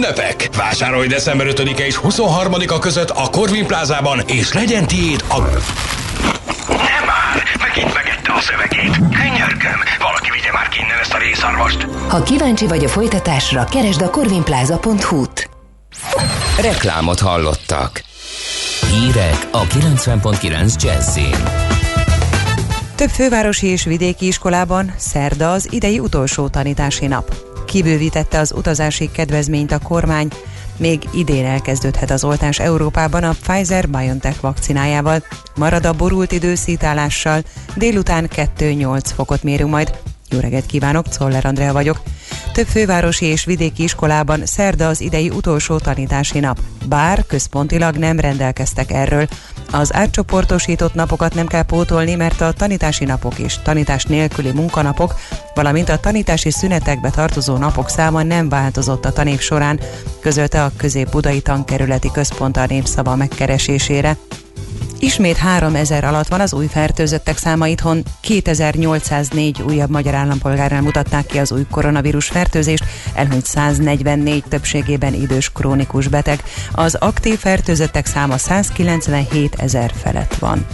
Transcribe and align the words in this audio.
ünnepek! 0.00 0.48
Vásárolj 0.56 1.06
december 1.06 1.46
5-e 1.50 1.86
és 1.86 2.00
23-a 2.02 2.78
között 2.78 3.10
a 3.10 3.28
Corvin 3.30 3.66
plázában, 3.66 4.20
és 4.26 4.52
legyen 4.52 4.86
tiéd 4.86 5.24
a... 5.28 5.38
Nem 6.68 7.04
már! 7.06 7.42
Megint 7.60 7.94
megette 7.94 8.32
a 8.32 8.40
szövegét. 8.40 8.96
Könyörgöm, 8.96 9.80
valaki 9.98 10.30
vigye 10.30 10.52
már 10.52 10.68
ki 10.68 10.78
innen 10.80 10.98
ezt 11.00 11.14
a 11.14 11.18
részarvast. 11.18 11.86
Ha 12.08 12.22
kíváncsi 12.22 12.66
vagy 12.66 12.84
a 12.84 12.88
folytatásra, 12.88 13.64
keresd 13.64 14.02
a 14.02 14.10
corvinplaza.hu-t. 14.10 15.48
Reklámot 16.60 17.20
hallottak. 17.20 18.02
Hírek 18.90 19.48
a 19.50 19.66
90.9 19.66 20.82
Jazzin. 20.82 21.36
Több 22.94 23.08
fővárosi 23.08 23.66
és 23.66 23.84
vidéki 23.84 24.26
iskolában 24.26 24.94
szerda 24.96 25.52
az 25.52 25.68
idei 25.70 25.98
utolsó 25.98 26.48
tanítási 26.48 27.06
nap. 27.06 27.49
Kibővítette 27.70 28.38
az 28.38 28.52
utazási 28.52 29.10
kedvezményt 29.10 29.72
a 29.72 29.78
kormány, 29.78 30.28
még 30.76 31.02
idén 31.12 31.44
elkezdődhet 31.46 32.10
az 32.10 32.24
oltás 32.24 32.58
Európában 32.58 33.24
a 33.24 33.34
Pfizer-BioNTech 33.42 34.40
vakcinájával. 34.40 35.22
Marad 35.56 35.86
a 35.86 35.92
borult 35.92 36.32
idő 36.32 36.54
szítálással, 36.54 37.42
délután 37.74 38.28
2-8 38.58 39.02
fokot 39.14 39.42
mérünk 39.42 39.70
majd. 39.70 39.98
Jó 40.30 40.38
reggelt 40.38 40.66
kívánok, 40.66 41.08
Czoller 41.08 41.46
Andrea 41.46 41.72
vagyok. 41.72 42.02
Több 42.52 42.66
fővárosi 42.66 43.24
és 43.24 43.44
vidéki 43.44 43.82
iskolában 43.82 44.46
szerda 44.46 44.88
az 44.88 45.00
idei 45.00 45.30
utolsó 45.30 45.78
tanítási 45.78 46.38
nap, 46.38 46.58
bár 46.88 47.24
központilag 47.26 47.96
nem 47.96 48.20
rendelkeztek 48.20 48.90
erről. 48.90 49.28
Az 49.72 49.94
átcsoportosított 49.94 50.94
napokat 50.94 51.34
nem 51.34 51.46
kell 51.46 51.62
pótolni, 51.62 52.14
mert 52.14 52.40
a 52.40 52.52
tanítási 52.52 53.04
napok 53.04 53.38
és 53.38 53.58
tanítás 53.62 54.04
nélküli 54.04 54.52
munkanapok, 54.52 55.14
valamint 55.54 55.88
a 55.88 55.98
tanítási 55.98 56.50
szünetekbe 56.50 57.10
tartozó 57.10 57.56
napok 57.56 57.88
száma 57.88 58.22
nem 58.22 58.48
változott 58.48 59.04
a 59.04 59.12
tanév 59.12 59.40
során, 59.40 59.80
közölte 60.20 60.64
a 60.64 60.72
Közép-Budai 60.76 61.40
Tankerületi 61.40 62.10
Központ 62.12 62.56
a 62.56 62.66
népszava 62.66 63.16
megkeresésére. 63.16 64.16
Ismét 65.02 65.36
3000 65.36 66.04
alatt 66.04 66.28
van 66.28 66.40
az 66.40 66.52
új 66.52 66.66
fertőzöttek 66.66 67.36
száma 67.36 67.66
itthon. 67.66 68.02
2804 68.20 69.62
újabb 69.62 69.90
magyar 69.90 70.14
állampolgárnál 70.14 70.82
mutatták 70.82 71.26
ki 71.26 71.38
az 71.38 71.52
új 71.52 71.66
koronavírus 71.70 72.26
fertőzést, 72.26 72.84
elhunyt 73.14 73.46
144 73.46 74.44
többségében 74.48 75.14
idős 75.14 75.52
krónikus 75.52 76.08
beteg. 76.08 76.42
Az 76.72 76.94
aktív 76.94 77.38
fertőzöttek 77.38 78.06
száma 78.06 78.38
197 78.38 79.54
ezer 79.54 79.92
felett 80.02 80.34
van. 80.34 80.66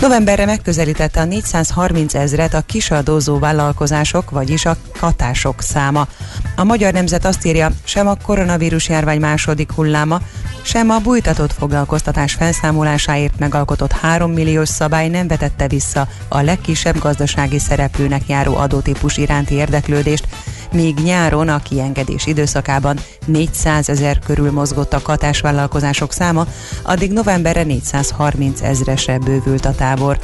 Novemberre 0.00 0.44
megközelítette 0.44 1.20
a 1.20 1.24
430 1.24 2.14
ezret 2.14 2.54
a 2.54 2.60
kisadózó 2.66 3.38
vállalkozások, 3.38 4.30
vagyis 4.30 4.64
a 4.64 4.76
katások 5.00 5.62
száma. 5.62 6.06
A 6.56 6.64
Magyar 6.64 6.92
Nemzet 6.92 7.24
azt 7.24 7.44
írja, 7.44 7.70
sem 7.84 8.08
a 8.08 8.16
koronavírus 8.22 8.88
járvány 8.88 9.20
második 9.20 9.72
hulláma, 9.72 10.20
sem 10.62 10.90
a 10.90 10.98
bújtatott 10.98 11.52
foglalkoztatás 11.52 12.32
felszámolásáért 12.32 13.38
megalkotott 13.38 13.92
3 13.92 14.32
milliós 14.32 14.68
szabály 14.68 15.08
nem 15.08 15.26
vetette 15.26 15.68
vissza 15.68 16.08
a 16.28 16.40
legkisebb 16.40 16.98
gazdasági 16.98 17.58
szereplőnek 17.58 18.28
járó 18.28 18.56
adótípus 18.56 19.16
iránti 19.16 19.54
érdeklődést, 19.54 20.26
míg 20.74 20.98
nyáron 20.98 21.48
a 21.48 21.62
kiengedés 21.62 22.26
időszakában 22.26 22.98
400 23.26 23.88
ezer 23.88 24.18
körül 24.18 24.50
mozgott 24.50 24.92
a 24.92 25.02
katásvállalkozások 25.02 26.12
száma, 26.12 26.46
addig 26.82 27.12
novemberre 27.12 27.62
430 27.62 28.62
ezresre 28.62 29.18
bővült 29.18 29.64
a 29.64 29.74
tábor. 29.74 30.18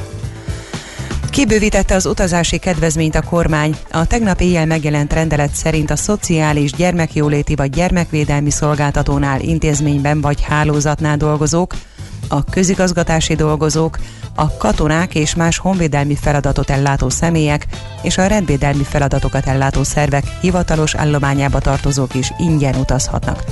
Kibővítette 1.31 1.95
az 1.95 2.07
utazási 2.07 2.59
kedvezményt 2.59 3.15
a 3.15 3.23
kormány. 3.23 3.77
A 3.91 4.07
tegnap 4.07 4.41
éjjel 4.41 4.67
megjelent 4.67 5.13
rendelet 5.13 5.55
szerint 5.55 5.91
a 5.91 5.97
szociális, 5.97 6.73
gyermekjóléti 6.73 7.55
vagy 7.55 7.71
gyermekvédelmi 7.71 8.51
szolgáltatónál, 8.51 9.41
intézményben 9.41 10.21
vagy 10.21 10.41
hálózatnál 10.43 11.17
dolgozók, 11.17 11.75
a 12.31 12.45
közigazgatási 12.45 13.35
dolgozók, 13.35 13.99
a 14.35 14.57
katonák 14.57 15.15
és 15.15 15.35
más 15.35 15.59
honvédelmi 15.59 16.15
feladatot 16.15 16.71
ellátó 16.71 17.09
személyek 17.09 17.67
és 18.03 18.19
a 18.19 18.27
rendvédelmi 18.27 18.83
feladatokat 18.83 19.47
ellátó 19.47 19.83
szervek 19.83 20.25
hivatalos 20.41 20.95
állományába 20.95 21.59
tartozók 21.59 22.15
is 22.15 22.33
ingyen 22.39 22.75
utazhatnak. 22.75 23.45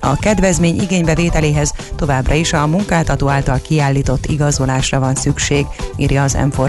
A 0.00 0.16
kedvezmény 0.16 0.80
igénybevételéhez 0.80 1.72
továbbra 1.96 2.34
is 2.34 2.52
a 2.52 2.66
munkáltató 2.66 3.28
által 3.28 3.60
kiállított 3.60 4.26
igazolásra 4.26 5.00
van 5.00 5.14
szükség, 5.14 5.66
írja 5.96 6.22
az 6.22 6.32
m 6.32 6.62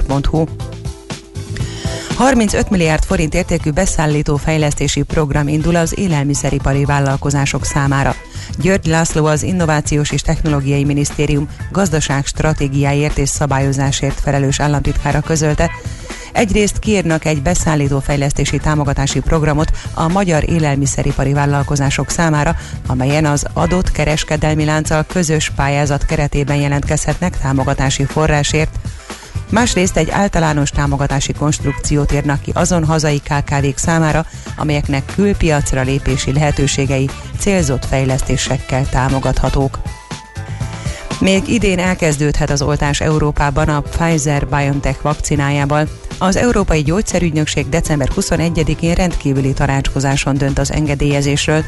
35 2.17 2.69
milliárd 2.69 3.03
forint 3.03 3.33
értékű 3.33 3.71
beszállító 3.71 4.35
fejlesztési 4.35 5.01
program 5.01 5.47
indul 5.47 5.75
az 5.75 5.97
élelmiszeripari 5.97 6.85
vállalkozások 6.85 7.65
számára. 7.65 8.15
György 8.61 8.85
László 8.85 9.25
az 9.25 9.43
Innovációs 9.43 10.11
és 10.11 10.21
Technológiai 10.21 10.83
Minisztérium 10.83 11.49
gazdaság 11.71 12.25
stratégiáért 12.25 13.17
és 13.17 13.29
szabályozásért 13.29 14.19
felelős 14.19 14.59
államtitkára 14.59 15.21
közölte, 15.21 15.71
Egyrészt 16.37 16.79
kérnek 16.79 17.25
egy 17.25 17.41
beszállító 17.41 17.99
fejlesztési 17.99 18.57
támogatási 18.57 19.19
programot 19.19 19.71
a 19.93 20.07
magyar 20.07 20.49
élelmiszeripari 20.49 21.33
vállalkozások 21.33 22.09
számára, 22.09 22.55
amelyen 22.87 23.25
az 23.25 23.45
adott 23.53 23.91
kereskedelmi 23.91 24.65
lánccal 24.65 25.03
közös 25.03 25.49
pályázat 25.49 26.05
keretében 26.05 26.57
jelentkezhetnek 26.57 27.37
támogatási 27.37 28.05
forrásért, 28.05 28.79
Másrészt 29.49 29.97
egy 29.97 30.09
általános 30.09 30.69
támogatási 30.69 31.33
konstrukciót 31.33 32.11
érnek 32.11 32.41
ki 32.41 32.51
azon 32.53 32.85
hazai 32.85 33.19
KKV-k 33.19 33.77
számára, 33.77 34.25
amelyeknek 34.55 35.05
külpiacra 35.15 35.81
lépési 35.81 36.33
lehetőségei 36.33 37.09
célzott 37.39 37.85
fejlesztésekkel 37.85 38.89
támogathatók. 38.89 39.79
Még 41.19 41.47
idén 41.47 41.79
elkezdődhet 41.79 42.49
az 42.49 42.61
oltás 42.61 43.01
Európában 43.01 43.69
a 43.69 43.81
Pfizer-BioNTech 43.81 45.01
vakcinájával. 45.01 45.87
Az 46.17 46.35
Európai 46.35 46.81
Gyógyszerügynökség 46.81 47.69
december 47.69 48.09
21-én 48.15 48.93
rendkívüli 48.93 49.53
tanácskozáson 49.53 50.37
dönt 50.37 50.59
az 50.59 50.71
engedélyezésről. 50.71 51.63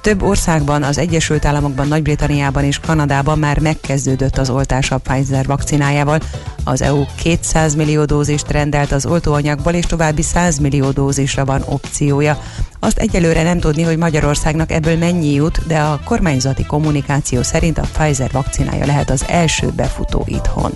Több 0.00 0.22
országban, 0.22 0.82
az 0.82 0.98
Egyesült 0.98 1.44
Államokban, 1.44 1.88
Nagy-Britanniában 1.88 2.64
és 2.64 2.78
Kanadában 2.78 3.38
már 3.38 3.58
megkezdődött 3.58 4.38
az 4.38 4.50
oltás 4.50 4.90
a 4.90 4.98
Pfizer 4.98 5.46
vakcinájával. 5.46 6.20
Az 6.64 6.82
EU 6.82 7.04
200 7.22 7.74
millió 7.74 8.04
dózist 8.04 8.50
rendelt 8.50 8.92
az 8.92 9.06
oltóanyagból, 9.06 9.72
és 9.72 9.84
további 9.84 10.22
100 10.22 10.58
millió 10.58 10.90
dózisra 10.90 11.44
van 11.44 11.62
opciója. 11.66 12.42
Azt 12.78 12.98
egyelőre 12.98 13.42
nem 13.42 13.58
tudni, 13.58 13.82
hogy 13.82 13.96
Magyarországnak 13.96 14.72
ebből 14.72 14.96
mennyi 14.96 15.34
jut, 15.34 15.66
de 15.66 15.78
a 15.78 16.00
kormányzati 16.04 16.64
kommunikáció 16.64 17.42
szerint 17.42 17.78
a 17.78 17.88
Pfizer 17.92 18.30
vakcinája 18.32 18.86
lehet 18.86 19.10
az 19.10 19.24
első 19.28 19.70
befutó 19.76 20.24
itthon. 20.26 20.72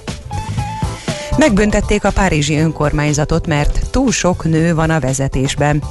Megbüntették 1.39 2.05
a 2.05 2.11
párizsi 2.11 2.59
önkormányzatot, 2.59 3.47
mert 3.47 3.91
túl 3.91 4.13
sok 4.13 4.45
nő 4.45 4.75
van 4.75 4.91
a 4.91 5.01
vezetésben. 5.01 5.83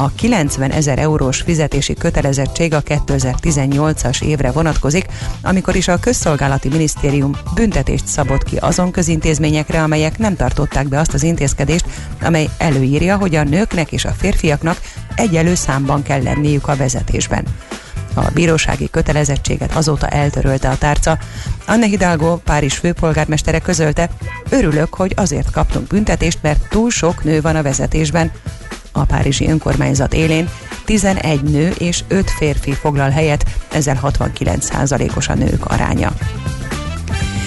A 0.00 0.10
90 0.14 0.70
ezer 0.70 0.98
eurós 0.98 1.40
fizetési 1.40 1.94
kötelezettség 1.94 2.74
a 2.74 2.82
2018-as 2.82 4.22
évre 4.22 4.50
vonatkozik, 4.50 5.06
amikor 5.42 5.76
is 5.76 5.88
a 5.88 5.98
Közszolgálati 5.98 6.68
Minisztérium 6.68 7.36
büntetést 7.54 8.06
szabott 8.06 8.42
ki 8.42 8.56
azon 8.56 8.90
közintézményekre, 8.90 9.82
amelyek 9.82 10.18
nem 10.18 10.36
tartották 10.36 10.88
be 10.88 10.98
azt 10.98 11.14
az 11.14 11.22
intézkedést, 11.22 11.84
amely 12.22 12.48
előírja, 12.58 13.16
hogy 13.16 13.34
a 13.34 13.44
nőknek 13.44 13.92
és 13.92 14.04
a 14.04 14.14
férfiaknak 14.18 14.80
egyelő 15.14 15.54
számban 15.54 16.02
kell 16.02 16.22
lenniük 16.22 16.68
a 16.68 16.76
vezetésben. 16.76 17.44
A 18.14 18.30
bírósági 18.34 18.90
kötelezettséget 18.90 19.74
azóta 19.74 20.08
eltörölte 20.08 20.68
a 20.68 20.78
tárca. 20.78 21.18
Anne 21.66 21.86
Hidalgo, 21.86 22.36
Párizs 22.36 22.74
főpolgármestere 22.74 23.58
közölte, 23.58 24.08
örülök, 24.48 24.94
hogy 24.94 25.12
azért 25.16 25.50
kaptunk 25.50 25.86
büntetést, 25.86 26.38
mert 26.42 26.68
túl 26.68 26.90
sok 26.90 27.24
nő 27.24 27.40
van 27.40 27.56
a 27.56 27.62
vezetésben. 27.62 28.32
A 28.98 29.04
párizsi 29.04 29.48
önkormányzat 29.48 30.14
élén 30.14 30.48
11 30.84 31.42
nő 31.42 31.70
és 31.78 32.04
5 32.08 32.30
férfi 32.30 32.72
foglal 32.72 33.10
helyet, 33.10 33.44
ezzel 33.72 34.00
69%-os 34.02 35.28
a 35.28 35.34
nők 35.34 35.64
aránya. 35.64 36.12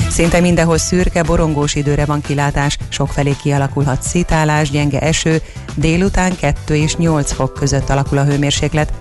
Szinte 0.09 0.39
mindenhol 0.39 0.77
szürke, 0.77 1.24
borongós 1.24 1.75
időre 1.75 2.06
van 2.06 2.21
kilátás, 2.21 2.77
sokfelé 2.89 3.36
kialakulhat 3.42 4.01
szitálás, 4.01 4.69
gyenge 4.69 5.00
eső, 5.00 5.42
délután 5.75 6.36
2 6.36 6.75
és 6.75 6.95
8 6.95 7.31
fok 7.31 7.54
között 7.54 7.89
alakul 7.89 8.18
a 8.18 8.24
hőmérséklet. 8.24 8.94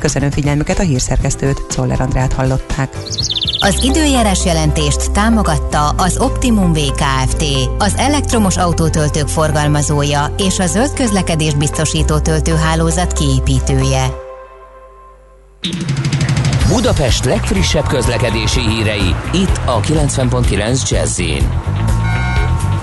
Köszönöm 0.00 0.30
figyelmüket, 0.30 0.78
a 0.78 0.82
hírszerkesztőt, 0.82 1.62
Czoller 1.68 2.00
Andrát 2.00 2.32
hallották. 2.32 2.96
Az 3.60 3.84
időjárás 3.84 4.44
jelentést 4.44 5.12
támogatta 5.12 5.88
az 5.88 6.18
Optimum 6.18 6.72
VKFT, 6.72 7.44
az 7.78 7.94
elektromos 7.96 8.56
autótöltők 8.56 9.28
forgalmazója 9.28 10.34
és 10.38 10.58
a 10.58 10.66
zöld 10.66 10.92
közlekedés 10.92 11.54
biztosító 11.54 12.18
töltőhálózat 12.18 13.12
kiépítője. 13.12 14.06
Budapest 16.68 17.24
legfrissebb 17.24 17.86
közlekedési 17.86 18.60
hírei, 18.60 19.14
itt 19.32 19.60
a 19.66 19.80
90.9 19.80 20.90
jazz 20.90 21.20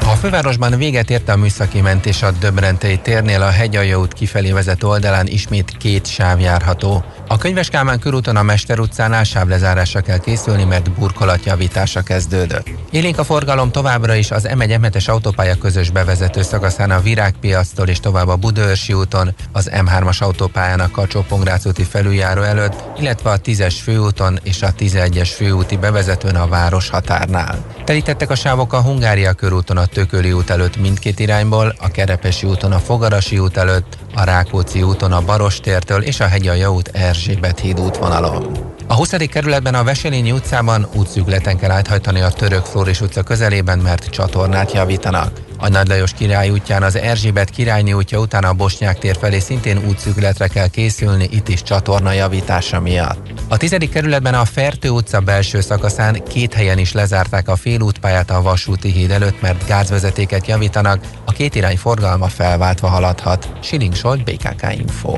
a 0.08 0.16
fővárosban 0.16 0.78
véget 0.78 1.10
ért 1.10 1.30
a 1.30 1.36
műszaki 1.36 1.82
mentés 1.82 2.24
a 2.24 2.32
Döbrentei 2.32 2.98
térnél 2.98 3.42
a 3.42 3.50
hegyalja 3.50 4.00
út 4.00 4.14
kifelé 4.14 4.52
vezető 4.52 4.88
oldalán 4.88 5.28
ismét 5.28 5.78
két 5.78 6.06
sáv 6.06 6.40
járható. 6.40 7.04
A 7.30 7.38
Könyves 7.38 7.70
Kálmán 7.70 8.00
körúton 8.00 8.36
a 8.36 8.44
Mester 8.44 8.80
utcánál 8.80 9.24
sávlezárásra 9.24 10.02
kell 10.02 10.18
készülni, 10.18 10.64
mert 10.64 10.92
burkolatjavítása 10.92 12.02
kezdődött. 12.02 12.70
Élénk 12.92 13.20
a 13.20 13.24
forgalom 13.24 13.72
továbbra 13.72 14.16
is 14.16 14.32
az 14.32 14.48
M1-es 14.50 15.10
autópálya 15.10 15.56
közös 15.56 15.90
bevezető 15.90 16.42
szakaszán 16.42 16.92
a 16.92 17.00
Virágpiasztól 17.00 17.88
és 17.88 18.00
tovább 18.00 18.28
a 18.28 18.36
Budaörsi 18.36 18.94
úton, 18.94 19.36
az 19.52 19.70
M3-as 19.74 20.18
autópályán 20.20 20.80
a 20.80 20.92
kacsó 20.92 21.26
úti 21.66 21.84
felüljáró 21.84 22.42
előtt, 22.42 22.84
illetve 23.00 23.30
a 23.30 23.42
10-es 23.42 23.76
főúton 23.84 24.40
és 24.44 24.62
a 24.62 24.74
11-es 24.74 25.30
főúti 25.36 25.78
bevezetőn 25.78 26.36
a 26.36 26.48
város 26.48 26.90
határnál. 26.90 27.66
Telítettek 27.84 28.30
a 28.30 28.36
sávok 28.36 28.74
a 28.74 28.82
Hungária 28.82 29.34
körúton 29.34 29.78
a 29.78 29.86
Tököli 29.86 30.32
út 30.32 30.50
előtt 30.50 30.78
mindkét 30.78 31.20
irányból, 31.20 31.76
a 31.80 31.88
Kerepesi 31.88 32.48
úton 32.48 32.72
a 32.72 32.80
Fogarasi 32.80 33.40
út 33.40 33.58
előtt, 33.58 33.98
a 34.16 34.24
Rákóczi 34.24 34.82
úton 34.82 35.12
a 35.12 35.22
Barostértől 35.22 36.02
és 36.02 36.20
a 36.20 36.28
Hegyalja 36.28 36.72
út 36.72 36.88
Erzsébet 37.18 37.60
híd 37.60 37.80
útvonalon. 37.80 38.58
A 38.88 38.96
20. 38.96 39.10
kerületben 39.10 39.76
a 39.76 39.84
Veselényi 39.84 40.32
utcában 40.32 40.88
útszügleten 40.94 41.58
kell 41.58 41.72
áthajtani 41.72 42.22
a 42.22 42.30
Török 42.30 42.66
Flóris 42.66 43.02
utca 43.02 43.24
közelében, 43.24 43.80
mert 43.80 44.10
csatornát 44.10 44.72
javítanak. 44.72 45.32
A 45.58 45.68
Nagy 45.68 45.88
Lajos 45.88 46.14
király 46.14 46.50
útján 46.50 46.84
az 46.84 46.96
Erzsébet 46.96 47.50
királyni 47.50 47.94
útja 47.94 48.20
után 48.20 48.44
a 48.44 48.54
Bosnyák 48.54 49.00
tér 49.00 49.18
felé 49.18 49.40
szintén 49.40 49.86
útszükletre 49.88 50.48
kell 50.48 50.68
készülni, 50.68 51.28
itt 51.32 51.48
is 51.48 51.64
csatorna 51.64 52.12
javítása 52.12 52.80
miatt. 52.80 53.28
A 53.48 53.58
10. 53.58 53.76
kerületben 53.92 54.34
a 54.34 54.46
Fertő 54.46 54.90
utca 54.90 55.20
belső 55.20 55.62
szakaszán 55.62 56.24
két 56.24 56.54
helyen 56.54 56.78
is 56.78 56.92
lezárták 56.92 57.48
a 57.48 57.56
félútpályát 57.56 58.32
a 58.32 58.42
vasúti 58.42 58.92
híd 58.92 59.12
előtt, 59.12 59.42
mert 59.42 59.68
gázvezetéket 59.68 60.48
javítanak, 60.48 61.00
a 61.26 61.32
két 61.32 61.56
irány 61.56 61.78
forgalma 61.78 62.28
felváltva 62.28 62.88
haladhat. 62.88 63.50
Siling 63.62 63.96
Solt, 63.96 64.24
BKK 64.24 64.74
Info. 64.78 65.18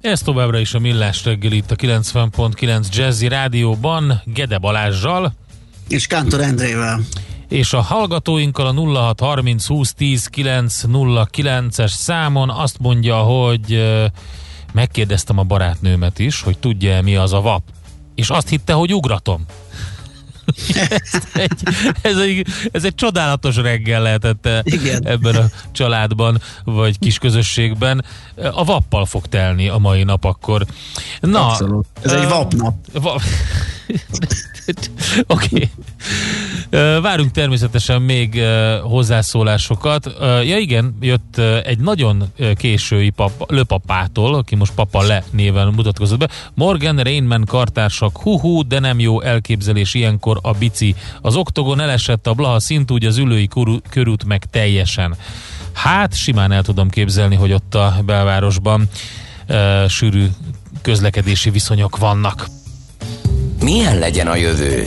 Ez 0.00 0.20
továbbra 0.22 0.58
is 0.58 0.74
a 0.74 0.78
Millás 0.78 1.24
reggel 1.24 1.52
itt 1.52 1.70
a 1.70 1.76
90.9 1.76 2.94
Jazzy 2.94 3.28
Rádióban, 3.28 4.22
Gede 4.24 4.58
Balázsjal. 4.58 5.32
És 5.88 6.06
Kántor 6.06 6.40
Endrével. 6.40 7.00
És 7.48 7.72
a 7.72 7.80
hallgatóinkkal 7.80 8.66
a 8.66 8.72
0630 8.72 9.66
20 9.66 9.94
10 9.94 10.28
909-es 10.36 11.88
számon 11.90 12.50
azt 12.50 12.78
mondja, 12.78 13.16
hogy 13.16 13.82
megkérdeztem 14.72 15.38
a 15.38 15.42
barátnőmet 15.42 16.18
is, 16.18 16.42
hogy 16.42 16.58
tudja 16.58 17.02
mi 17.02 17.16
az 17.16 17.32
a 17.32 17.40
VAP. 17.40 17.62
És 18.14 18.30
azt 18.30 18.48
hitte, 18.48 18.72
hogy 18.72 18.94
ugratom 18.94 19.44
ez, 20.96 21.24
egy, 21.32 21.62
ez, 22.02 22.16
egy, 22.16 22.46
ez 22.72 22.84
egy 22.84 22.94
csodálatos 22.94 23.56
reggel 23.56 24.02
lehetett 24.02 24.48
Igen. 24.62 25.06
ebben 25.06 25.36
a 25.36 25.44
családban, 25.72 26.40
vagy 26.64 26.98
kis 26.98 27.18
közösségben. 27.18 28.04
A 28.52 28.64
vappal 28.64 29.06
fog 29.06 29.26
telni 29.26 29.68
a 29.68 29.78
mai 29.78 30.02
nap 30.02 30.24
akkor. 30.24 30.66
Na, 31.20 31.46
Abszolút. 31.48 31.86
Ez 32.02 32.12
egy 32.12 32.28
vapnap. 32.28 32.74
Va- 32.92 33.22
Oké. 35.26 35.54
Okay. 35.54 35.70
Várunk 37.02 37.30
természetesen 37.30 38.02
még 38.02 38.42
hozzászólásokat. 38.82 40.16
Ja 40.20 40.58
igen, 40.58 40.96
jött 41.00 41.38
egy 41.64 41.78
nagyon 41.78 42.24
késői 42.54 43.10
papa, 43.10 43.46
löpapától, 43.48 44.34
aki 44.34 44.54
most 44.54 44.72
Papa 44.74 45.02
Le 45.02 45.24
néven 45.30 45.66
mutatkozott 45.66 46.18
be. 46.18 46.28
Morgan 46.54 46.96
Rainman 46.96 47.44
kartársak, 47.44 48.16
hú, 48.16 48.66
de 48.66 48.78
nem 48.78 48.98
jó 48.98 49.20
elképzelés 49.20 49.94
ilyenkor 49.94 50.38
a 50.42 50.52
bici. 50.52 50.94
Az 51.20 51.36
oktogon 51.36 51.80
elesett 51.80 52.26
a 52.26 52.34
Blaha 52.34 52.60
szintúgy 52.60 53.04
az 53.04 53.16
ülői 53.16 53.48
körút 53.90 54.24
meg 54.24 54.44
teljesen. 54.50 55.16
Hát 55.72 56.14
simán 56.14 56.52
el 56.52 56.62
tudom 56.62 56.88
képzelni, 56.88 57.34
hogy 57.34 57.52
ott 57.52 57.74
a 57.74 57.94
belvárosban 58.04 58.88
uh, 59.48 59.88
sűrű 59.88 60.26
közlekedési 60.82 61.50
viszonyok 61.50 61.98
vannak. 61.98 62.46
Milyen 63.60 63.98
legyen 63.98 64.26
a 64.26 64.36
jövő? 64.36 64.86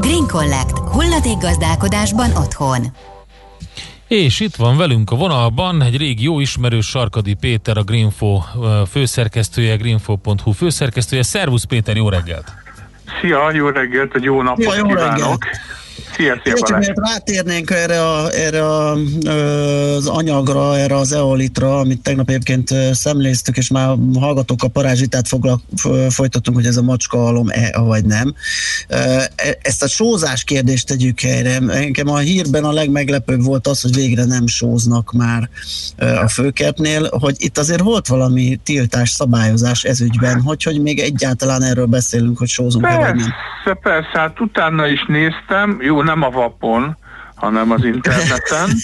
Green 0.00 0.26
Collect. 0.26 1.40
gazdálkodásban 1.40 2.30
otthon. 2.36 2.80
És 4.08 4.40
itt 4.40 4.56
van 4.56 4.76
velünk 4.76 5.10
a 5.10 5.16
vonalban 5.16 5.82
egy 5.82 5.96
régi 5.96 6.22
jó 6.22 6.40
ismerős 6.40 6.86
Sarkadi 6.86 7.34
Péter, 7.34 7.76
a 7.76 7.82
Greenfo 7.82 8.40
főszerkesztője, 8.90 9.76
greenfo.hu 9.76 10.52
főszerkesztője. 10.52 11.22
Szervusz 11.22 11.64
Péter, 11.64 11.96
jó 11.96 12.08
reggelt! 12.08 12.52
Szia, 13.20 13.52
jó 13.52 13.68
reggelt, 13.68 14.14
egy 14.14 14.22
jó 14.22 14.42
napot 14.42 14.64
ja, 14.64 14.76
jó 14.76 14.86
kívánok! 14.86 15.18
Reggelt. 15.18 15.38
Szia, 16.18 16.40
szia 16.44 16.54
Balázs. 16.60 16.86
Miért 16.86 16.98
rátérnénk 16.98 17.70
erre, 17.70 18.02
a, 18.02 18.32
erre 18.32 18.64
a, 18.64 18.92
az 19.96 20.06
anyagra, 20.06 20.78
erre 20.78 20.96
az 20.96 21.12
eolitra, 21.12 21.78
amit 21.78 22.02
tegnap 22.02 22.28
egyébként 22.28 22.74
szemléztük, 22.92 23.56
és 23.56 23.70
már 23.70 23.96
hallgatók 24.18 24.62
a 24.62 24.68
parázsitát 24.68 25.28
foglak, 25.28 25.60
folytattunk, 26.10 26.56
hogy 26.56 26.66
ez 26.66 26.76
a 26.76 26.82
macska 26.82 27.26
alom-e, 27.26 27.78
vagy 27.78 28.04
nem. 28.04 28.34
E, 28.88 29.30
ezt 29.62 29.82
a 29.82 29.88
sózás 29.88 30.44
kérdést 30.44 30.86
tegyük 30.86 31.20
helyre. 31.20 31.58
Engem 31.68 32.08
a 32.08 32.18
hírben 32.18 32.64
a 32.64 32.72
legmeglepőbb 32.72 33.42
volt 33.42 33.66
az, 33.66 33.80
hogy 33.82 33.94
végre 33.94 34.24
nem 34.24 34.46
sóznak 34.46 35.12
már 35.12 35.48
a 35.98 36.28
főkertnél, 36.28 37.08
hogy 37.10 37.34
itt 37.38 37.58
azért 37.58 37.80
volt 37.80 38.06
valami 38.06 38.60
tiltás, 38.64 39.10
szabályozás 39.10 39.84
ezügyben, 39.84 40.40
hogy, 40.40 40.62
hogy 40.62 40.82
még 40.82 40.98
egyáltalán 40.98 41.62
erről 41.62 41.86
beszélünk, 41.86 42.38
hogy 42.38 42.48
sózunk-e 42.48 42.96
vagy 42.96 43.14
nem. 43.14 43.32
Persze, 43.64 43.80
persze, 43.82 44.18
hát 44.18 44.40
utána 44.40 44.86
is 44.86 45.04
néztem, 45.06 45.78
jó, 45.80 46.02
nem 46.08 46.22
a 46.22 46.30
vapon, 46.30 46.96
hanem 47.34 47.70
az 47.70 47.84
interneten. 47.84 48.68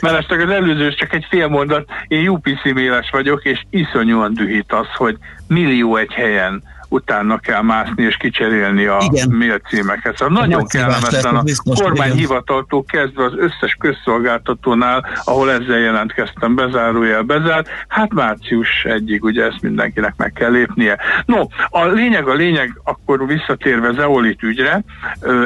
Mert 0.00 0.28
csak 0.28 0.40
az 0.40 0.50
előző 0.50 0.94
csak 0.94 1.12
egy 1.12 1.26
fél 1.28 1.48
mondat. 1.48 1.88
Én 2.08 2.28
UPC 2.28 2.64
méles 2.64 3.10
vagyok, 3.10 3.44
és 3.44 3.62
iszonyúan 3.70 4.34
dühít 4.34 4.72
az, 4.72 4.86
hogy 4.94 5.16
millió 5.46 5.96
egy 5.96 6.12
helyen 6.12 6.62
utána 6.88 7.38
kell 7.38 7.62
mászni 7.62 8.04
és 8.04 8.16
kicserélni 8.16 8.86
a 8.86 8.98
mail 9.30 9.58
címekhez. 9.58 10.14
Szóval 10.16 10.40
nagyon 10.40 10.66
kellemetlen 10.66 11.36
a 11.36 11.44
kormányhivataltól 11.74 12.84
kezdve 12.84 13.24
az 13.24 13.32
összes 13.36 13.76
közszolgáltatónál, 13.78 15.06
ahol 15.24 15.50
ezzel 15.50 15.78
jelentkeztem, 15.78 16.54
bezárójel 16.54 17.22
bezárt, 17.22 17.68
hát 17.88 18.12
március 18.14 18.84
egyig 18.84 19.24
ugye 19.24 19.44
ezt 19.44 19.62
mindenkinek 19.62 20.14
meg 20.16 20.32
kell 20.32 20.50
lépnie. 20.50 20.98
No, 21.24 21.42
a 21.68 21.84
lényeg 21.84 22.28
a 22.28 22.34
lényeg, 22.34 22.80
akkor 22.84 23.26
visszatérve 23.26 23.92
Zeolit 23.92 24.42
ügyre, 24.42 24.84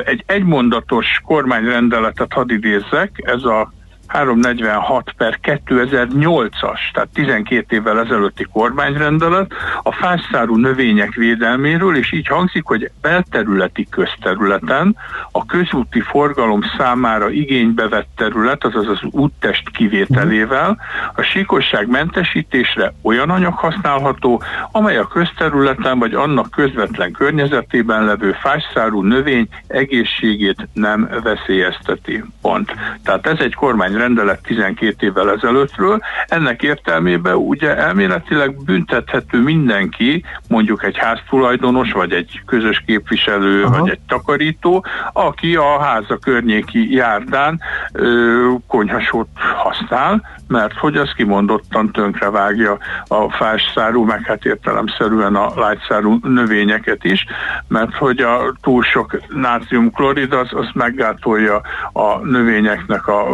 egy 0.04 0.22
egymondatos 0.26 1.06
kormányrendeletet 1.24 2.32
hadd 2.32 2.50
idézzek, 2.50 3.10
ez 3.24 3.42
a 3.42 3.72
346 4.10 5.12
per 5.16 5.38
2008-as, 5.42 6.78
tehát 6.92 7.08
12 7.12 7.76
évvel 7.76 8.00
ezelőtti 8.00 8.46
kormányrendelet 8.52 9.52
a 9.82 9.92
fásszárú 9.92 10.56
növények 10.56 11.14
védelméről, 11.14 11.96
és 11.96 12.12
így 12.12 12.26
hangzik, 12.26 12.64
hogy 12.64 12.90
belterületi 13.00 13.86
közterületen 13.90 14.96
a 15.32 15.46
közúti 15.46 16.00
forgalom 16.00 16.60
számára 16.78 17.30
igénybe 17.30 17.88
vett 17.88 18.08
terület, 18.16 18.64
azaz 18.64 18.86
az 18.86 19.02
úttest 19.10 19.70
kivételével 19.70 20.78
a 21.14 21.22
síkosság 21.22 21.88
mentesítésre 21.88 22.94
olyan 23.02 23.30
anyag 23.30 23.54
használható, 23.54 24.42
amely 24.72 24.96
a 24.96 25.06
közterületen 25.06 25.98
vagy 25.98 26.14
annak 26.14 26.50
közvetlen 26.50 27.12
környezetében 27.12 28.04
levő 28.04 28.32
fásszárú 28.32 29.02
növény 29.02 29.48
egészségét 29.66 30.68
nem 30.72 31.08
veszélyezteti. 31.22 32.24
Pont. 32.40 32.74
Tehát 33.04 33.26
ez 33.26 33.38
egy 33.38 33.54
kormány 33.54 33.96
rendelet 34.00 34.42
12 34.42 35.06
évvel 35.06 35.30
ezelőttről. 35.30 36.00
Ennek 36.26 36.62
értelmében 36.62 37.34
ugye 37.34 37.76
elméletileg 37.76 38.64
büntethető 38.64 39.42
mindenki, 39.42 40.24
mondjuk 40.48 40.84
egy 40.84 40.96
háztulajdonos, 40.98 41.92
vagy 41.92 42.12
egy 42.12 42.42
közös 42.46 42.82
képviselő, 42.86 43.64
Aha. 43.64 43.78
vagy 43.78 43.90
egy 43.90 44.00
takarító, 44.08 44.84
aki 45.12 45.56
a 45.56 45.78
háza 45.80 46.16
környéki 46.16 46.94
járdán 46.94 47.60
ö, 47.92 48.52
konyhasót 48.66 49.28
használ, 49.34 50.22
mert 50.50 50.78
hogy 50.78 50.96
az 50.96 51.12
kimondottan 51.16 51.92
tönkrevágja 51.92 52.78
a 53.06 53.30
fásszárú, 53.30 54.04
meg 54.04 54.24
hát 54.24 54.44
értelemszerűen 54.44 55.34
a 55.34 55.52
lágyszárú 55.54 56.18
növényeket 56.22 57.04
is, 57.04 57.24
mert 57.68 57.94
hogy 57.94 58.20
a 58.20 58.54
túl 58.62 58.82
sok 58.82 59.20
nátriumklorid 59.28 60.32
az, 60.32 60.48
az 60.50 60.68
meggátolja 60.74 61.60
a 61.92 62.18
növényeknek 62.18 63.06
a 63.06 63.26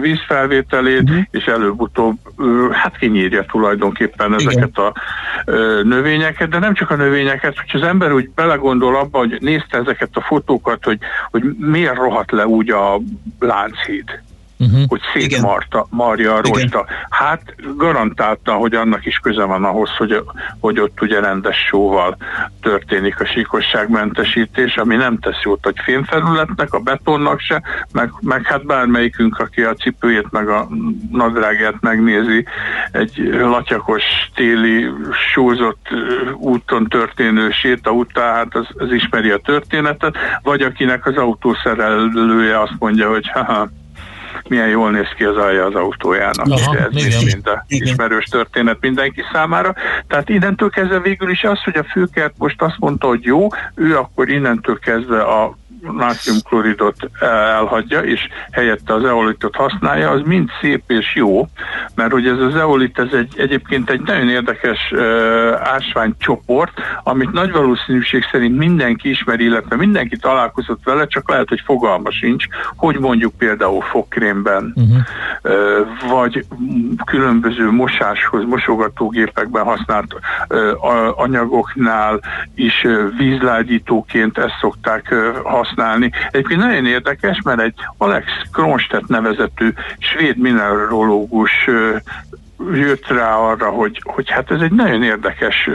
vízfelvételét, 0.00 1.02
uh-huh. 1.02 1.24
és 1.30 1.44
előbb-utóbb 1.44 2.16
hát 2.70 2.96
kinyírja 2.96 3.44
tulajdonképpen 3.44 4.34
Igen. 4.34 4.48
ezeket 4.48 4.78
a 4.78 4.92
növényeket, 5.82 6.48
de 6.48 6.58
nem 6.58 6.74
csak 6.74 6.90
a 6.90 6.96
növényeket, 6.96 7.54
hogy 7.56 7.80
az 7.80 7.88
ember 7.88 8.12
úgy 8.12 8.30
belegondol 8.30 8.96
abba, 8.96 9.18
hogy 9.18 9.36
nézte 9.40 9.78
ezeket 9.78 10.10
a 10.12 10.20
fotókat, 10.20 10.84
hogy, 10.84 10.98
hogy 11.30 11.42
miért 11.58 11.96
rohadt 11.96 12.30
le 12.30 12.46
úgy 12.46 12.70
a 12.70 13.00
Lánchíd 13.38 14.24
uh-huh. 14.58 14.82
hogy 14.88 15.00
szétmarta, 15.14 15.86
marja 15.90 16.34
a 16.34 16.40
rosta. 16.40 16.86
Hát 17.10 17.54
garantálta, 17.76 18.52
hogy 18.52 18.74
annak 18.74 19.06
is 19.06 19.18
köze 19.18 19.44
van 19.44 19.64
ahhoz, 19.64 19.90
hogy, 19.96 20.22
hogy 20.60 20.80
ott 20.80 21.00
ugye 21.00 21.20
rendes 21.20 21.56
sóval 21.56 22.16
történik 22.60 23.20
a 23.20 23.26
síkosságmentesítés, 23.26 24.76
ami 24.76 24.96
nem 24.96 25.18
tesz 25.18 25.42
jót 25.42 25.66
a 25.66 25.72
fémfelületnek, 25.84 26.72
a 26.72 26.78
betonnak 26.78 27.40
se, 27.40 27.62
meg, 27.92 28.10
meg 28.20 28.44
hát 28.44 28.66
bármelyikünk, 28.66 29.38
aki 29.38 29.62
a 29.62 29.74
cipőjét 29.74 30.30
meg 30.30 30.48
a 30.48 30.68
nadrágját 31.10 31.80
megnézi, 31.80 32.46
egy 32.92 33.28
latyakos 33.32 34.02
téli 34.34 34.90
sózott 35.32 35.86
úton 36.34 36.86
történő 36.86 37.50
séta 37.50 37.90
után, 37.90 38.34
hát 38.34 38.54
az, 38.54 38.66
az 38.78 38.92
ismeri 38.92 39.30
a 39.30 39.38
történetet, 39.38 40.16
vagy 40.42 40.62
akinek 40.62 41.06
az 41.06 41.16
autószerelője 41.16 42.60
azt 42.60 42.74
mondja, 42.78 43.08
hogy 43.10 43.28
haha, 43.28 43.68
milyen 44.48 44.68
jól 44.68 44.90
néz 44.90 45.08
ki 45.16 45.24
az 45.24 45.36
alja 45.36 45.64
az 45.64 45.74
autójának. 45.74 46.46
Aha, 46.48 46.76
ez 46.76 47.04
igen, 47.04 47.24
mind 47.24 47.46
a 47.46 47.64
ismerős 47.68 48.24
történet 48.24 48.76
mindenki 48.80 49.22
számára. 49.32 49.74
Tehát 50.08 50.28
innentől 50.28 50.70
kezdve 50.70 51.00
végül 51.00 51.30
is 51.30 51.44
az, 51.44 51.62
hogy 51.62 51.76
a 51.76 51.84
főkert 51.84 52.34
most 52.38 52.62
azt 52.62 52.78
mondta, 52.78 53.06
hogy 53.06 53.24
jó, 53.24 53.48
ő 53.74 53.96
akkor 53.96 54.28
innentől 54.28 54.78
kezdve 54.78 55.22
a 55.22 55.56
nátriumkloridot 55.92 57.10
elhagyja, 57.20 58.00
és 58.00 58.28
helyette 58.50 58.94
az 58.94 59.04
eolitot 59.04 59.54
használja, 59.56 60.10
az 60.10 60.20
mind 60.24 60.50
szép 60.60 60.82
és 60.86 61.14
jó, 61.14 61.48
mert 61.94 62.12
hogy 62.12 62.26
ez 62.26 62.38
az 62.38 62.56
eolit 62.56 62.98
ez 62.98 63.12
egy, 63.12 63.34
egyébként 63.36 63.90
egy 63.90 64.00
nagyon 64.00 64.28
érdekes 64.28 64.78
uh, 64.92 65.00
ásványcsoport, 65.62 66.72
amit 67.02 67.32
nagy 67.32 67.52
valószínűség 67.52 68.24
szerint 68.30 68.56
mindenki 68.56 69.08
ismeri, 69.08 69.44
illetve 69.44 69.76
mindenki 69.76 70.16
találkozott 70.16 70.80
vele, 70.84 71.06
csak 71.06 71.30
lehet, 71.30 71.48
hogy 71.48 71.62
fogalma 71.64 72.10
sincs, 72.10 72.44
hogy 72.76 72.98
mondjuk 72.98 73.32
például 73.38 73.82
fogkrémben, 73.82 74.72
uh-huh. 74.76 74.96
uh, 75.42 76.10
vagy 76.10 76.44
különböző 77.04 77.70
mosáshoz, 77.70 78.44
mosogatógépekben 78.44 79.64
használt 79.64 80.14
uh, 80.48 81.20
anyagoknál 81.20 82.20
is 82.54 82.84
uh, 82.84 83.16
vízlágyítóként 83.18 84.38
ezt 84.38 84.58
szokták 84.60 85.08
uh, 85.10 85.36
használni. 85.42 85.74
Egyébként 86.30 86.60
nagyon 86.60 86.86
érdekes, 86.86 87.42
mert 87.42 87.60
egy 87.60 87.74
Alex 87.96 88.26
Kronstedt 88.52 89.08
nevezetű 89.08 89.72
svéd 89.98 90.36
mineralógus 90.36 91.68
jött 92.72 93.06
rá 93.08 93.34
arra, 93.34 93.70
hogy, 93.70 94.02
hogy 94.04 94.30
hát 94.30 94.50
ez 94.50 94.60
egy 94.60 94.72
nagyon 94.72 95.02
érdekes 95.02 95.70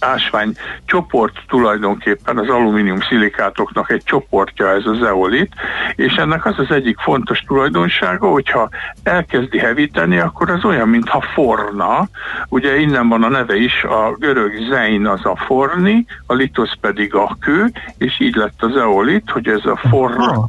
ásvány 0.00 0.56
csoport 0.84 1.34
tulajdonképpen 1.48 2.38
az 2.38 2.48
alumínium 2.48 3.00
szilikátoknak 3.00 3.90
egy 3.90 4.02
csoportja 4.02 4.68
ez 4.70 4.86
az 4.86 4.98
zeolit, 4.98 5.52
és 5.94 6.14
ennek 6.14 6.46
az 6.46 6.58
az 6.58 6.70
egyik 6.70 6.98
fontos 6.98 7.38
tulajdonsága, 7.38 8.28
hogyha 8.30 8.68
elkezdi 9.02 9.58
hevíteni, 9.58 10.18
akkor 10.18 10.50
az 10.50 10.64
olyan, 10.64 10.88
mintha 10.88 11.20
forna, 11.20 12.08
ugye 12.48 12.78
innen 12.78 13.08
van 13.08 13.22
a 13.22 13.28
neve 13.28 13.56
is, 13.56 13.84
a 13.84 14.16
görög 14.18 14.52
zein 14.68 15.06
az 15.06 15.24
a 15.24 15.36
forni, 15.36 16.06
a 16.26 16.34
litosz 16.34 16.76
pedig 16.80 17.14
a 17.14 17.36
kő, 17.40 17.70
és 17.98 18.20
így 18.20 18.34
lett 18.34 18.62
az 18.62 18.72
zeolit, 18.72 19.30
hogy 19.30 19.48
ez 19.48 19.64
a 19.64 19.76
forna 19.76 20.48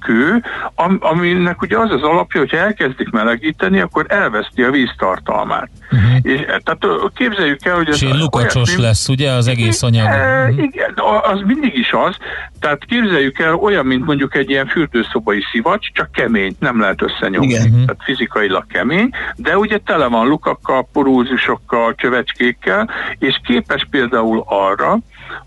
kő, 0.00 0.42
am, 0.74 0.98
aminek 1.00 1.62
ugye 1.62 1.78
az 1.78 1.90
az 1.90 2.02
alapja, 2.02 2.40
hogyha 2.40 2.56
elkezdik 2.56 3.10
melegíteni, 3.10 3.80
akkor 3.80 4.06
elveszti 4.08 4.62
a 4.62 4.70
víztartalmát. 4.70 5.70
Uh-huh. 5.90 6.18
És, 6.22 6.40
tehát 6.40 6.86
képzeljük 7.14 7.64
el, 7.64 7.74
hogy 7.74 7.88
ez... 7.88 8.02
És 8.02 8.12
lukacsos 8.12 8.68
olyat, 8.68 8.80
lesz, 8.80 9.08
ugye, 9.08 9.30
az 9.30 9.46
egész 9.46 9.82
anyag? 9.82 10.06
E, 10.06 10.48
igen, 10.56 10.94
az 11.22 11.40
mindig 11.46 11.78
is 11.78 11.92
az. 11.92 12.16
Tehát 12.60 12.84
képzeljük 12.84 13.38
el 13.38 13.54
olyan, 13.54 13.86
mint 13.86 14.04
mondjuk 14.04 14.34
egy 14.34 14.50
ilyen 14.50 14.66
fürdőszobai 14.66 15.42
szivacs, 15.52 15.92
csak 15.92 16.12
kemény, 16.12 16.56
nem 16.58 16.80
lehet 16.80 17.02
összenyomni. 17.02 17.46
Igen. 17.46 17.62
Uh-huh. 17.62 17.84
Tehát 17.84 18.02
fizikailag 18.04 18.66
kemény, 18.66 19.10
de 19.36 19.58
ugye 19.58 19.78
tele 19.78 20.06
van 20.06 20.26
lukakkal, 20.26 20.88
porúzusokkal, 20.92 21.94
csövecskékkel, 21.94 22.90
és 23.18 23.40
képes 23.44 23.86
például 23.90 24.44
arra, 24.46 24.98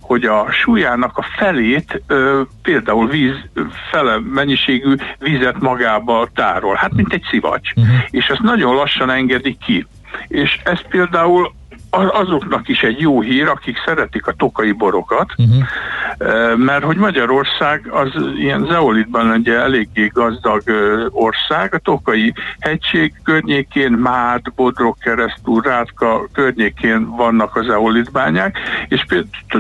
hogy 0.02 0.26
a 0.26 0.52
súlyának 0.52 1.18
a 1.18 1.26
felét 1.38 2.02
ö, 2.08 2.42
például 2.62 3.08
víz, 3.08 3.36
fele 3.92 4.20
mennyiségű 4.20 4.96
vizet 5.20 5.60
magába 5.60 6.28
tárol, 6.34 6.76
hát 6.76 6.94
mint 6.94 7.14
egy 7.14 7.24
szivacs, 7.30 7.72
uh-huh. 7.76 7.96
és 8.10 8.26
ezt 8.28 8.42
nagyon 8.42 8.76
lassan 8.76 9.10
engedi 9.10 9.58
ki. 9.66 9.86
És 10.28 10.60
ez 10.64 10.82
például 10.90 11.54
azoknak 11.90 12.68
is 12.68 12.84
egy 12.84 13.00
jó 13.00 13.22
hír, 13.22 13.48
akik 13.48 13.78
szeretik 13.86 14.28
a 14.28 14.34
tokai 14.34 14.72
borokat, 14.72 15.30
uh-huh. 15.38 16.58
mert 16.58 16.84
hogy 16.84 16.98
Magyarország 16.98 17.88
az 17.92 18.10
ilyen 18.38 18.66
zeolitban 18.70 19.34
egy 19.34 19.50
eléggé 19.50 20.08
gazdag 20.14 20.62
ország, 21.10 21.74
a 21.74 21.78
tokai 21.78 22.34
hegység 22.60 23.14
környékén, 23.24 23.92
Mád, 23.92 24.42
Bodrog, 24.56 24.98
Keresztúr, 24.98 25.66
Rátka 25.66 26.28
környékén 26.34 27.16
vannak 27.16 27.56
az 27.56 27.66
zeolitbányák, 27.66 28.58
és 28.88 29.06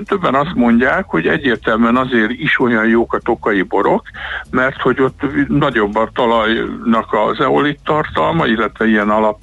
többen 0.06 0.36
azt 0.36 0.54
mondják, 0.54 1.06
hogy 1.06 1.28
egyértelműen 1.28 1.96
azért 1.96 2.32
is 2.32 2.60
olyan 2.60 2.88
jók 2.88 3.14
a 3.14 3.20
tokai 3.20 3.62
borok, 3.62 4.02
mert 4.50 4.82
hogy 4.82 5.02
ott 5.02 5.22
nagyobb 5.48 5.96
a 5.96 6.10
talajnak 6.14 7.14
az 7.14 7.38
zeolit 7.38 7.80
tartalma, 7.84 8.46
illetve 8.46 8.88
ilyen 8.88 9.10
alap 9.10 9.38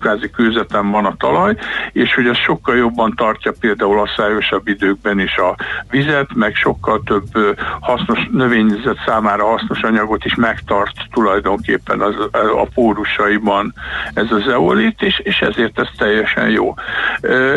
kázi 0.00 0.30
kőzeten 0.30 0.90
van 0.90 1.04
a 1.04 1.16
talaj, 1.18 1.56
és 1.92 2.14
hogy 2.14 2.26
ez 2.26 2.36
sokkal 2.36 2.76
jobban 2.76 3.14
tartja 3.16 3.52
például 3.60 4.00
a 4.00 4.10
szájosabb 4.16 4.68
időkben 4.68 5.18
is 5.18 5.36
a 5.36 5.56
vizet, 5.90 6.34
meg 6.34 6.54
sokkal 6.54 7.02
több 7.04 7.58
hasznos 7.80 8.28
növényzet 8.32 8.96
számára 9.06 9.44
hasznos 9.44 9.82
anyagot 9.82 10.24
is 10.24 10.34
megtart 10.34 10.94
tulajdonképpen 11.12 12.00
az, 12.00 12.14
a 12.32 12.68
pórusaiban 12.74 13.74
ez 14.14 14.30
az 14.30 14.48
eolit, 14.48 15.02
és, 15.02 15.20
és 15.22 15.38
ezért 15.38 15.78
ez 15.78 15.88
teljesen 15.96 16.50
jó. 16.50 16.74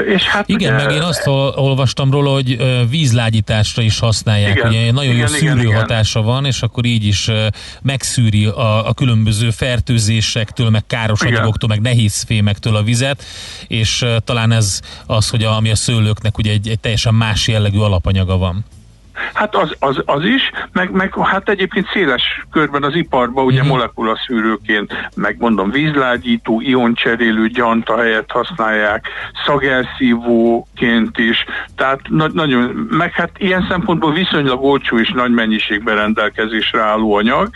És 0.08 0.28
hát 0.28 0.50
igen, 0.50 0.76
ugye, 0.76 0.86
meg 0.86 0.96
én 0.96 1.02
azt 1.02 1.28
olvastam 1.56 2.12
róla, 2.12 2.32
hogy 2.32 2.58
vízlágyításra 2.90 3.82
is 3.82 4.00
használják, 4.00 4.56
igen, 4.56 4.68
ugye 4.68 4.92
nagyon 4.92 5.14
igen, 5.14 5.28
jó 5.28 5.34
szűrő 5.34 5.62
igen, 5.62 5.80
hatása 5.80 6.22
van, 6.22 6.46
és 6.46 6.62
akkor 6.62 6.86
így 6.86 7.06
is 7.06 7.32
megszűri 7.82 8.46
a, 8.46 8.88
a 8.88 8.94
különböző 8.94 9.50
fertőzésektől, 9.50 10.70
meg 10.70 10.86
káros 10.88 11.22
igen. 11.22 11.34
anyagoktól, 11.34 11.70
meg 11.70 11.82
nehéz 11.82 12.07
fémektől 12.10 12.76
a 12.76 12.84
vizet, 12.84 13.24
és 13.68 14.06
talán 14.24 14.52
ez 14.52 14.80
az, 15.06 15.30
hogy 15.30 15.44
a, 15.44 15.56
ami 15.56 15.70
a 15.70 15.76
szőlőknek 15.76 16.38
ugye 16.38 16.52
egy, 16.52 16.68
egy 16.68 16.80
teljesen 16.80 17.14
más 17.14 17.48
jellegű 17.48 17.80
alapanyaga 17.80 18.38
van. 18.38 18.66
Hát 19.34 19.56
az, 19.56 19.76
az, 19.80 20.02
az 20.06 20.24
is, 20.24 20.52
meg, 20.72 20.92
meg 20.92 21.14
hát 21.18 21.50
egyébként 21.50 21.88
széles 21.94 22.46
körben 22.52 22.84
az 22.84 22.96
iparban 22.96 23.46
ugye 23.46 23.60
uh-huh. 23.60 23.76
molekulaszűrőként, 23.76 25.10
meg 25.16 25.36
mondom 25.40 25.72
vízlágyító, 25.72 26.62
ioncserélő 26.62 27.48
gyanta 27.48 27.98
helyett 27.98 28.32
használják, 28.32 29.08
szagelszívóként 29.46 31.18
is, 31.18 31.46
tehát 31.76 32.00
na, 32.10 32.28
nagyon, 32.28 32.88
meg 32.90 33.14
hát 33.14 33.32
ilyen 33.38 33.66
szempontból 33.70 34.14
viszonylag 34.14 34.64
olcsó 34.64 35.00
és 35.00 35.12
nagy 35.16 35.32
mennyiségben 35.32 35.96
rendelkezésre 35.96 36.82
álló 36.82 37.16
anyag, 37.16 37.50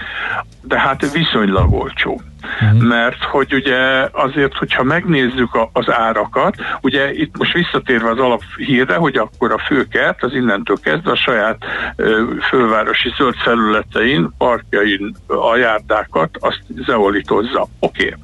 de 0.61 0.79
hát 0.79 1.11
viszonylag 1.11 1.73
olcsó. 1.73 2.21
Uh-huh. 2.43 2.81
Mert 2.81 3.23
hogy 3.23 3.53
ugye 3.53 4.09
azért, 4.11 4.53
hogyha 4.53 4.83
megnézzük 4.83 5.55
a, 5.55 5.69
az 5.73 5.89
árakat, 5.89 6.55
ugye 6.81 7.13
itt 7.13 7.37
most 7.37 7.53
visszatérve 7.53 8.09
az 8.09 8.19
alaphírre, 8.19 8.95
hogy 8.95 9.17
akkor 9.17 9.51
a 9.51 9.57
főkert 9.57 10.23
az 10.23 10.33
innentől 10.33 10.77
kezdve 10.83 11.11
a 11.11 11.15
saját 11.15 11.57
ö, 11.95 12.23
fővárosi 12.49 13.13
zöld 13.17 13.35
felületein, 13.35 14.29
parkjain 14.37 15.15
a 15.27 15.55
járdákat 15.55 16.37
azt 16.39 16.61
zeolitozza. 16.85 17.67
Oké. 17.79 18.15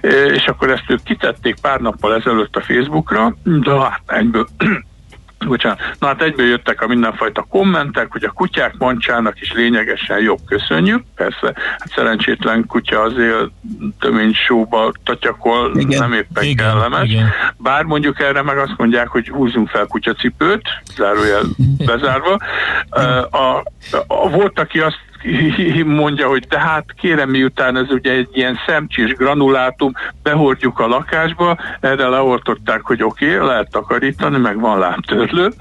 Okay. 0.00 0.34
És 0.34 0.46
akkor 0.46 0.70
ezt 0.70 0.90
ők 0.90 1.02
kitették 1.02 1.60
pár 1.60 1.80
nappal 1.80 2.14
ezelőtt 2.14 2.56
a 2.56 2.60
Facebookra, 2.60 3.34
de 3.44 3.70
hát 3.70 4.02
egyből 4.06 4.46
Bocsánat. 5.46 5.80
Na 5.98 6.06
hát 6.06 6.22
egyből 6.22 6.46
jöttek 6.46 6.80
a 6.80 6.86
mindenfajta 6.86 7.46
kommentek, 7.50 8.12
hogy 8.12 8.24
a 8.24 8.30
kutyák 8.30 8.74
mancsának 8.78 9.40
is 9.40 9.52
lényegesen 9.52 10.20
jobb, 10.20 10.38
köszönjük. 10.46 11.02
Persze, 11.14 11.52
hát 11.54 11.90
szerencsétlen 11.94 12.66
kutya 12.66 13.00
azért 13.00 13.50
tömény 14.00 14.32
sóba 14.32 14.92
tatyakol, 15.04 15.78
igen. 15.78 15.98
nem 15.98 16.12
éppen 16.12 16.44
igen, 16.44 16.66
kellemes. 16.66 17.10
Igen. 17.10 17.28
Bár 17.56 17.84
mondjuk 17.84 18.20
erre 18.20 18.42
meg 18.42 18.58
azt 18.58 18.74
mondják, 18.76 19.08
hogy 19.08 19.28
húzzunk 19.28 19.68
fel 19.68 19.86
kutyacipőt, 19.86 20.62
zárójel 20.96 21.42
bezárva. 21.86 22.38
A, 22.88 23.00
a, 23.30 23.64
a, 24.06 24.28
volt, 24.28 24.58
aki 24.58 24.80
azt 24.80 25.07
mondja, 25.84 26.28
hogy 26.28 26.46
tehát 26.48 26.84
kérem 27.00 27.30
miután 27.30 27.76
ez 27.76 27.90
ugye 27.90 28.12
egy 28.12 28.28
ilyen 28.32 28.58
szemcsés 28.66 29.12
granulátum, 29.12 29.92
behordjuk 30.22 30.78
a 30.78 30.86
lakásba, 30.86 31.58
erre 31.80 32.08
leoltották, 32.08 32.80
hogy 32.82 33.02
oké, 33.02 33.34
okay, 33.34 33.46
lehet 33.46 33.70
takarítani, 33.70 34.38
meg 34.38 34.60
van 34.60 34.78
lábtörlő. 34.78 35.52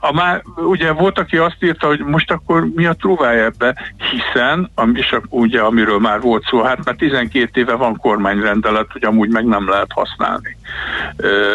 A 0.00 0.12
már, 0.12 0.42
ugye 0.56 0.92
volt, 0.92 1.18
aki 1.18 1.36
azt 1.36 1.56
írta, 1.60 1.86
hogy 1.86 1.98
most 1.98 2.30
akkor 2.30 2.68
mi 2.74 2.86
a 2.86 2.92
trúvája 2.92 3.44
ebbe, 3.44 3.74
hiszen, 4.10 4.70
és 4.92 5.16
ugye 5.28 5.60
amiről 5.60 5.98
már 5.98 6.20
volt 6.20 6.44
szó, 6.44 6.62
hát 6.62 6.84
már 6.84 6.94
12 6.94 7.60
éve 7.60 7.74
van 7.74 7.96
kormányrendelet, 7.96 8.92
hogy 8.92 9.04
amúgy 9.04 9.28
meg 9.28 9.44
nem 9.44 9.68
lehet 9.68 9.92
használni 9.92 10.56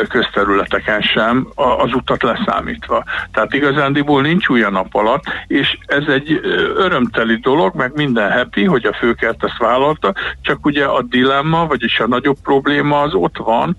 közterületeken 0.08 1.02
sem, 1.02 1.48
az 1.56 1.94
utat 1.94 2.24
leszámítva. 2.24 3.04
Tehát 3.32 3.54
igazándiból 3.54 4.22
nincs 4.22 4.48
új 4.48 4.64
a 4.64 4.70
nap 4.70 4.96
alatt, 4.96 5.24
és 5.48 5.78
ez 5.86 6.04
egy 6.08 6.42
örömteli 6.80 7.36
dolog, 7.36 7.76
meg 7.76 7.92
minden 7.96 8.32
happy, 8.32 8.64
hogy 8.64 8.86
a 8.86 8.94
főkert 8.94 9.44
ezt 9.44 9.58
vállalta, 9.58 10.14
csak 10.42 10.66
ugye 10.66 10.86
a 10.86 11.02
dilemma, 11.02 11.68
vagyis 11.68 12.00
a 12.00 12.08
nagyobb 12.08 12.38
probléma 12.44 13.02
az 13.02 13.14
ott 13.14 13.38
van, 13.38 13.76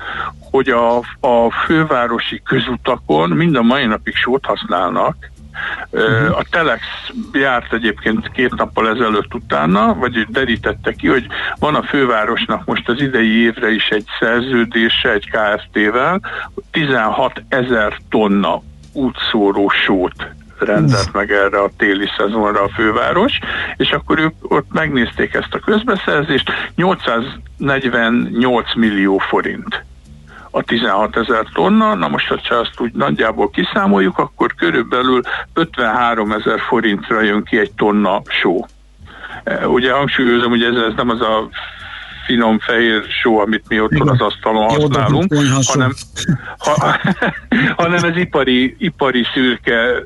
hogy 0.51 0.69
a, 0.69 0.97
a 1.21 1.51
fővárosi 1.67 2.43
közutakon 2.45 3.31
mind 3.31 3.57
a 3.57 3.63
mai 3.63 3.87
napig 3.87 4.15
sót 4.15 4.45
használnak, 4.45 5.31
Uh-huh. 5.91 6.39
A 6.39 6.45
Telex 6.51 6.83
járt 7.33 7.73
egyébként 7.73 8.31
két 8.31 8.55
nappal 8.55 8.89
ezelőtt 8.89 9.35
utána, 9.35 9.95
vagy 9.95 10.27
derítette 10.29 10.93
ki, 10.93 11.09
hogy 11.09 11.27
van 11.59 11.75
a 11.75 11.83
fővárosnak 11.83 12.65
most 12.65 12.89
az 12.89 13.01
idei 13.01 13.43
évre 13.43 13.71
is 13.71 13.89
egy 13.89 14.07
szerződése 14.19 15.13
egy 15.13 15.31
KFT-vel, 15.31 16.21
16 16.71 17.43
ezer 17.49 17.97
tonna 18.09 18.63
útszóró 18.93 19.69
sót 19.69 20.35
rendelt 20.61 21.13
meg 21.13 21.33
erre 21.33 21.59
a 21.59 21.71
téli 21.77 22.09
szezonra 22.17 22.63
a 22.63 22.71
főváros, 22.75 23.39
és 23.77 23.91
akkor 23.91 24.19
ők 24.19 24.35
ott 24.41 24.73
megnézték 24.73 25.35
ezt 25.35 25.55
a 25.55 25.59
közbeszerzést, 25.59 26.51
848 26.75 28.75
millió 28.75 29.19
forint 29.19 29.85
a 30.51 30.63
16 30.63 31.17
ezer 31.17 31.47
tonna, 31.53 31.95
na 31.95 32.09
most, 32.09 32.27
ha 32.27 32.61
ezt 32.61 32.81
úgy 32.81 32.93
nagyjából 32.93 33.51
kiszámoljuk, 33.51 34.19
akkor 34.19 34.55
körülbelül 34.55 35.21
53 35.55 36.33
ezer 36.33 36.61
forintra 36.61 37.21
jön 37.21 37.45
ki 37.45 37.59
egy 37.59 37.73
tonna 37.73 38.23
só. 38.29 38.67
E, 39.45 39.69
ugye 39.69 39.93
hangsúlyozom, 39.93 40.51
hogy 40.51 40.63
ez, 40.63 40.75
ez 40.75 40.93
nem 40.97 41.11
az 41.11 41.21
a 41.21 41.49
finom 42.31 42.59
fehér 42.59 43.03
só, 43.23 43.39
amit 43.39 43.65
mi 43.69 43.81
otthon 43.81 44.09
az 44.09 44.21
asztalon 44.21 44.69
használunk, 44.69 45.35
hanem, 45.63 45.93
ha, 46.59 46.99
hanem 47.83 48.05
ez 48.05 48.17
ipari, 48.17 48.77
ipari 48.79 49.25
szürke, 49.35 50.03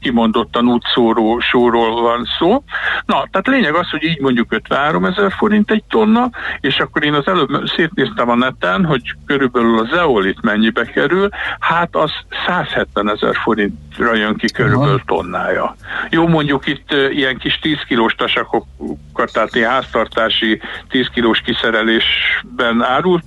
kimondottan 0.00 0.68
útszóró 0.68 1.40
sóról 1.40 2.02
van 2.02 2.26
szó. 2.38 2.62
Na, 3.06 3.26
tehát 3.30 3.46
lényeg 3.46 3.74
az, 3.74 3.90
hogy 3.90 4.02
így 4.02 4.20
mondjuk 4.20 4.52
53 4.52 5.04
ezer 5.04 5.32
forint 5.32 5.70
egy 5.70 5.84
tonna, 5.88 6.30
és 6.60 6.78
akkor 6.78 7.04
én 7.04 7.14
az 7.14 7.26
előbb 7.26 7.48
szétnéztem 7.76 8.30
a 8.30 8.34
neten, 8.34 8.84
hogy 8.84 9.02
körülbelül 9.26 9.78
az 9.78 9.88
zeolit 9.88 10.42
mennyibe 10.42 10.84
kerül, 10.84 11.28
hát 11.58 11.96
az 11.96 12.10
170 12.46 13.10
ezer 13.10 13.34
forintra 13.42 14.14
jön 14.14 14.36
ki 14.36 14.50
körülbelül 14.50 15.02
tonnája. 15.06 15.76
Jó, 16.10 16.28
mondjuk 16.28 16.66
itt 16.66 16.92
ilyen 17.10 17.36
kis 17.36 17.58
10 17.58 17.76
kilós 17.86 18.14
tasakokat, 18.14 19.32
tehát 19.32 19.54
ilyen 19.54 19.70
háztartási 19.70 20.60
10 20.88 21.08
kilós 21.08 21.40
kiszerelésben 21.44 22.82
árult, 22.82 23.24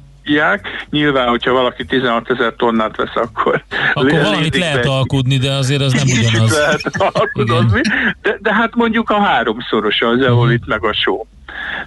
Nyilván, 0.90 1.28
hogyha 1.28 1.52
valaki 1.52 1.86
16 1.86 2.30
ezer 2.30 2.54
tonnát 2.58 2.96
vesz, 2.96 3.16
akkor... 3.16 3.64
Akkor 3.94 4.12
valamit 4.12 4.58
lehet 4.58 4.84
be. 4.84 4.90
alkudni, 4.90 5.38
de 5.38 5.52
azért 5.52 5.82
az 5.82 5.94
nem 5.94 6.08
ugyanaz. 6.08 6.58
lehet 6.58 6.82
alkudozni, 7.20 7.82
de, 8.22 8.38
de 8.40 8.54
hát 8.54 8.76
mondjuk 8.76 9.10
a 9.10 9.22
háromszorosa 9.22 10.08
az 10.08 10.22
eolit 10.22 10.66
meg 10.66 10.84
a 10.84 10.94
só. 10.94 11.28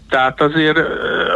Tehát 0.08 0.40
azért 0.40 0.78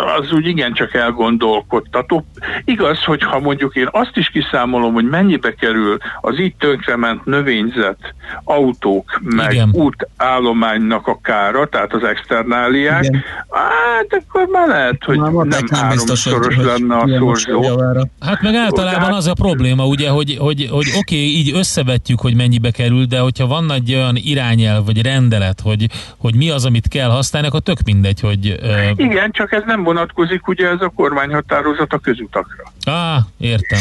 az 0.05 0.33
úgy 0.33 0.47
igencsak 0.47 0.95
elgondolkodtató. 0.95 2.25
Igaz, 2.64 3.05
hogy 3.05 3.23
ha 3.23 3.38
mondjuk 3.38 3.77
én 3.77 3.88
azt 3.90 4.17
is 4.17 4.29
kiszámolom, 4.29 4.93
hogy 4.93 5.09
mennyibe 5.09 5.55
kerül 5.55 5.99
az 6.21 6.38
itt 6.38 6.59
tönkrement 6.59 7.25
növényzet, 7.25 8.14
autók, 8.45 9.21
meg 9.23 9.53
Igen. 9.53 9.71
útállománynak 9.73 11.07
a 11.07 11.19
kára, 11.23 11.67
tehát 11.67 11.93
az 11.93 12.05
externáliák, 12.05 13.05
Igen. 13.05 13.23
hát 13.51 14.23
akkor 14.27 14.47
már 14.47 14.69
lehet, 14.69 15.05
hogy 15.05 15.19
már 15.19 15.33
nem 15.33 15.67
háromszoros 15.71 16.57
lenne 16.57 16.97
a 16.97 17.09
szorzó. 17.09 17.83
Hát 18.21 18.43
meg 18.43 18.55
általában 18.55 19.12
az 19.12 19.27
a 19.27 19.33
probléma, 19.35 19.87
ugye, 19.87 20.09
hogy, 20.09 20.37
hogy, 20.38 20.69
hogy 20.71 20.87
oké, 20.88 20.99
okay, 20.99 21.37
így 21.37 21.53
összevetjük, 21.55 22.21
hogy 22.21 22.35
mennyibe 22.35 22.71
kerül, 22.71 23.05
de 23.05 23.19
hogyha 23.19 23.47
van 23.47 23.73
egy 23.73 23.95
olyan 23.95 24.17
irányelv, 24.17 24.85
vagy 24.85 25.03
rendelet, 25.03 25.61
hogy, 25.61 25.87
hogy 26.19 26.35
mi 26.35 26.51
az, 26.51 26.64
amit 26.64 26.88
kell 26.88 27.11
használni, 27.11 27.49
akkor 27.49 27.61
tök 27.61 27.79
mindegy, 27.85 28.21
hogy... 28.21 28.59
Uh... 28.62 28.90
Igen, 28.97 29.31
csak 29.31 29.53
ez 29.53 29.62
nem 29.67 29.83
vonatkozik 29.94 30.48
ugye 30.48 30.68
ez 30.68 30.80
a 30.80 30.92
kormányhatározat 30.96 31.92
a 31.92 31.98
közutakra. 31.98 32.72
Á, 32.85 33.18
értem. 33.38 33.78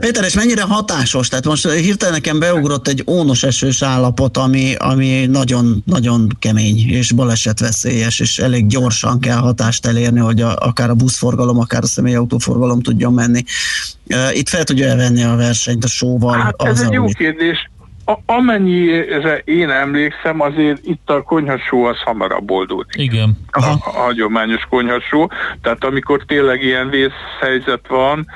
Péter, 0.00 0.24
és 0.24 0.34
mennyire 0.34 0.62
hatásos? 0.62 1.28
Tehát 1.28 1.44
most 1.44 1.70
hirtelen 1.70 2.14
nekem 2.14 2.38
beugrott 2.38 2.88
egy 2.88 3.04
ónos 3.06 3.42
esős 3.42 3.82
állapot, 3.82 4.36
ami, 4.36 4.74
ami 4.74 5.26
nagyon, 5.26 5.82
nagyon 5.86 6.28
kemény 6.38 6.90
és 6.90 7.12
balesetveszélyes, 7.12 8.20
és 8.20 8.38
elég 8.38 8.66
gyorsan 8.66 9.20
kell 9.20 9.36
hatást 9.36 9.86
elérni, 9.86 10.20
hogy 10.20 10.40
a, 10.40 10.56
akár 10.56 10.90
a 10.90 10.94
buszforgalom, 10.94 11.58
akár 11.58 11.82
a 11.82 11.86
személyautóforgalom 11.86 12.80
tudjon 12.80 13.12
menni. 13.12 13.42
Itt 14.32 14.48
fel 14.48 14.64
tudja 14.64 14.86
elvenni 14.86 15.22
a 15.22 15.36
versenyt 15.36 15.84
a 15.84 15.88
sóval? 15.88 16.38
Hát 16.38 16.62
ez 16.62 16.80
egy 16.80 16.92
jó 16.92 17.04
kérdés 17.04 17.70
a, 18.04 18.18
amennyire 18.26 19.38
én 19.44 19.70
emlékszem, 19.70 20.40
azért 20.40 20.78
itt 20.84 21.10
a 21.10 21.22
konyhasó 21.22 21.84
az 21.84 22.02
hamarabb 22.02 22.50
oldódik. 22.50 23.02
Igen. 23.02 23.38
A, 23.50 23.64
a 23.64 23.90
hagyományos 23.90 24.66
konyhasó. 24.68 25.30
Tehát 25.62 25.84
amikor 25.84 26.22
tényleg 26.26 26.62
ilyen 26.62 26.90
vészhelyzet 26.90 27.88
van, 27.88 28.26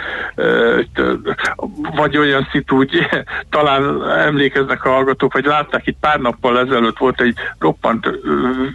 vagy 1.97 2.17
olyan 2.17 2.49
szitu, 2.51 2.77
úgy, 2.77 3.09
talán 3.51 4.11
emlékeznek 4.11 4.85
a 4.85 4.91
hallgatók, 4.91 5.33
vagy 5.33 5.45
látták 5.45 5.87
itt 5.87 5.97
pár 6.01 6.21
nappal 6.21 6.59
ezelőtt 6.59 6.99
volt 6.99 7.21
egy 7.21 7.35
roppant 7.59 8.09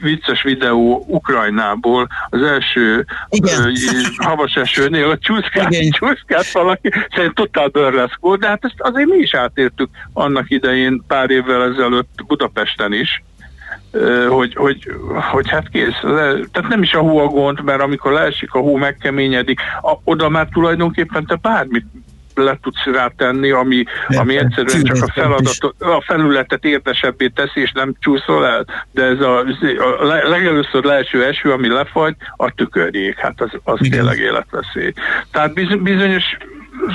vicces 0.02 0.44
videó 0.44 1.06
Ukrajnából, 1.08 2.08
az 2.30 2.42
első 2.42 3.06
Igen. 3.30 3.72
havas 4.18 4.56
esőnél, 4.56 5.10
a 5.10 5.18
csúszkát, 5.18 5.76
csúszkát 5.90 6.52
valaki, 6.52 6.90
szerintem 7.10 7.34
totál 7.34 7.68
burleszk 7.68 8.18
volt, 8.20 8.40
de 8.40 8.48
hát 8.48 8.66
ezt 8.66 8.76
azért 8.78 9.08
mi 9.08 9.18
is 9.18 9.34
átértük 9.34 9.90
annak 10.14 10.50
idején 10.50 10.83
én 10.84 11.04
pár 11.08 11.30
évvel 11.30 11.64
ezelőtt 11.64 12.24
Budapesten 12.28 12.94
is, 12.94 13.24
hogy, 14.30 14.56
hogy, 14.56 14.92
hogy 15.32 15.50
hát 15.50 15.70
kész. 15.70 16.00
Tehát 16.52 16.68
nem 16.68 16.82
is 16.82 16.94
a 16.94 17.00
hó 17.00 17.18
a 17.18 17.28
gond, 17.28 17.64
mert 17.64 17.82
amikor 17.82 18.12
leesik 18.12 18.54
a 18.54 18.60
hó, 18.60 18.76
megkeményedik, 18.76 19.60
a, 19.82 19.98
oda 20.04 20.30
már 20.30 20.48
tulajdonképpen 20.52 21.26
te 21.26 21.36
bármit 21.42 21.86
le 22.36 22.58
tudsz 22.62 22.86
rátenni, 22.86 23.52
ami, 23.52 23.84
ami 24.08 24.38
egyszerűen 24.38 24.84
csak 24.84 25.02
a, 25.02 25.12
feladatot, 25.12 25.82
a 25.82 26.02
felületet 26.02 26.66
érdesebbé 26.66 27.28
teszi, 27.28 27.62
és 27.62 27.72
nem 27.72 27.96
csúszol 28.00 28.46
el, 28.48 28.66
de 28.92 29.04
ez 29.04 29.20
a, 29.20 29.40
a 30.00 30.04
legelőször 30.06 30.84
leeső 30.84 31.24
eső, 31.24 31.52
ami 31.52 31.68
lefagy, 31.68 32.16
a 32.36 32.52
tükörjék, 32.52 33.18
hát 33.18 33.42
az, 33.42 33.52
az 33.64 33.80
tényleg 33.90 34.18
életveszély. 34.18 34.94
Tehát 35.32 35.82
bizonyos 35.82 36.24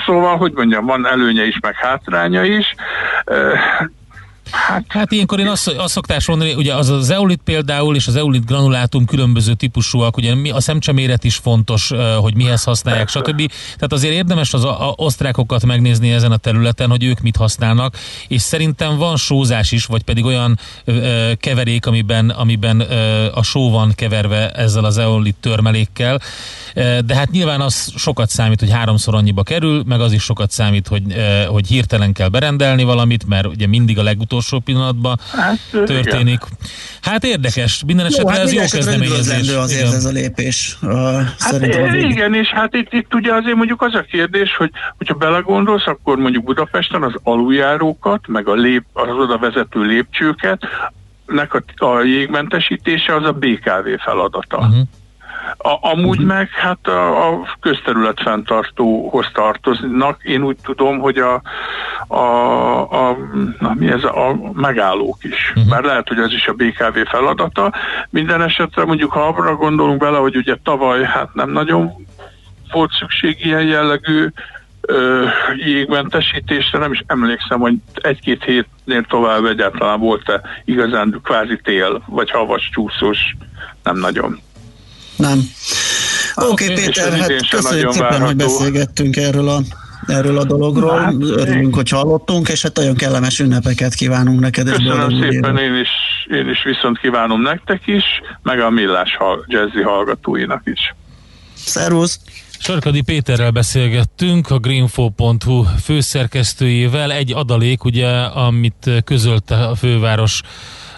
Szóval, 0.07 0.37
hogy 0.37 0.53
mondjam, 0.53 0.87
van 0.87 1.07
előnye 1.07 1.47
is, 1.47 1.59
meg 1.61 1.75
hátránya 1.75 2.45
is. 2.45 2.75
Hát, 4.51 4.85
hát 4.89 5.13
ilyenkor 5.13 5.41
én 5.41 5.49
azt, 5.49 5.69
azt 5.69 5.93
szokták 5.93 6.27
mondani, 6.27 6.55
ugye 6.55 6.75
az 6.75 6.89
az 6.89 7.11
eolit 7.11 7.41
például, 7.45 7.97
és 7.97 8.07
az 8.07 8.17
eolit 8.17 8.47
granulátum 8.47 9.05
különböző 9.05 9.55
típusúak, 9.55 10.17
ugye 10.17 10.35
a 10.53 10.61
szemcseméret 10.61 11.25
is 11.25 11.37
fontos, 11.37 11.93
hogy 12.21 12.35
mihez 12.35 12.65
használják, 12.65 13.09
stb. 13.09 13.51
Tehát 13.75 13.93
azért 13.93 14.15
érdemes 14.15 14.55
az 14.55 14.65
a, 14.65 14.89
a 14.89 14.93
osztrákokat 14.97 15.65
megnézni 15.65 16.13
ezen 16.13 16.33
a 16.33 16.37
területen, 16.37 16.91
hogy 16.91 17.05
ők 17.05 17.21
mit 17.21 17.37
használnak, 17.37 17.97
és 18.29 18.43
szerintem 18.43 18.97
van 18.97 19.17
sózás 19.17 19.73
is, 19.73 19.85
vagy 19.85 20.03
pedig 20.03 20.25
olyan 20.25 20.59
ö, 20.85 21.33
keverék, 21.37 21.87
amiben, 21.87 22.31
amiben 22.31 22.81
ö, 22.81 23.27
a 23.35 23.43
só 23.43 23.71
van 23.71 23.93
keverve 23.95 24.51
ezzel 24.51 24.85
az 24.85 24.99
eolit 24.99 25.37
törmelékkel, 25.41 26.21
de 27.05 27.15
hát 27.15 27.31
nyilván 27.31 27.61
az 27.61 27.93
sokat 27.97 28.31
számít, 28.31 28.61
hogy 28.61 28.71
háromszor 28.71 29.15
annyiba 29.15 29.43
kerül, 29.43 29.83
meg 29.87 30.01
az 30.01 30.13
is 30.13 30.23
sokat 30.23 30.51
számít, 30.51 30.89
hogy, 30.89 31.03
hogy 31.49 31.67
hirtelen 31.67 32.13
kell 32.13 32.29
berendelni 32.29 32.85
valamit, 32.85 33.27
mert 33.27 33.47
ugye 33.47 33.67
mindig 33.67 33.99
a 33.99 34.03
legutolsó 34.39 34.59
pillanatban 34.59 35.19
hát, 35.33 35.59
történik. 35.71 36.41
Igen. 36.47 36.59
Hát 37.03 37.25
érdekes, 37.25 37.83
minden 37.87 38.07
esetre 38.07 38.23
jó, 38.23 38.29
hát 38.29 38.47
ez 38.47 38.53
jó 38.53 38.61
kezdeményezés. 38.61 39.55
azért 39.55 39.81
igen. 39.81 39.95
ez 39.95 40.05
a 40.05 40.11
lépés. 40.11 40.77
Uh, 40.83 41.21
hát 41.39 41.63
igen, 41.95 42.35
és 42.35 42.49
hát 42.49 42.75
itt, 42.75 42.93
itt 42.93 43.15
ugye 43.15 43.35
azért 43.35 43.57
mondjuk 43.57 43.83
az 43.83 43.95
a 43.95 44.03
kérdés, 44.11 44.57
hogy 44.57 44.71
hogyha 44.97 45.15
belegondolsz, 45.15 45.87
akkor 45.87 46.17
mondjuk 46.17 46.45
Budapesten 46.45 47.03
az 47.03 47.15
aluljárókat, 47.23 48.27
meg 48.27 48.49
a 48.49 48.55
lép, 48.55 48.85
az 48.93 49.17
oda 49.17 49.39
vezető 49.39 49.81
lépcsőket, 49.81 50.61
nek 51.27 51.55
a, 51.55 51.85
a 51.85 52.03
jégmentesítése 52.03 53.15
az 53.15 53.25
a 53.25 53.33
BKV 53.33 54.03
feladata. 54.05 54.57
Uh-huh. 54.57 54.79
A, 55.57 55.91
amúgy 55.91 56.21
meg 56.21 56.49
hát 56.51 56.87
a, 56.87 57.29
a 57.29 57.47
közterület 57.61 58.21
fenntartóhoz 58.21 59.31
tartoznak. 59.33 60.23
Én 60.23 60.43
úgy 60.43 60.57
tudom, 60.63 60.99
hogy 60.99 61.19
a, 61.19 61.43
a, 62.07 63.09
a, 63.09 63.17
na, 63.59 63.75
mi 63.75 63.91
ez, 63.91 64.05
a 64.05 64.39
megállók 64.53 65.25
is. 65.25 65.53
Uh-huh. 65.55 65.71
Bár 65.71 65.83
lehet, 65.83 66.09
hogy 66.09 66.19
ez 66.19 66.33
is 66.33 66.47
a 66.47 66.53
BKV 66.53 66.99
feladata. 67.09 67.75
Minden 68.11 68.43
esetre 68.43 68.85
mondjuk, 68.85 69.13
ha 69.13 69.27
abra 69.27 69.57
gondolunk 69.57 70.01
bele, 70.01 70.19
hogy 70.19 70.37
ugye 70.37 70.57
tavaly 70.63 71.05
hát 71.05 71.35
nem 71.35 71.51
nagyon 71.51 71.93
volt 72.73 72.91
szükség 72.93 73.45
ilyen 73.45 73.65
jellegű 73.65 74.29
ö, 74.81 75.25
jégmentesítésre, 75.57 76.79
nem 76.79 76.93
is 76.93 77.03
emlékszem, 77.07 77.61
hogy 77.61 77.75
egy-két 77.95 78.45
hétnél 78.45 79.03
tovább 79.03 79.45
egyáltalán 79.45 80.01
volt-e 80.01 80.41
igazán 80.65 81.21
kvázi 81.25 81.61
tél, 81.63 82.03
vagy 82.07 82.31
havas 82.31 82.69
csúszós, 82.73 83.37
nem 83.83 83.97
nagyon. 83.97 84.41
Nem. 85.19 85.39
Oké, 86.35 86.65
okay, 86.65 86.85
Péter, 86.85 87.13
hát 87.13 87.49
köszönjük 87.49 87.93
szépen, 87.93 88.09
várható. 88.09 88.27
hogy 88.27 88.37
beszélgettünk 88.37 89.17
erről 89.17 89.49
a 89.49 89.61
erről 90.07 90.39
a 90.39 90.45
dologról. 90.45 90.99
Hát, 90.99 91.15
Örülünk, 91.21 91.75
hogy 91.75 91.89
hallottunk, 91.89 92.49
és 92.49 92.63
hát 92.63 92.77
nagyon 92.77 92.95
kellemes 92.95 93.39
ünnepeket 93.39 93.95
kívánunk 93.95 94.41
neked. 94.41 94.71
Köszönöm 94.71 95.21
szépen, 95.21 95.57
én 95.57 95.75
is, 95.75 95.89
én 96.31 96.49
is 96.49 96.63
viszont 96.63 96.99
kívánom 96.99 97.43
nektek 97.43 97.87
is, 97.87 98.05
meg 98.43 98.61
a 98.61 98.71
Millás 98.71 99.19
jazzy 99.47 99.83
hallgatóinak 99.83 100.63
is. 100.65 100.95
Szervusz! 101.55 102.21
Sarkadi 102.61 103.03
Péterrel 103.03 103.51
beszélgettünk, 103.51 104.51
a 104.51 104.59
greenfo.hu 104.59 105.65
főszerkesztőjével. 105.83 107.13
Egy 107.13 107.33
adalék, 107.33 107.85
ugye, 107.85 108.09
amit 108.21 108.91
közölte 109.05 109.57
a 109.57 109.75
főváros 109.75 110.43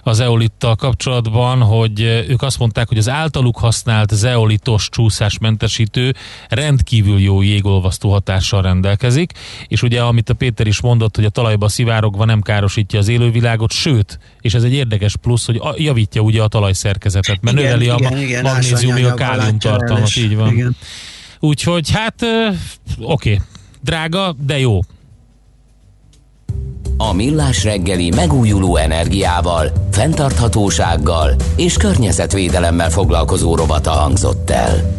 az 0.03 0.21
eolittal 0.21 0.77
kapcsolatban, 0.77 1.61
hogy 1.61 2.01
ők 2.29 2.43
azt 2.43 2.59
mondták, 2.59 2.89
hogy 2.89 2.99
az 2.99 3.09
általuk 3.09 3.59
használt 3.59 4.15
zeolitos 4.15 4.89
csúszásmentesítő 4.89 6.15
rendkívül 6.49 7.21
jó 7.21 7.43
jégolvasztó 7.43 8.11
hatással 8.11 8.63
rendelkezik, 8.63 9.33
és 9.69 9.83
ugye 9.83 10.03
amit 10.03 10.29
a 10.29 10.35
Péter 10.35 10.67
is 10.67 10.81
mondott, 10.81 11.17
hogy 11.17 11.25
a 11.25 11.31
talajba 11.31 11.69
szivárogva 11.69 12.25
nem 12.25 12.41
károsítja 12.41 12.99
az 12.99 13.09
élővilágot, 13.09 13.73
sőt, 13.73 14.19
és 14.41 14.55
ez 14.55 14.63
egy 14.63 14.73
érdekes 14.73 15.17
plusz, 15.17 15.47
hogy 15.47 15.61
javítja 15.77 16.21
ugye 16.21 16.43
a 16.43 16.49
talajszerkezetet, 16.49 17.41
mert 17.41 17.59
igen, 17.59 17.79
növeli 17.79 17.85
igen, 17.85 18.13
a 18.13 18.19
igen, 18.19 18.43
magnézium, 18.43 19.05
a 19.05 19.15
kálium 19.15 19.59
tartalmat, 19.59 20.17
így 20.17 20.37
van. 20.37 20.53
Igen. 20.53 20.77
Úgyhogy 21.41 21.91
hát 21.91 22.23
oké, 22.99 23.33
okay 23.33 23.41
Drága, 23.83 24.35
de 24.47 24.59
jó. 24.59 24.81
A 27.03 27.13
Millás 27.13 27.65
reggeli 27.65 28.11
megújuló 28.11 28.77
energiával, 28.77 29.73
fenntarthatósággal 29.91 31.35
és 31.57 31.77
környezetvédelemmel 31.77 32.91
foglalkozó 32.91 33.57
rovata 33.57 33.91
hangzott 33.91 34.51
el. 34.51 34.99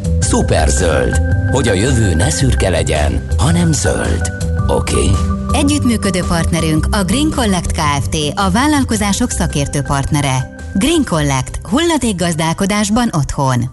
zöld, 0.67 1.21
hogy 1.51 1.67
a 1.67 1.73
jövő 1.73 2.13
ne 2.13 2.29
szürke 2.29 2.69
legyen, 2.69 3.27
hanem 3.37 3.71
zöld. 3.71 4.31
Oké? 4.67 4.93
Okay? 4.93 5.09
Együttműködő 5.53 6.23
partnerünk 6.27 6.87
a 6.91 7.03
Green 7.03 7.31
Collect 7.35 7.71
Kft. 7.71 8.15
a 8.35 8.49
vállalkozások 8.49 9.29
szakértő 9.29 9.81
partnere. 9.81 10.55
Green 10.73 11.03
Collect. 11.05 11.59
Hulladékgazdálkodásban 11.63 13.09
otthon. 13.11 13.69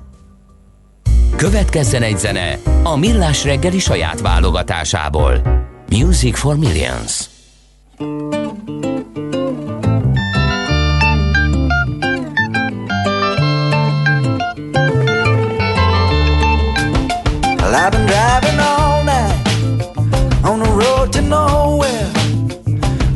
Következzen 1.36 2.02
egy 2.02 2.18
zene 2.18 2.58
a 2.82 2.96
Millás 2.96 3.44
reggeli 3.44 3.78
saját 3.78 4.20
válogatásából. 4.20 5.42
Music 5.90 6.38
for 6.38 6.56
Millions. 6.56 7.36
I've 8.00 8.04
been 17.90 18.06
driving 18.06 18.60
all 18.60 19.02
night 19.02 19.34
on 20.44 20.60
the 20.60 20.70
road 20.70 21.12
to 21.14 21.22
nowhere 21.22 22.06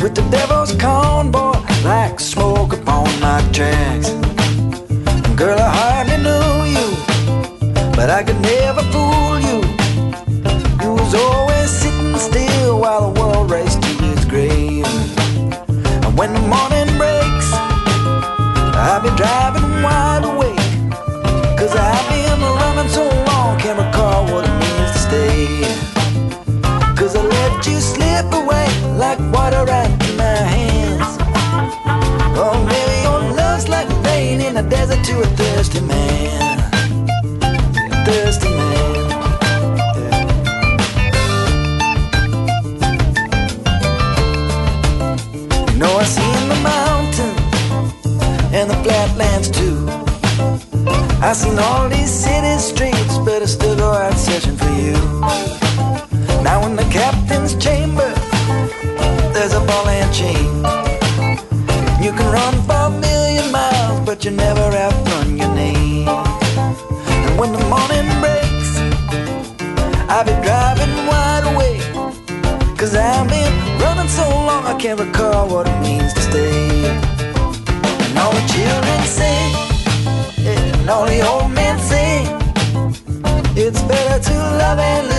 with 0.01 0.17
the 0.17 0.27
devil's 0.33 0.73
cornball 0.73 1.63
like 1.85 2.19
smoke 2.19 2.73
upon 2.73 3.05
my 3.21 3.41
tracks. 3.53 4.11
Girl, 5.37 5.61
I 5.61 5.71
hardly 5.79 6.17
knew 6.17 6.65
you, 6.75 6.97
but 7.95 8.11
I 8.11 8.25
could 8.25 8.41
never 8.41 8.83
fool 8.91 9.39
you. 9.39 9.63
You 10.83 10.95
was 10.95 11.15
always 11.15 11.71
sitting 11.71 12.17
still 12.19 12.81
while 12.81 13.13
the 13.13 13.22
When 16.15 16.35
the 16.35 16.41
morning 16.41 16.97
breaks, 16.99 17.49
I'll 18.77 19.01
be 19.01 19.09
driving 19.17 19.83
wide 19.83 20.25
awake. 20.25 20.59
Cause 21.59 21.75
I've 21.75 22.09
been 22.11 22.41
running 22.41 22.91
so 22.91 23.05
long, 23.29 23.59
can't 23.59 23.79
recall 23.79 24.25
what 24.27 24.45
it 24.45 24.57
means 24.61 24.93
to 24.93 24.99
stay. 24.99 25.63
Cause 26.95 27.17
I 27.17 27.23
let 27.23 27.67
you 27.67 27.81
slip 27.81 28.31
away 28.31 28.69
like 28.99 29.19
water 29.33 29.65
out 29.71 29.91
in 30.09 30.17
my 30.19 30.37
hands. 30.57 31.17
Oh, 32.37 32.63
maybe 32.69 33.03
your 33.03 33.35
love's 33.35 33.69
like 33.71 33.89
rain 34.05 34.43
in 34.43 34.59
a 34.59 34.63
desert 34.63 35.03
to 35.07 35.21
a 35.23 35.27
thirsty 35.37 35.81
man. 35.81 36.32
I've 51.33 51.59
all 51.61 51.89
these 51.89 52.11
city 52.11 52.59
streets, 52.59 53.17
but 53.25 53.41
I 53.41 53.47
still 53.47 53.75
go 53.75 53.91
out 53.93 54.19
searching 54.19 54.55
for 54.55 54.69
you. 54.69 54.93
Now 56.45 56.61
in 56.67 56.77
the 56.77 56.87
captain's 56.93 57.55
chamber, 57.57 58.13
there's 59.33 59.55
a 59.55 59.61
ball 59.61 59.89
and 59.89 60.13
chain. 60.13 60.53
You 62.05 62.13
can 62.13 62.29
run 62.31 62.55
for 62.67 62.75
a 62.75 62.91
million 62.91 63.51
miles, 63.51 64.01
but 64.05 64.27
you 64.27 64.31
never 64.33 64.61
outrun 64.61 65.39
your 65.39 65.55
name. 65.55 66.07
And 66.07 67.39
when 67.39 67.53
the 67.53 67.65
morning 67.65 68.09
breaks, 68.21 68.71
I'll 70.13 70.27
be 70.27 70.37
driving 70.45 70.95
wide 71.07 71.45
awake. 71.51 72.77
Cause 72.77 72.95
I've 72.95 73.27
been 73.31 73.81
running 73.81 74.09
so 74.09 74.29
long, 74.29 74.67
I 74.67 74.77
can't 74.79 75.01
recall 75.01 75.49
what 75.49 75.67
saben 84.73 85.12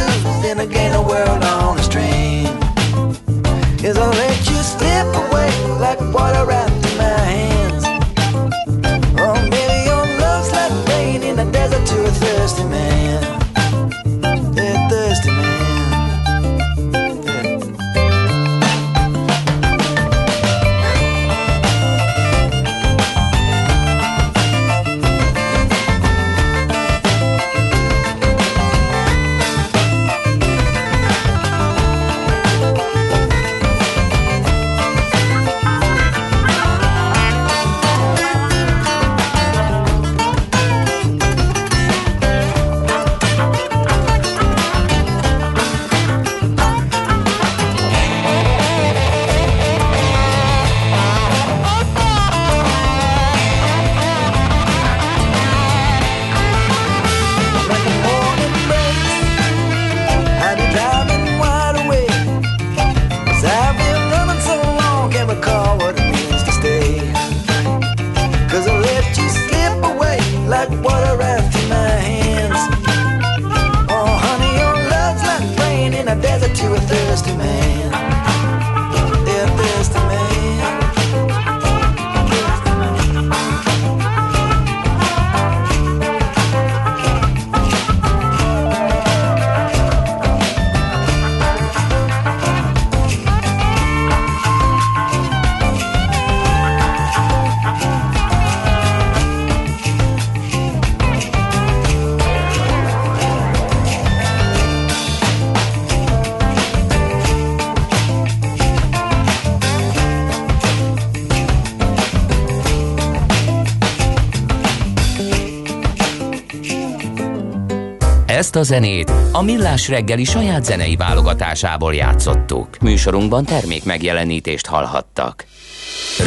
a 118.64 118.66
zenét 118.66 119.12
a 119.32 119.42
Millás 119.42 119.88
reggeli 119.88 120.24
saját 120.24 120.66
zenei 120.66 120.96
válogatásából 120.96 121.94
játszottuk. 121.94 122.68
Műsorunkban 122.82 123.46
termék 123.46 123.84
megjelenítést 123.84 124.66
hallhattak. 124.66 125.46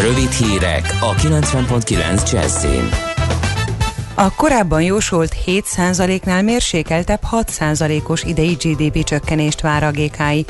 Rövid 0.02 0.30
hírek 0.30 0.98
a 1.00 1.14
90.9 1.14 2.32
Jazzin. 2.32 2.88
A 4.14 4.34
korábban 4.34 4.82
jósolt 4.82 5.36
7%-nál 5.46 6.42
mérsékeltebb 6.42 7.20
6%-os 7.30 8.22
idei 8.22 8.52
GDP 8.52 9.04
csökkenést 9.04 9.60
vár 9.60 9.82
a 9.82 9.90
GKI. 9.90 10.44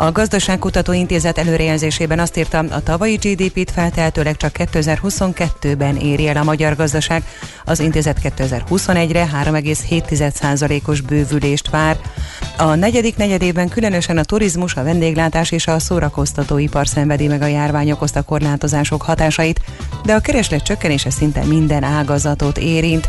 A 0.00 0.12
Gazdaságkutató 0.12 0.92
Intézet 0.92 1.38
előrejelzésében 1.38 2.18
azt 2.18 2.36
írta, 2.36 2.58
a 2.58 2.82
tavalyi 2.82 3.14
GDP-t 3.14 3.70
feltehetőleg 3.70 4.36
csak 4.36 4.56
2022-ben 4.58 5.96
éri 5.96 6.28
el 6.28 6.36
a 6.36 6.42
magyar 6.42 6.76
gazdaság. 6.76 7.24
Az 7.64 7.80
intézet 7.80 8.18
2021-re 8.22 9.28
3,7%-os 9.44 11.00
bővülést 11.00 11.70
vár. 11.70 11.96
A 12.56 12.74
negyedik 12.74 13.16
negyedében 13.16 13.68
különösen 13.68 14.18
a 14.18 14.24
turizmus, 14.24 14.74
a 14.74 14.82
vendéglátás 14.82 15.50
és 15.50 15.66
a 15.66 15.78
szórakoztatóipar 15.78 16.88
szenvedi 16.88 17.26
meg 17.26 17.42
a 17.42 17.46
járvány 17.46 17.90
okozta 17.90 18.22
korlátozások 18.22 19.02
hatásait, 19.02 19.60
de 20.04 20.14
a 20.14 20.20
kereslet 20.20 20.62
csökkenése 20.62 21.10
szinte 21.10 21.44
minden 21.44 21.82
ágazatot 21.82 22.58
érint. 22.58 23.08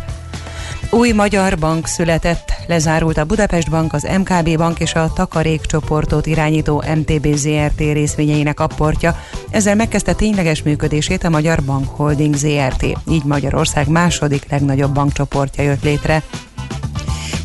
Új 0.89 1.11
magyar 1.11 1.57
bank 1.57 1.87
született, 1.87 2.53
lezárult 2.67 3.17
a 3.17 3.25
Budapest 3.25 3.69
Bank, 3.69 3.93
az 3.93 4.07
MKB 4.17 4.57
Bank 4.57 4.79
és 4.79 4.93
a 4.93 5.13
Takarékcsoportot 5.13 6.25
irányító 6.25 6.83
MTB 6.95 7.35
ZRT 7.35 7.77
részvényeinek 7.77 8.59
apportja. 8.59 9.15
Ezzel 9.49 9.75
megkezdte 9.75 10.13
tényleges 10.13 10.63
működését 10.63 11.23
a 11.23 11.29
Magyar 11.29 11.63
Bank 11.63 11.87
Holding 11.87 12.35
ZRT. 12.35 12.85
Így 13.09 13.23
Magyarország 13.23 13.87
második 13.87 14.49
legnagyobb 14.49 14.93
bankcsoportja 14.93 15.63
jött 15.63 15.83
létre. 15.83 16.23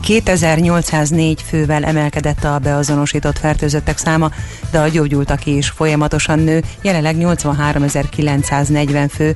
2804 0.07 1.43
fővel 1.43 1.85
emelkedett 1.85 2.45
a 2.45 2.59
beazonosított 2.59 3.39
fertőzöttek 3.39 3.99
száma, 3.99 4.31
de 4.71 4.79
a 4.79 4.89
gyógyultak 4.89 5.47
is 5.47 5.69
folyamatosan 5.69 6.39
nő, 6.39 6.63
jelenleg 6.83 7.17
83.940 7.19 9.09
fő. 9.15 9.35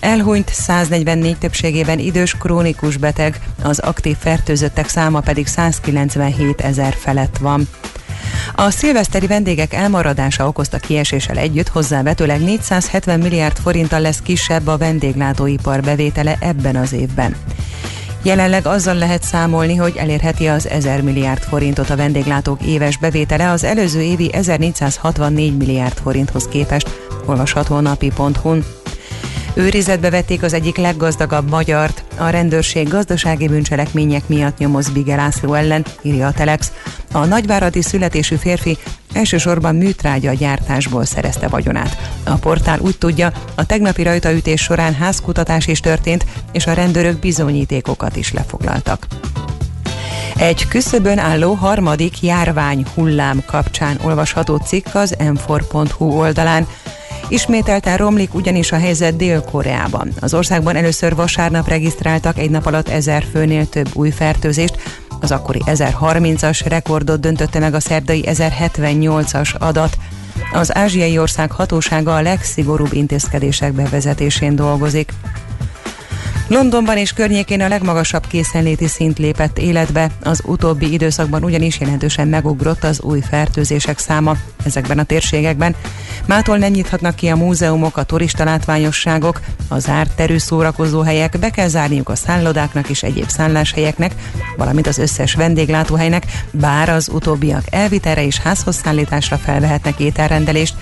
Elhunyt 0.00 0.48
144 0.48 1.36
többségében 1.36 1.98
idős 1.98 2.36
krónikus 2.38 2.96
beteg, 2.96 3.40
az 3.62 3.78
aktív 3.78 4.16
fertőzöttek 4.16 4.88
száma 4.88 5.20
pedig 5.20 5.46
197 5.46 6.60
ezer 6.60 6.94
felett 6.98 7.36
van. 7.36 7.68
A 8.54 8.70
szilveszteri 8.70 9.26
vendégek 9.26 9.74
elmaradása 9.74 10.46
okozta 10.48 10.78
kieséssel 10.78 11.38
együtt 11.38 11.68
hozzávetőleg 11.68 12.40
470 12.40 13.20
milliárd 13.20 13.56
forinttal 13.56 14.00
lesz 14.00 14.20
kisebb 14.22 14.66
a 14.66 14.76
vendéglátóipar 14.76 15.80
bevétele 15.80 16.36
ebben 16.40 16.76
az 16.76 16.92
évben. 16.92 17.36
Jelenleg 18.24 18.66
azzal 18.66 18.94
lehet 18.94 19.22
számolni, 19.22 19.76
hogy 19.76 19.96
elérheti 19.96 20.46
az 20.46 20.68
1000 20.68 21.02
milliárd 21.02 21.42
forintot 21.42 21.90
a 21.90 21.96
vendéglátók 21.96 22.62
éves 22.62 22.98
bevétele 22.98 23.50
az 23.50 23.64
előző 23.64 24.00
évi 24.00 24.32
1464 24.32 25.56
milliárd 25.56 25.96
forinthoz 25.96 26.48
képest, 26.48 26.88
olvasható 27.26 27.80
napi.hu-n. 27.80 28.81
Őrizetbe 29.54 30.10
vették 30.10 30.42
az 30.42 30.52
egyik 30.52 30.76
leggazdagabb 30.76 31.50
magyart. 31.50 32.04
A 32.16 32.28
rendőrség 32.28 32.88
gazdasági 32.88 33.48
bűncselekmények 33.48 34.28
miatt 34.28 34.58
nyomoz 34.58 34.90
Bige 34.90 35.16
László 35.16 35.54
ellen, 35.54 35.84
írja 36.02 36.26
a 36.26 36.32
Telex. 36.32 36.72
A 37.12 37.24
nagyváradi 37.24 37.82
születésű 37.82 38.36
férfi 38.36 38.78
elsősorban 39.12 39.74
műtrágya 39.74 40.32
gyártásból 40.32 41.04
szerezte 41.04 41.48
vagyonát. 41.48 42.10
A 42.24 42.34
portál 42.34 42.80
úgy 42.80 42.98
tudja, 42.98 43.32
a 43.54 43.66
tegnapi 43.66 44.02
rajtaütés 44.02 44.62
során 44.62 44.94
házkutatás 44.94 45.66
is 45.66 45.80
történt, 45.80 46.26
és 46.52 46.66
a 46.66 46.72
rendőrök 46.72 47.18
bizonyítékokat 47.18 48.16
is 48.16 48.32
lefoglaltak. 48.32 49.06
Egy 50.36 50.68
küszöbön 50.68 51.18
álló 51.18 51.52
harmadik 51.52 52.22
járvány 52.22 52.86
hullám 52.94 53.42
kapcsán 53.46 53.98
olvasható 54.04 54.56
cikk 54.56 54.86
az 54.92 55.16
m4.hu 55.18 56.04
oldalán. 56.04 56.66
Ismételten 57.32 57.96
romlik 57.96 58.34
ugyanis 58.34 58.72
a 58.72 58.76
helyzet 58.76 59.16
Dél-Koreában. 59.16 60.12
Az 60.20 60.34
országban 60.34 60.76
először 60.76 61.14
vasárnap 61.14 61.68
regisztráltak 61.68 62.38
egy 62.38 62.50
nap 62.50 62.66
alatt 62.66 62.88
ezer 62.88 63.24
főnél 63.32 63.68
több 63.68 63.88
új 63.92 64.10
fertőzést, 64.10 64.76
az 65.20 65.30
akkori 65.30 65.60
1030-as 65.66 66.60
rekordot 66.64 67.20
döntötte 67.20 67.58
meg 67.58 67.74
a 67.74 67.80
szerdai 67.80 68.24
1078-as 68.26 69.58
adat. 69.58 69.96
Az 70.52 70.76
ázsiai 70.76 71.18
ország 71.18 71.50
hatósága 71.50 72.14
a 72.14 72.22
legszigorúbb 72.22 72.92
intézkedések 72.92 73.72
bevezetésén 73.72 74.56
dolgozik. 74.56 75.12
Londonban 76.52 76.96
és 76.96 77.12
környékén 77.12 77.60
a 77.60 77.68
legmagasabb 77.68 78.26
készenléti 78.26 78.86
szint 78.86 79.18
lépett 79.18 79.58
életbe, 79.58 80.10
az 80.22 80.42
utóbbi 80.44 80.92
időszakban 80.92 81.44
ugyanis 81.44 81.80
jelentősen 81.80 82.28
megugrott 82.28 82.84
az 82.84 83.00
új 83.00 83.20
fertőzések 83.20 83.98
száma 83.98 84.36
ezekben 84.64 84.98
a 84.98 85.04
térségekben. 85.04 85.74
Mától 86.26 86.56
nem 86.56 86.70
nyithatnak 86.70 87.14
ki 87.14 87.28
a 87.28 87.36
múzeumok, 87.36 87.96
a 87.96 88.02
turista 88.02 88.44
látványosságok, 88.44 89.40
a 89.68 89.78
zárt 89.78 90.14
terű 90.14 90.38
szórakozóhelyek, 90.38 91.38
be 91.38 91.50
kell 91.50 91.68
zárniuk 91.68 92.08
a 92.08 92.16
szállodáknak 92.16 92.88
és 92.88 93.02
egyéb 93.02 93.28
szálláshelyeknek, 93.28 94.14
valamint 94.56 94.86
az 94.86 94.98
összes 94.98 95.34
vendéglátóhelynek, 95.34 96.26
bár 96.50 96.88
az 96.88 97.08
utóbbiak 97.08 97.64
elvitelre 97.70 98.24
és 98.24 98.38
házhoz 98.38 98.80
szállításra 98.84 99.36
felvehetnek 99.36 99.98
ételrendelést, 99.98 100.74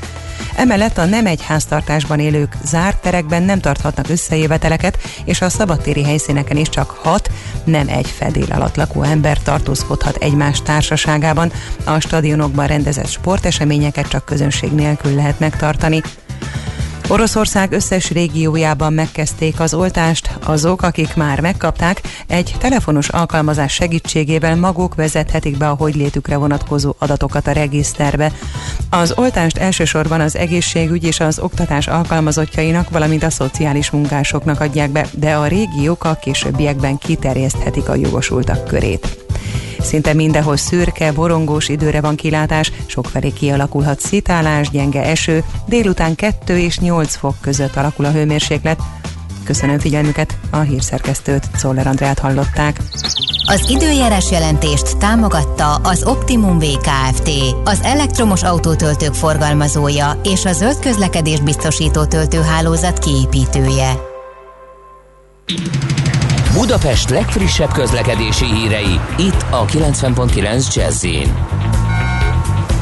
Emellett 0.56 0.98
a 0.98 1.04
nem 1.04 1.26
egy 1.26 1.42
háztartásban 1.42 2.18
élők 2.18 2.56
zárt 2.64 3.00
terekben 3.00 3.42
nem 3.42 3.61
tarthatnak 3.61 4.09
összejöveteleket, 4.09 4.98
és 5.24 5.40
a 5.40 5.48
szabadtéri 5.61 6.05
helyszíneken 6.05 6.57
is 6.57 6.68
csak 6.68 6.90
hat, 6.90 7.31
nem 7.64 7.88
egy 7.88 8.07
fedél 8.07 8.53
alatt 8.53 8.77
lakó 8.77 9.03
ember 9.03 9.38
tartózkodhat 9.38 10.16
egymás 10.16 10.62
társaságában. 10.62 11.53
A 11.85 12.01
stadionokban 12.01 12.66
rendezett 12.66 13.09
sporteseményeket 13.09 14.09
csak 14.09 14.25
közönség 14.25 14.73
nélkül 14.73 15.14
lehet 15.14 15.38
megtartani. 15.38 16.03
Oroszország 17.11 17.73
összes 17.73 18.11
régiójában 18.11 18.92
megkezdték 18.92 19.61
az 19.61 19.75
oltást, 19.75 20.31
azok, 20.44 20.83
akik 20.83 21.14
már 21.14 21.40
megkapták, 21.40 22.01
egy 22.27 22.55
telefonos 22.59 23.09
alkalmazás 23.09 23.73
segítségével 23.73 24.57
maguk 24.57 24.94
vezethetik 24.94 25.57
be 25.57 25.68
a 25.68 25.75
hogylétükre 25.75 26.37
vonatkozó 26.37 26.94
adatokat 26.99 27.46
a 27.46 27.53
regiszterbe. 27.53 28.33
Az 28.90 29.12
oltást 29.16 29.59
elsősorban 29.59 30.20
az 30.20 30.37
egészségügy 30.37 31.05
és 31.05 31.20
az 31.20 31.38
oktatás 31.38 31.87
alkalmazottjainak, 31.87 32.90
valamint 32.90 33.23
a 33.23 33.31
szociális 33.31 33.90
munkásoknak 33.90 34.61
adják 34.61 34.90
be, 34.90 35.07
de 35.12 35.35
a 35.35 35.46
régiók 35.46 36.05
a 36.05 36.14
későbbiekben 36.14 36.99
kiterjeszthetik 36.99 37.88
a 37.88 37.94
jogosultak 37.94 38.64
körét. 38.64 39.30
Szinte 39.79 40.14
mindenhol 40.14 40.57
szürke, 40.57 41.12
borongós 41.12 41.68
időre 41.68 42.00
van 42.00 42.16
kilátás, 42.16 42.72
sokfelé 42.87 43.31
kialakulhat 43.31 44.00
szitálás, 44.00 44.70
gyenge 44.70 45.03
eső, 45.03 45.44
délután 45.66 46.14
2 46.14 46.59
és 46.59 46.79
8 46.79 47.16
fok 47.16 47.35
között 47.40 47.76
alakul 47.76 48.05
a 48.05 48.11
hőmérséklet. 48.11 48.81
Köszönöm 49.44 49.79
figyelmüket, 49.79 50.38
a 50.50 50.59
hírszerkesztőt, 50.59 51.48
Szoller 51.55 51.87
Andrát 51.87 52.18
hallották. 52.18 52.81
Az 53.46 53.70
időjárás 53.70 54.31
jelentést 54.31 54.98
támogatta 54.98 55.74
az 55.74 56.05
Optimum 56.05 56.59
VKFT, 56.59 57.31
az 57.64 57.81
elektromos 57.83 58.42
autótöltők 58.42 59.14
forgalmazója 59.14 60.20
és 60.24 60.44
a 60.44 60.53
zöld 60.53 60.79
közlekedés 60.79 61.40
biztosító 61.40 62.05
töltőhálózat 62.05 62.98
kiépítője. 62.98 63.92
Budapest 66.53 67.11
legfrissebb 67.11 67.73
közlekedési 67.73 68.45
hírei, 68.45 69.01
itt 69.19 69.45
a 69.51 69.65
90.9 69.65 70.75
jazz 70.75 71.07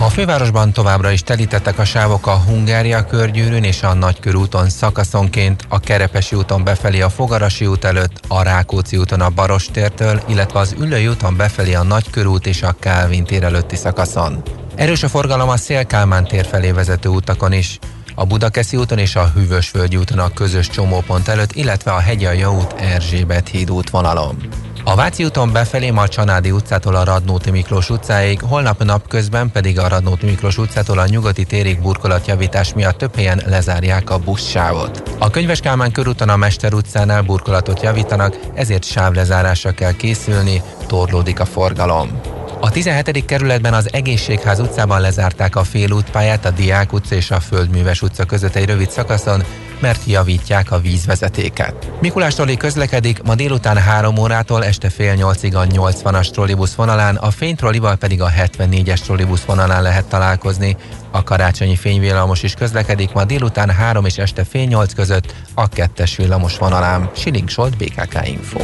a 0.01 0.09
fővárosban 0.09 0.73
továbbra 0.73 1.11
is 1.11 1.23
telítettek 1.23 1.79
a 1.79 1.85
sávok 1.85 2.27
a 2.27 2.37
Hungária 2.37 3.05
körgyűrűn 3.05 3.65
és 3.65 3.83
a 3.83 3.95
Nagykörúton 3.95 4.69
szakaszonként, 4.69 5.65
a 5.69 5.81
Kerepesi 5.81 6.37
úton 6.37 6.65
befelé 6.65 7.01
a 7.01 7.09
Fogarasi 7.09 7.67
út 7.67 7.85
előtt, 7.85 8.21
a 8.29 8.43
Rákóczi 8.43 8.97
úton 8.97 9.21
a 9.21 9.31
Barostértől, 9.31 10.23
illetve 10.27 10.59
az 10.59 10.75
Üllői 10.79 11.09
úton 11.09 11.37
befelé 11.37 11.75
a 11.75 11.83
Nagykörút 11.83 12.47
és 12.47 12.63
a 12.63 12.77
Kálvin 12.81 13.25
tér 13.25 13.45
előtti 13.45 13.77
szakaszon. 13.77 14.43
Erős 14.75 15.03
a 15.03 15.09
forgalom 15.09 15.49
a 15.49 15.57
Szélkálmán 15.57 16.25
tér 16.25 16.47
felé 16.47 16.71
vezető 16.71 17.09
utakon 17.09 17.53
is 17.53 17.79
a 18.19 18.25
Budakeszi 18.25 18.77
úton 18.77 18.99
és 18.99 19.17
a 19.17 19.31
Hűvösvölgyi 19.35 19.97
úton 19.97 20.19
a 20.19 20.29
közös 20.29 20.69
csomópont 20.69 21.29
előtt, 21.29 21.53
illetve 21.53 21.93
a 21.93 21.99
Hegyalja 21.99 22.53
út 22.53 22.73
Erzsébet 22.73 23.49
híd 23.49 23.71
útvonalon. 23.71 24.37
A 24.85 24.95
Váci 24.95 25.25
úton 25.25 25.53
befelé 25.53 25.89
a 25.89 26.09
Csanádi 26.09 26.51
utcától 26.51 26.95
a 26.95 27.05
Radnóti 27.05 27.51
Miklós 27.51 27.91
utcáig, 27.91 28.41
holnap 28.41 28.85
napközben 28.85 29.51
pedig 29.51 29.79
a 29.79 29.89
Radnóti 29.89 30.27
Miklós 30.27 30.59
utcától 30.59 30.99
a 30.99 31.07
nyugati 31.07 31.45
térig 31.45 31.81
burkolatjavítás 31.81 32.75
miatt 32.75 32.99
több 32.99 33.15
helyen 33.15 33.43
lezárják 33.47 34.11
a 34.11 34.19
buszsávot. 34.19 35.03
A 35.19 35.31
Könyves 35.31 35.61
Kálmán 35.61 35.93
körúton 35.93 36.29
a 36.29 36.37
Mester 36.37 36.75
utcánál 36.75 37.23
burkolatot 37.23 37.83
javítanak, 37.83 38.37
ezért 38.55 38.85
sávlezárásra 38.85 39.71
kell 39.71 39.93
készülni, 39.93 40.63
torlódik 40.87 41.41
a 41.41 41.45
forgalom. 41.45 42.38
A 42.61 42.71
17. 42.71 43.25
kerületben 43.25 43.75
az 43.75 43.93
Egészségház 43.93 44.61
utcában 44.61 45.01
lezárták 45.01 45.57
a 45.57 45.65
félútpályát 45.65 46.45
a 46.45 46.51
Diák 46.51 46.93
utca 46.93 47.15
és 47.15 47.31
a 47.31 47.41
Földműves 47.41 48.03
utca 48.03 48.25
között 48.25 48.55
egy 48.55 48.67
rövid 48.67 48.91
szakaszon, 48.91 49.43
mert 49.81 50.05
javítják 50.07 50.71
a 50.71 50.79
vízvezetéket. 50.81 51.91
Mikulás 52.01 52.35
Trolli 52.35 52.57
közlekedik 52.57 53.23
ma 53.23 53.35
délután 53.35 53.77
3 53.77 54.19
órától 54.19 54.65
este 54.65 54.91
fél 54.91 55.15
nyolcig 55.15 55.57
a 55.57 55.65
80-as 55.65 56.31
trollibusz 56.31 56.75
vonalán, 56.75 57.17
a 57.17 57.31
fénytrollival 57.31 57.97
pedig 57.97 58.23
a 58.23 58.31
74-es 58.31 59.01
trollibusz 59.01 59.43
vonalán 59.43 59.83
lehet 59.83 60.05
találkozni. 60.05 60.77
A 61.11 61.23
karácsonyi 61.23 61.77
fényvillamos 61.77 62.43
is 62.43 62.55
közlekedik 62.55 63.13
ma 63.13 63.25
délután 63.25 63.71
3 63.71 64.05
és 64.05 64.17
este 64.17 64.45
fél 64.45 64.65
8 64.65 64.95
között 64.95 65.35
a 65.55 65.69
kettes 65.69 66.17
villamos 66.17 66.59
vonalán. 66.59 67.11
Siling 67.15 67.49
Solt, 67.49 67.77
BKK 67.77 68.29
Info. 68.29 68.61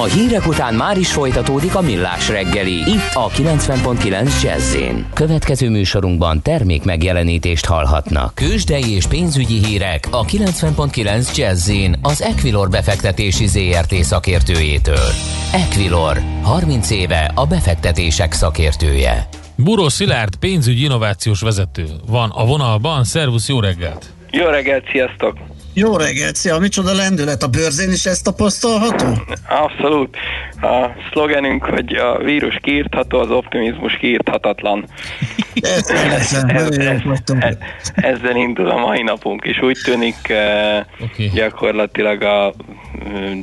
A 0.00 0.04
hírek 0.04 0.46
után 0.46 0.74
már 0.74 0.98
is 0.98 1.12
folytatódik 1.12 1.74
a 1.74 1.80
millás 1.80 2.28
reggeli, 2.28 2.72
itt 2.72 3.10
a 3.14 3.28
90.9 3.28 4.42
jazz 4.42 4.76
Következő 5.14 5.70
műsorunkban 5.70 6.42
termék 6.42 6.84
megjelenítést 6.84 7.66
hallhatnak. 7.66 8.34
Kősdei 8.34 8.94
és 8.94 9.06
pénzügyi 9.06 9.64
hírek 9.64 10.08
a 10.10 10.24
90.9 10.24 11.36
jazz 11.36 11.70
az 12.02 12.22
Equilor 12.22 12.68
befektetési 12.68 13.46
ZRT 13.46 13.94
szakértőjétől. 13.94 15.08
Equilor, 15.52 16.20
30 16.42 16.90
éve 16.90 17.30
a 17.34 17.46
befektetések 17.46 18.32
szakértője. 18.32 19.28
Buró 19.56 19.88
Szilárd, 19.88 20.36
pénzügyi 20.36 20.84
innovációs 20.84 21.40
vezető 21.40 21.86
van 22.06 22.30
a 22.30 22.44
vonalban. 22.44 23.04
Szervusz, 23.04 23.48
jó 23.48 23.60
reggelt! 23.60 24.06
Jó 24.30 24.44
reggelt, 24.44 24.84
sziasztok! 24.92 25.51
Jó 25.74 25.96
reggelt, 25.96 26.36
szia! 26.36 26.58
Micsoda 26.58 26.92
lendület? 26.92 27.42
A 27.42 27.48
bőrzén 27.48 27.90
is 27.90 28.06
ezt 28.06 28.24
tapasztalható? 28.24 29.06
Abszolút. 29.48 30.16
A 30.62 30.94
szlogenünk, 31.10 31.64
hogy 31.64 31.94
a 31.94 32.18
vírus 32.18 32.58
kiírtható, 32.60 33.18
az 33.18 33.30
optimizmus 33.30 33.96
kiírthatatlan. 33.96 34.84
Ez, 35.60 35.90
ez, 36.48 37.00
ez, 37.38 37.56
ezzel 37.94 38.36
indul 38.36 38.70
a 38.70 38.76
mai 38.76 39.02
napunk, 39.02 39.44
és 39.44 39.62
úgy 39.62 39.78
tűnik 39.84 40.16
okay. 41.00 41.30
gyakorlatilag 41.34 42.22
a 42.22 42.52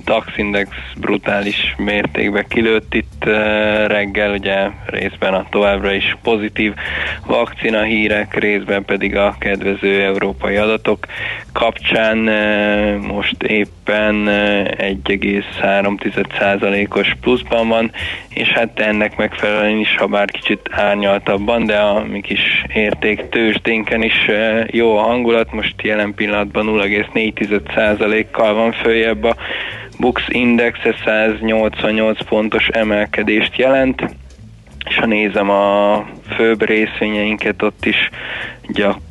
DAX 0.05 0.37
index 0.37 0.69
brutális 0.97 1.75
mértékben 1.77 2.45
kilőtt 2.47 2.93
itt 2.93 3.23
reggel, 3.87 4.31
ugye 4.31 4.69
részben 4.85 5.33
a 5.33 5.45
továbbra 5.49 5.93
is 5.93 6.17
pozitív 6.23 6.73
vakcina 7.25 7.81
hírek, 7.81 8.39
részben 8.39 8.85
pedig 8.85 9.15
a 9.15 9.35
kedvező 9.39 10.03
európai 10.03 10.55
adatok 10.55 11.05
kapcsán 11.53 12.17
most 13.01 13.43
éppen 13.43 14.25
1,3%-os 14.25 17.08
pluszban 17.21 17.67
van, 17.67 17.91
és 18.29 18.47
hát 18.47 18.79
ennek 18.79 19.17
megfelelően 19.17 19.79
is, 19.79 19.95
ha 19.97 20.07
bár 20.07 20.31
kicsit 20.31 20.69
árnyaltabban, 20.71 21.65
de 21.65 21.77
a 21.77 22.03
mi 22.03 22.21
kis 22.21 22.65
érték 22.73 23.29
tőzsdénken 23.29 24.03
is 24.03 24.29
jó 24.67 24.97
a 24.97 25.01
hangulat, 25.01 25.51
most 25.51 25.81
jelen 25.81 26.13
pillanatban 26.13 26.65
0,4%-kal 26.65 28.53
van 28.53 28.71
följebb 28.71 29.23
a 29.23 29.35
Bux 29.99 30.23
Index 30.27 30.79
188 31.05 32.23
pontos 32.23 32.67
emelkedést 32.67 33.57
jelent, 33.57 34.15
és 34.89 34.95
ha 34.97 35.05
nézem 35.05 35.49
a 35.49 36.05
főbb 36.35 36.65
részvényeinket, 36.65 37.61
ott 37.61 37.85
is 37.85 38.09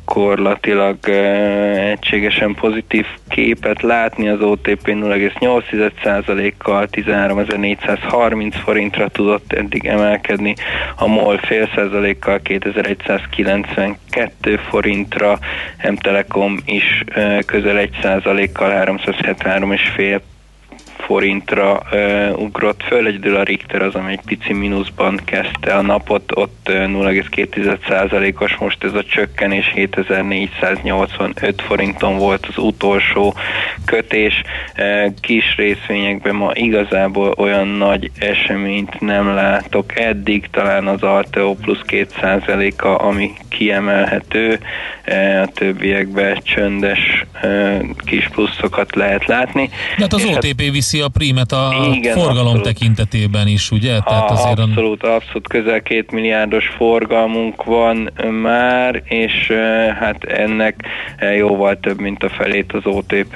gyakorlatilag 0.09 0.97
egységesen 1.89 2.53
pozitív 2.53 3.05
képet 3.27 3.81
látni, 3.81 4.29
az 4.29 4.41
OTP 4.41 4.87
0,8%-kal 4.87 6.87
13.430 6.91 8.53
forintra 8.63 9.07
tudott 9.07 9.53
eddig 9.53 9.85
emelkedni, 9.85 10.55
a 10.95 11.07
MOL 11.07 11.37
fél 11.37 11.69
százalékkal 11.75 12.39
2192 12.39 14.59
forintra, 14.69 15.39
M-Telekom 15.83 16.57
is 16.65 17.03
közel 17.45 17.77
1 17.77 17.97
százalékkal 18.01 18.85
373,5 18.85 20.21
forintra 20.99 21.81
uh, 21.91 22.41
ugrott 22.41 22.83
föl, 22.83 23.07
egyedül 23.07 23.35
a 23.35 23.43
Richter 23.43 23.81
az, 23.81 23.93
egy 24.09 24.21
pici 24.25 24.53
mínuszban 24.53 25.19
kezdte 25.25 25.73
a 25.73 25.81
napot, 25.81 26.31
ott 26.35 26.67
uh, 26.69 26.75
0,2%-os 26.75 28.55
most 28.55 28.83
ez 28.83 28.93
a 28.93 29.03
csökkenés, 29.03 29.71
7485 29.73 31.61
forinton 31.61 32.17
volt 32.17 32.45
az 32.45 32.57
utolsó 32.57 33.35
kötés. 33.85 34.41
Kis 35.21 35.55
részvényekben 35.55 36.35
ma 36.35 36.51
igazából 36.53 37.33
olyan 37.37 37.67
nagy 37.67 38.11
eseményt 38.19 38.99
nem 38.99 39.33
látok. 39.33 39.99
Eddig, 39.99 40.47
talán 40.51 40.87
az 40.87 41.03
Alteo 41.03 41.53
plusz 41.53 41.81
2%-a, 41.87 43.05
ami 43.05 43.31
kiemelhető, 43.49 44.59
a 45.43 45.47
többiekben 45.53 46.39
csöndes 46.43 47.25
kis 48.05 48.27
pluszokat 48.27 48.95
lehet 48.95 49.25
látni. 49.25 49.69
De 49.97 50.03
hát 50.03 50.13
az 50.13 50.25
OTP 50.25 50.61
hát, 50.61 50.71
viszi 50.91 51.03
a 51.03 51.07
prímet 51.07 51.51
a 51.51 51.89
Igen, 51.93 52.13
forgalom 52.17 52.45
abszolút. 52.45 52.63
tekintetében 52.63 53.47
is, 53.47 53.71
ugye? 53.71 53.99
Tehát 53.99 54.31
azért 54.31 54.59
abszolút, 54.59 55.03
abszolút 55.03 55.47
közel 55.47 55.81
két 55.81 56.11
milliárdos 56.11 56.67
forgalmunk 56.67 57.63
van 57.63 58.11
már, 58.41 59.01
és 59.03 59.51
hát 59.99 60.23
ennek 60.23 60.75
jóval 61.37 61.79
több, 61.79 61.99
mint 61.99 62.23
a 62.23 62.29
felét 62.29 62.73
az 62.73 62.85
OTP 62.85 63.33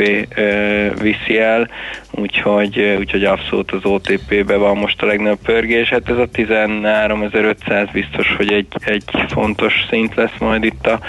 viszi 1.02 1.40
el, 1.40 1.70
úgyhogy, 2.12 2.96
úgyhogy 3.00 3.24
abszolút 3.24 3.72
az 3.72 3.84
OTP-be 3.84 4.56
van 4.56 4.78
most 4.78 5.02
a 5.02 5.06
legnagyobb 5.06 5.42
pörgés. 5.44 5.90
Hát 5.90 6.10
ez 6.10 6.18
a 6.18 6.28
13.500 6.34 7.90
biztos, 7.92 8.36
hogy 8.38 8.52
egy, 8.52 8.68
egy 8.80 9.04
fontos 9.28 9.74
szint 9.90 10.16
lesz 10.16 10.38
majd 10.40 10.64
itt 10.64 10.88
a, 10.88 11.00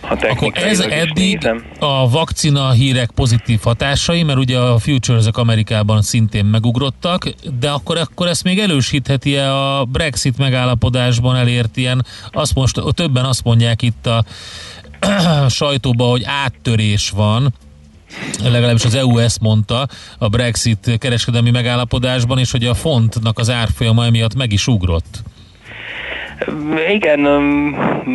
a. 0.00 0.26
Akkor 0.28 0.52
ez 0.54 0.80
eddig 0.80 1.34
nézem. 1.34 1.64
a 1.78 2.10
vakcina 2.10 2.70
hírek 2.70 3.10
pozitív 3.14 3.58
hatásai, 3.62 4.22
mert 4.22 4.38
ugye 4.38 4.58
a 4.58 4.78
futures 4.78 5.26
Amerikában 5.32 5.87
szintén 6.02 6.44
megugrottak, 6.44 7.28
de 7.60 7.70
akkor, 7.70 7.96
akkor 7.96 8.26
ezt 8.26 8.44
még 8.44 8.58
elősítheti-e 8.58 9.54
a 9.54 9.84
Brexit 9.84 10.38
megállapodásban 10.38 11.36
elért 11.36 11.76
ilyen, 11.76 12.06
azt 12.32 12.54
most 12.54 12.80
többen 12.94 13.24
azt 13.24 13.44
mondják 13.44 13.82
itt 13.82 14.06
a 14.06 14.24
sajtóban, 15.48 16.10
hogy 16.10 16.22
áttörés 16.24 17.10
van, 17.10 17.54
legalábbis 18.42 18.84
az 18.84 18.94
EU 18.94 19.18
ezt 19.18 19.40
mondta 19.40 19.86
a 20.18 20.28
Brexit 20.28 20.96
kereskedelmi 20.98 21.50
megállapodásban, 21.50 22.38
és 22.38 22.50
hogy 22.50 22.64
a 22.64 22.74
fontnak 22.74 23.38
az 23.38 23.50
árfolyama 23.50 24.04
emiatt 24.04 24.34
meg 24.34 24.52
is 24.52 24.66
ugrott. 24.66 25.22
Igen, 26.88 27.22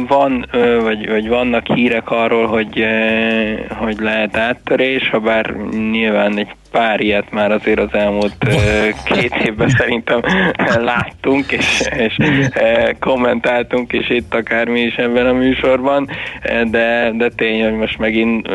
van, 0.08 0.46
vagy, 0.84 1.10
vagy 1.10 1.28
vannak 1.28 1.68
hírek 1.68 2.12
arról, 2.12 2.48
hogy, 2.48 2.86
hogy 3.70 4.00
lehet 4.00 4.38
áttörés, 4.38 5.10
ha 5.10 5.20
bár 5.20 5.56
nyilván 5.92 6.38
egy 6.38 6.56
pár 6.74 7.00
ilyet 7.00 7.32
már 7.32 7.52
azért 7.52 7.80
az 7.80 7.94
elmúlt 7.94 8.36
két 9.06 9.36
évben 9.46 9.70
szerintem 9.70 10.22
láttunk, 10.76 11.52
és, 11.52 11.90
és 11.98 12.18
kommentáltunk, 13.00 13.94
és 13.94 14.10
itt 14.10 14.34
akár 14.34 14.68
mi 14.68 14.80
is 14.80 14.96
ebben 14.96 15.28
a 15.28 15.34
műsorban, 15.34 16.10
de, 16.72 17.12
de 17.18 17.30
tény, 17.36 17.64
hogy 17.64 17.74
most 17.74 18.00
megint 18.00 18.48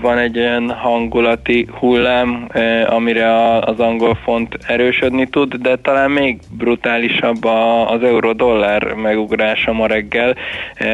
van 0.00 0.18
egy 0.18 0.38
olyan 0.38 0.70
hangulati 0.70 1.66
hullám, 1.78 2.48
amire 2.86 3.58
az 3.58 3.80
angol 3.80 4.18
font 4.24 4.58
erősödni 4.66 5.26
tud, 5.26 5.54
de 5.54 5.76
talán 5.76 6.10
még 6.10 6.38
brutálisabb 6.58 7.44
az 7.86 8.02
euró-dollár 8.02 8.92
megugrása 8.94 9.72
ma 9.72 9.86
reggel, 9.86 10.34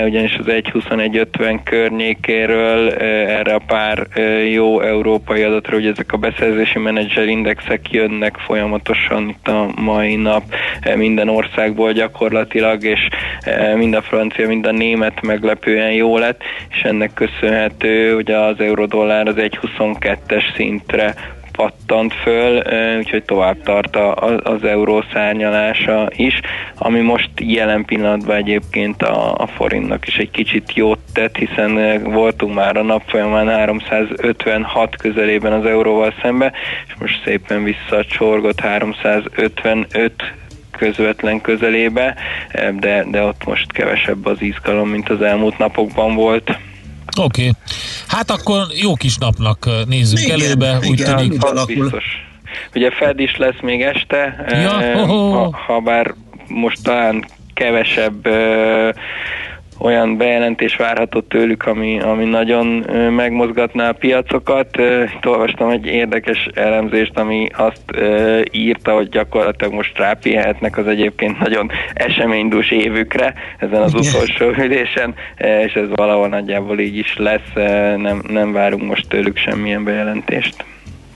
ugyanis 0.04 0.36
az 0.38 0.46
1.21.50 0.46 1.58
környékéről 1.64 2.90
erre 3.28 3.54
a 3.54 3.62
pár 3.66 4.06
jó 4.52 4.80
európai 4.80 5.42
adatra, 5.42 5.74
hogy 5.74 5.86
ezek 5.86 6.12
a 6.12 6.16
beszerzések 6.16 6.57
befektetési 6.58 6.78
menedzser 6.78 7.28
indexek 7.28 7.90
jönnek 7.90 8.36
folyamatosan 8.36 9.28
itt 9.28 9.48
a 9.48 9.70
mai 9.76 10.16
nap 10.16 10.42
eh, 10.80 10.96
minden 10.96 11.28
országból 11.28 11.92
gyakorlatilag, 11.92 12.84
és 12.84 13.08
eh, 13.40 13.74
mind 13.74 13.94
a 13.94 14.02
francia, 14.02 14.46
mind 14.46 14.66
a 14.66 14.70
német 14.70 15.22
meglepően 15.22 15.92
jó 15.92 16.18
lett, 16.18 16.40
és 16.70 16.82
ennek 16.82 17.14
köszönhető, 17.14 18.14
hogy 18.14 18.30
az 18.30 18.60
eurodollár 18.60 19.26
az 19.26 19.34
1.22-es 19.36 20.54
szintre 20.56 21.14
pattant 21.58 22.14
föl, 22.14 22.62
úgyhogy 22.98 23.24
tovább 23.24 23.62
tart 23.62 23.96
az 24.42 24.64
euró 24.64 25.04
szárnyalása 25.12 26.08
is, 26.16 26.40
ami 26.76 27.00
most 27.00 27.30
jelen 27.36 27.84
pillanatban 27.84 28.36
egyébként 28.36 29.02
a, 29.02 29.34
a 29.34 29.46
forintnak 29.46 30.06
is 30.06 30.16
egy 30.16 30.30
kicsit 30.30 30.74
jót 30.74 30.98
tett, 31.12 31.36
hiszen 31.36 32.02
voltunk 32.02 32.54
már 32.54 32.76
a 32.76 32.82
nap 32.82 33.02
folyamán 33.06 33.48
356 33.48 34.96
közelében 34.96 35.52
az 35.52 35.66
euróval 35.66 36.14
szembe, 36.22 36.52
és 36.86 36.94
most 36.98 37.22
szépen 37.24 37.64
visszacsorgott 37.64 38.60
355 38.60 40.12
közvetlen 40.70 41.40
közelébe, 41.40 42.14
de, 42.78 43.04
de 43.10 43.22
ott 43.22 43.44
most 43.44 43.72
kevesebb 43.72 44.26
az 44.26 44.42
izgalom, 44.42 44.88
mint 44.88 45.08
az 45.08 45.22
elmúlt 45.22 45.58
napokban 45.58 46.14
volt. 46.14 46.58
Oké. 47.16 47.40
Okay. 47.40 47.52
Hát 48.06 48.30
akkor 48.30 48.66
jó 48.80 48.94
kis 48.94 49.16
napnak 49.16 49.68
nézzük 49.86 50.18
igen, 50.18 50.40
elébe, 50.40 50.78
úgy 50.78 51.00
igen, 51.00 51.16
tűnik. 51.16 51.40
Biztos. 51.66 52.04
Ugye 52.74 52.90
Fed 52.90 53.20
is 53.20 53.36
lesz 53.36 53.60
még 53.62 53.82
este, 53.82 54.44
ja, 54.48 55.06
ha, 55.06 55.56
ha 55.66 55.80
bár 55.80 56.14
most 56.48 56.82
talán 56.82 57.24
kevesebb 57.54 58.28
olyan 59.78 60.16
bejelentés 60.16 60.76
várható 60.76 61.20
tőlük, 61.20 61.66
ami, 61.66 62.00
ami 62.00 62.24
nagyon 62.24 62.66
megmozgatná 63.10 63.88
a 63.88 63.92
piacokat. 63.92 64.76
Itt 65.16 65.26
olvastam 65.26 65.70
egy 65.70 65.86
érdekes 65.86 66.48
elemzést, 66.54 67.18
ami 67.18 67.48
azt 67.56 67.82
írta, 68.50 68.92
hogy 68.92 69.08
gyakorlatilag 69.08 69.72
most 69.72 69.98
rápihetnek 69.98 70.76
az 70.76 70.86
egyébként 70.86 71.38
nagyon 71.38 71.70
eseménydús 71.94 72.70
évükre 72.70 73.34
ezen 73.58 73.82
az 73.82 73.94
utolsó 73.94 74.48
ülésen, 74.64 75.14
és 75.66 75.72
ez 75.72 75.88
valahol 75.94 76.28
nagyjából 76.28 76.78
így 76.78 76.96
is 76.96 77.16
lesz, 77.16 77.52
nem, 77.96 78.22
nem 78.28 78.52
várunk 78.52 78.82
most 78.82 79.08
tőlük 79.08 79.36
semmilyen 79.36 79.84
bejelentést. 79.84 80.64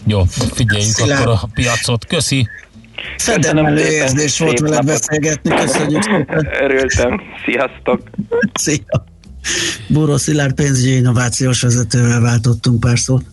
Jó, 0.07 0.23
figyeljük 0.55 0.89
Szilárd. 0.89 1.21
akkor 1.21 1.33
a 1.43 1.49
piacot. 1.55 2.07
Köszi! 2.07 2.49
Fedemelő 3.19 3.87
érzés 3.87 4.39
volt 4.39 4.59
vele 4.59 4.81
beszélgetni, 4.81 5.55
köszönjük 5.55 6.03
szépen. 6.03 6.49
Örültem, 6.61 7.21
sziasztok! 7.45 8.01
Szia! 8.63 9.05
Búró 9.89 10.17
Szilárd 10.17 10.55
pénzügyi 10.55 10.97
innovációs 10.97 11.63
vezetővel 11.63 12.21
váltottunk 12.21 12.81
pár 12.81 12.99
szót. 12.99 13.25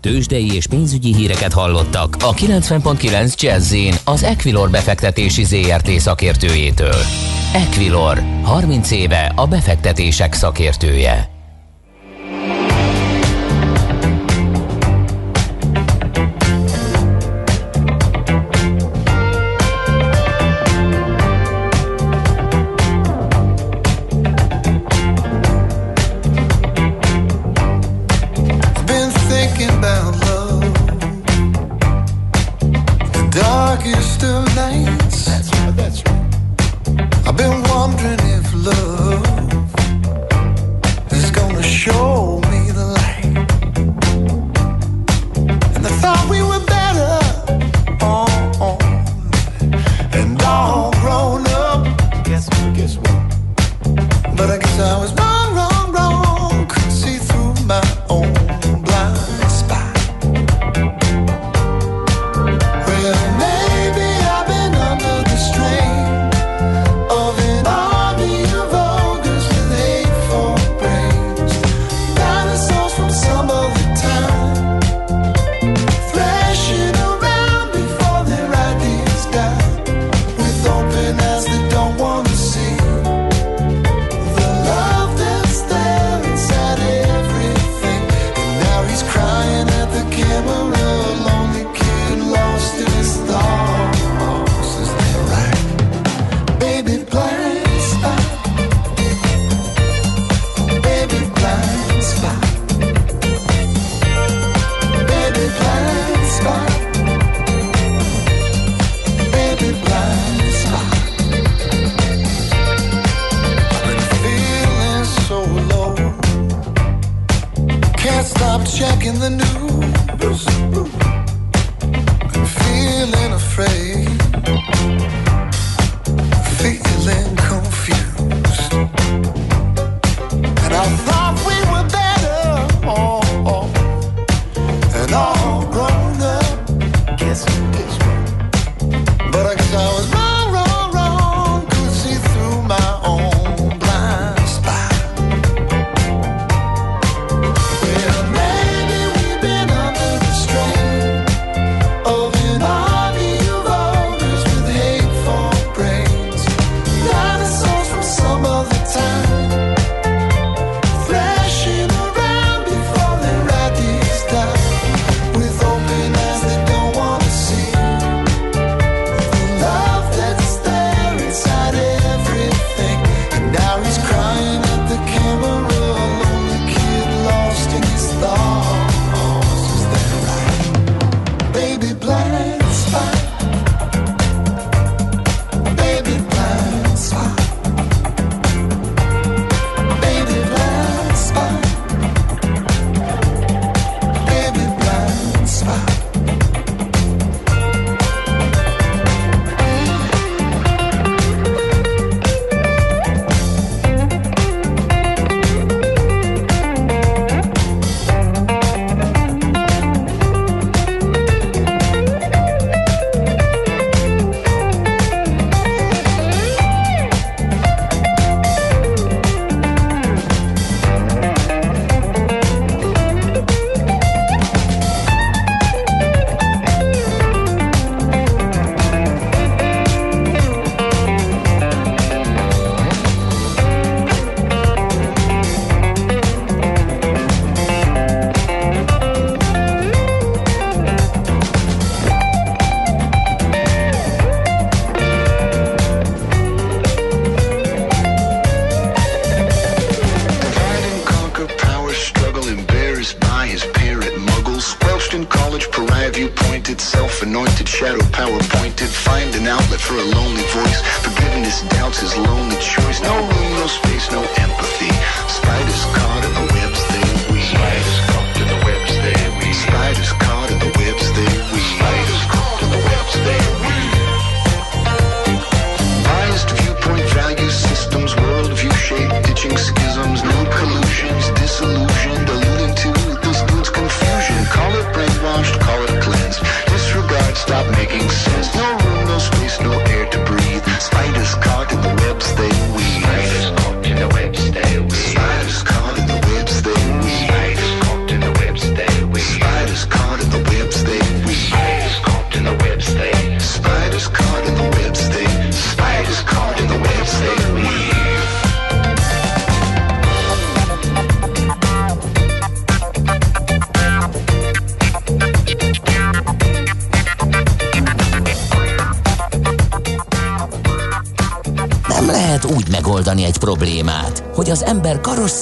Tőzsdei 0.00 0.54
és 0.54 0.66
pénzügyi 0.66 1.14
híreket 1.14 1.52
hallottak 1.52 2.16
a 2.20 2.34
90.9 2.34 3.40
jazz 3.40 3.74
az 4.04 4.22
Equilor 4.22 4.70
befektetési 4.70 5.44
ZRT 5.44 5.88
szakértőjétől. 5.88 6.96
Equilor, 7.54 8.22
30 8.42 8.90
éve 8.90 9.32
a 9.36 9.46
befektetések 9.46 10.32
szakértője. 10.32 11.33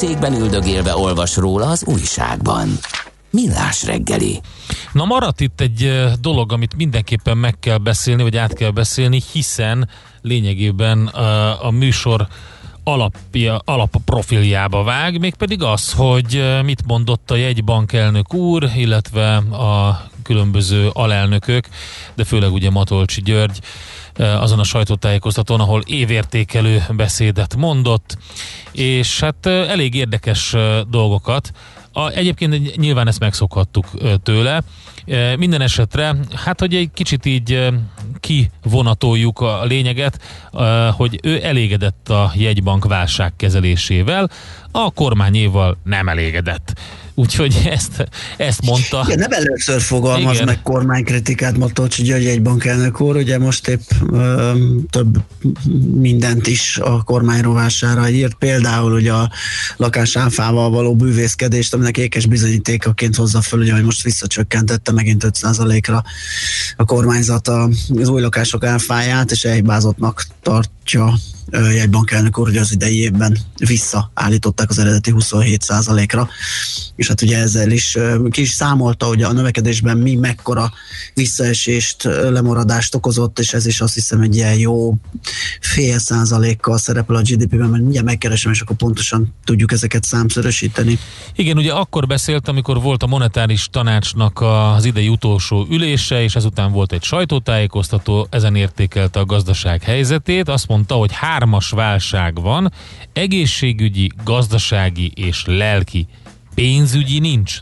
Karosszékben 0.03 0.41
üldögélve 0.41 0.97
olvas 0.97 1.37
róla 1.37 1.67
az 1.67 1.85
újságban. 1.85 2.69
Millás 3.31 3.85
reggeli. 3.85 4.41
Na 4.93 5.05
maradt 5.05 5.41
itt 5.41 5.61
egy 5.61 5.93
dolog, 6.21 6.53
amit 6.53 6.77
mindenképpen 6.77 7.37
meg 7.37 7.59
kell 7.59 7.79
beszélni, 7.79 8.23
vagy 8.23 8.37
át 8.37 8.53
kell 8.53 8.71
beszélni, 8.71 9.23
hiszen 9.33 9.89
lényegében 10.23 11.07
a, 11.07 11.67
a 11.67 11.71
műsor 11.71 12.27
alapja, 12.85 13.61
alapprofiljába 13.65 14.83
vág, 14.83 15.19
mégpedig 15.19 15.63
az, 15.63 15.93
hogy 15.93 16.43
mit 16.65 16.87
mondott 16.87 17.31
a 17.31 17.37
jegybank 17.37 17.93
elnök 17.93 18.35
úr, 18.35 18.71
illetve 18.77 19.37
a 19.37 20.03
különböző 20.23 20.89
alelnökök, 20.93 21.69
de 22.15 22.25
főleg 22.25 22.53
ugye 22.53 22.71
Matolcsi 22.71 23.23
György, 23.23 23.59
azon 24.17 24.59
a 24.59 24.65
sajtótájékoztatón, 24.65 25.61
ahol 25.61 25.83
évértékelő 25.87 26.85
beszédet 26.91 27.57
mondott, 27.57 28.17
és 28.73 29.21
hát 29.21 29.47
elég 29.47 29.95
érdekes 29.95 30.55
dolgokat. 30.91 31.53
A, 31.93 32.11
egyébként 32.11 32.77
nyilván 32.77 33.09
ezt 33.09 33.19
megszokhattuk 33.21 33.87
tőle. 34.23 34.63
Minden 35.39 35.61
esetre, 35.61 36.17
hát 36.35 36.61
hogy 36.61 36.75
egy 36.75 36.91
kicsit 36.95 37.27
így 37.27 37.69
kivonatoljuk 38.21 39.41
a 39.41 39.65
lényeget, 39.65 40.19
hogy 40.91 41.21
ő 41.23 41.45
elégedett 41.45 42.09
a 42.09 42.33
jegybank 42.35 42.85
válság 42.85 43.33
kezelésével, 43.37 44.31
a 44.71 44.91
kormányéval 44.91 45.77
nem 45.85 46.09
elégedett. 46.09 46.81
Úgyhogy 47.15 47.61
ezt, 47.65 48.07
ezt 48.37 48.63
mondta. 48.65 49.03
Igen, 49.07 49.19
nem 49.19 49.33
először 49.33 49.81
fogalmaz 49.81 50.35
Igen. 50.35 50.47
meg 50.47 50.63
kormánykritikát 50.63 51.59
Matolcsi 51.59 52.03
György 52.03 52.27
egy 52.27 52.43
bankelnök 52.43 53.01
úr, 53.01 53.17
ugye 53.17 53.39
most 53.39 53.69
épp 53.69 53.81
ö, 54.13 54.53
több 54.91 55.23
mindent 55.95 56.47
is 56.47 56.79
a 56.79 57.03
kormányrovására 57.03 58.09
írt, 58.09 58.35
például 58.35 58.93
ugye 58.93 59.13
a 59.13 59.31
lakás 59.77 60.17
áfával 60.17 60.71
való 60.71 60.95
bűvészkedést, 60.95 61.75
aminek 61.75 61.97
ékes 61.97 62.27
bizonyítékaként 62.27 63.17
hozza 63.17 63.41
föl, 63.41 63.61
ugye, 63.61 63.73
hogy 63.73 63.85
most 63.85 64.03
visszacsökkentette 64.03 64.93
megint 64.93 65.25
5%-ra 65.27 66.03
a 66.77 66.85
kormányzat 66.85 67.49
az 67.49 68.09
új 68.09 68.21
lakások 68.21 68.65
áfáját, 68.65 69.31
és 69.31 69.45
elhibázottnak 69.45 70.25
tartja 70.43 71.15
jegybankelnök 71.51 72.39
úr, 72.39 72.47
hogy 72.47 72.57
az 72.57 72.73
idei 72.73 73.01
évben 73.01 73.39
visszaállították 73.59 74.71
az 74.71 74.79
eredeti 74.79 75.13
27%-ra, 75.17 76.29
és 76.97 77.09
hát 77.09 77.23
ugye 77.23 77.39
ezzel 77.39 77.71
is 77.71 77.99
ki 78.31 78.41
is 78.41 78.51
számolta, 78.51 79.07
hogy 79.07 79.23
a 79.23 79.33
növekedésben 79.33 79.97
mi 79.97 80.15
mekkora 80.15 80.73
visszaesést, 81.15 82.03
lemaradást 82.03 82.95
okozott, 82.95 83.39
és 83.39 83.53
ez 83.53 83.67
is 83.67 83.81
azt 83.81 83.95
hiszem 83.95 84.21
egy 84.21 84.35
ilyen 84.35 84.59
jó 84.59 84.95
fél 85.61 85.99
százalékkal 85.99 86.79
szerepel 86.79 87.17
a 87.17 87.21
GDP-ben, 87.21 87.69
mert 87.69 87.83
mindjárt 87.83 88.07
megkeresem, 88.07 88.53
és 88.53 88.61
akkor 88.61 88.77
pontosan 88.77 89.35
tudjuk 89.45 89.73
ezeket 89.73 90.05
számszörösíteni. 90.05 90.99
Igen, 91.37 91.57
ugye 91.57 91.73
akkor 91.73 92.07
beszélt, 92.07 92.49
amikor 92.49 92.81
volt 92.81 93.03
a 93.03 93.07
monetáris 93.07 93.69
tanácsnak 93.71 94.41
az 94.41 94.85
idei 94.85 95.09
utolsó 95.09 95.67
ülése, 95.71 96.23
és 96.23 96.35
ezután 96.35 96.73
volt 96.73 96.93
egy 96.93 97.03
sajtótájékoztató, 97.03 98.27
ezen 98.31 98.55
értékelte 98.55 99.21
a 99.21 99.25
gazdaság 99.25 99.83
helyzetét, 99.83 100.49
azt 100.49 100.69
mondta, 100.69 100.95
hogy 100.95 101.13
hármas 101.33 101.71
válság 101.71 102.41
van, 102.41 102.73
egészségügyi, 103.13 104.11
gazdasági 104.25 105.13
és 105.15 105.45
lelki. 105.47 106.07
Pénzügyi 106.55 107.19
nincs. 107.19 107.59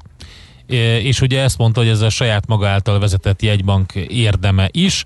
És 1.02 1.20
ugye 1.20 1.40
ezt 1.40 1.58
mondta, 1.58 1.80
hogy 1.80 1.88
ez 1.88 2.00
a 2.00 2.08
saját 2.08 2.46
maga 2.46 2.68
által 2.68 2.98
vezetett 2.98 3.42
jegybank 3.42 3.94
érdeme 3.94 4.68
is, 4.70 5.04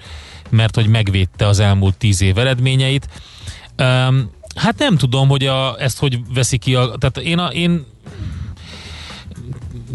mert 0.51 0.75
hogy 0.75 0.87
megvédte 0.87 1.47
az 1.47 1.59
elmúlt 1.59 1.97
tíz 1.97 2.23
év 2.23 2.39
eredményeit. 2.39 3.09
Hát 4.55 4.79
nem 4.79 4.97
tudom, 4.97 5.29
hogy 5.29 5.47
a, 5.47 5.81
ezt 5.81 5.99
hogy 5.99 6.19
veszi 6.35 6.59
ki 6.59 6.75
a... 6.75 6.97
Tehát 6.99 7.19
én, 7.19 7.39
a, 7.39 7.47
én 7.47 7.87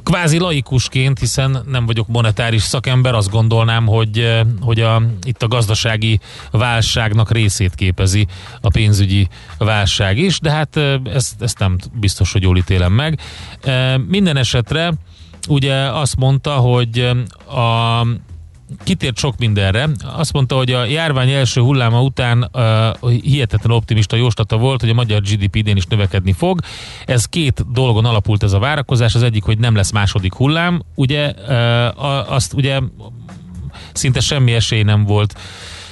kvázi 0.10 0.38
laikusként, 0.38 1.20
hiszen 1.20 1.64
nem 1.68 1.86
vagyok 1.86 2.08
monetáris 2.08 2.62
szakember, 2.62 3.14
azt 3.14 3.30
gondolnám, 3.30 3.86
hogy, 3.86 4.20
eh, 4.20 4.42
hogy 4.62 4.82
a, 4.82 5.02
itt 5.24 5.44
a 5.44 5.48
gazdasági 5.48 6.20
válságnak 6.52 7.32
részét 7.32 7.76
képezi 7.76 8.28
a 8.62 8.70
pénzügyi 8.70 9.28
válság 9.58 10.18
is, 10.18 10.40
de 10.40 10.52
hát 10.52 10.78
eh, 10.78 11.00
ezt, 11.14 11.42
ezt 11.42 11.60
nem 11.60 11.78
biztos, 11.94 12.32
hogy 12.32 12.42
jól 12.42 12.58
ítélem 12.58 12.92
meg. 12.92 13.20
Eh, 13.62 13.98
minden 13.98 14.38
esetre 14.38 14.94
ugye 15.48 15.76
azt 15.76 16.16
mondta, 16.16 16.52
hogy 16.52 17.00
a 17.48 18.02
kitért 18.84 19.18
sok 19.18 19.38
mindenre. 19.38 19.90
Azt 20.16 20.34
mondta, 20.34 20.56
hogy 20.56 20.72
a 20.72 20.86
járvány 20.86 21.30
első 21.30 21.62
hulláma 21.62 22.02
után 22.02 22.50
uh, 22.54 23.12
hihetetlen 23.12 23.76
optimista 23.76 24.16
jóslata 24.16 24.58
volt, 24.58 24.82
hogy 24.82 24.90
a 24.90 24.94
magyar 24.94 25.22
GDP 25.22 25.56
idén 25.56 25.76
is 25.76 25.86
növekedni 25.86 26.32
fog. 26.32 26.60
Ez 27.06 27.26
két 27.26 27.72
dolgon 27.72 28.06
alapult 28.06 28.44
ez 28.44 28.54
a 28.54 28.60
várakozás. 28.60 29.16
Az 29.16 29.24
egyik, 29.24 29.44
hogy 29.44 29.58
nem 29.58 29.76
lesz 29.76 29.92
második 29.92 30.34
hullám. 30.34 30.84
Ugye 30.96 31.34
uh, 31.48 32.34
azt 32.34 32.54
ugye 32.54 32.80
szinte 33.94 34.20
semmi 34.20 34.54
esély 34.54 34.84
nem 34.84 35.04
volt 35.04 35.40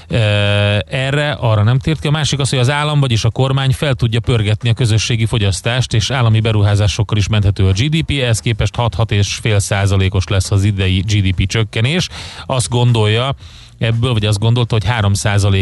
erre, 0.08 1.32
arra 1.32 1.64
nem 1.64 1.80
tért 1.80 1.99
ki. 1.99 2.08
A 2.08 2.12
másik 2.12 2.39
az, 2.39 2.49
hogy 2.49 2.60
az 2.60 2.70
állam, 2.70 2.99
vagyis 2.99 3.24
a 3.24 3.30
kormány 3.30 3.72
fel 3.72 3.93
tudja 3.93 4.20
pörgetni 4.20 4.70
a 4.70 4.74
közösségi 4.74 5.26
fogyasztást, 5.26 5.93
és 5.93 6.12
állami 6.12 6.39
beruházásokkal 6.39 7.18
is 7.18 7.28
menthető 7.28 7.68
a 7.68 7.72
GDP, 7.72 8.10
ehhez 8.10 8.39
képest 8.39 8.74
6-6,5 8.78 9.60
százalékos 9.60 10.28
lesz 10.28 10.51
az 10.51 10.64
idei 10.64 10.99
GDP 10.99 11.45
csökkenés. 11.47 12.10
Azt 12.45 12.70
gondolja, 12.70 13.36
ebből, 13.78 14.14
vagy 14.14 14.26
azt 14.26 14.39
gondolta, 14.39 14.74
hogy 14.74 14.86
3 14.86 15.12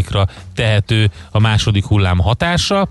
ra 0.09 0.27
tehető 0.55 1.11
a 1.31 1.39
második 1.39 1.85
hullám 1.85 2.19
hatása, 2.19 2.87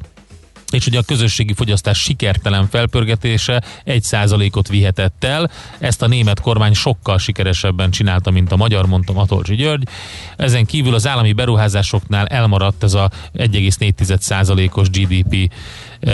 és 0.74 0.86
ugye 0.86 0.98
a 0.98 1.02
közösségi 1.02 1.52
fogyasztás 1.52 1.98
sikertelen 1.98 2.68
felpörgetése 2.68 3.62
egy 3.84 4.02
százalékot 4.02 4.68
vihetett 4.68 5.24
el. 5.24 5.50
Ezt 5.78 6.02
a 6.02 6.06
német 6.06 6.40
kormány 6.40 6.72
sokkal 6.72 7.18
sikeresebben 7.18 7.90
csinálta, 7.90 8.30
mint 8.30 8.52
a 8.52 8.56
magyar, 8.56 8.86
mondta 8.86 9.12
Matolcsi 9.12 9.54
György. 9.54 9.88
Ezen 10.36 10.64
kívül 10.64 10.94
az 10.94 11.06
állami 11.06 11.32
beruházásoknál 11.32 12.26
elmaradt 12.26 12.82
ez 12.82 12.94
a 12.94 13.10
1,4 13.34 14.18
százalékos 14.18 14.90
GDP 14.90 15.52
ö, 16.00 16.10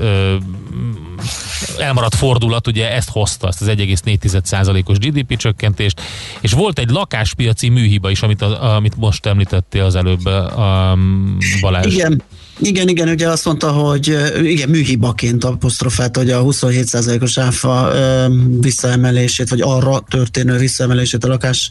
ö, 0.00 0.36
elmaradt 1.78 2.14
fordulat, 2.14 2.66
ugye 2.66 2.92
ezt 2.92 3.10
hozta, 3.10 3.48
ezt 3.48 3.60
az 3.60 3.68
1,4%-os 3.68 4.98
GDP 4.98 5.36
csökkentést, 5.36 6.00
és 6.40 6.52
volt 6.52 6.78
egy 6.78 6.90
lakáspiaci 6.90 7.68
műhiba 7.68 8.10
is, 8.10 8.22
amit, 8.22 8.42
amit 8.42 8.96
most 8.96 9.26
említettél 9.26 9.84
az 9.84 9.94
előbb 9.94 10.24
a 10.26 10.98
Balázs. 11.60 11.94
Igen, 11.94 12.22
igen, 12.60 12.88
igen, 12.88 13.08
ugye 13.08 13.28
azt 13.28 13.44
mondta, 13.44 13.70
hogy 13.70 14.16
igen, 14.42 14.68
műhibaként 14.68 15.44
apostrofált, 15.44 16.16
hogy 16.16 16.30
a 16.30 16.42
27%-os 16.42 17.38
áfa 17.38 17.92
visszaemelését, 18.60 19.48
vagy 19.48 19.60
arra 19.60 20.04
történő 20.08 20.56
visszaemelését 20.56 21.24
a 21.24 21.28
lakás, 21.28 21.70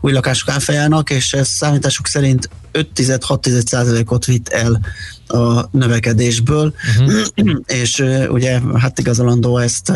új 0.00 0.12
lakások 0.12 0.48
áfájának, 0.48 1.10
és 1.10 1.32
ez 1.32 1.48
számításuk 1.48 2.06
szerint 2.06 2.48
5-6%-ot 2.72 4.24
vitt 4.24 4.48
el 4.48 4.80
a 5.26 5.68
növekedésből, 5.70 6.74
uh-huh. 6.98 7.60
és 7.82 8.04
ugye 8.28 8.60
hát 8.74 8.98
igazolandó 8.98 9.58
ezt 9.58 9.92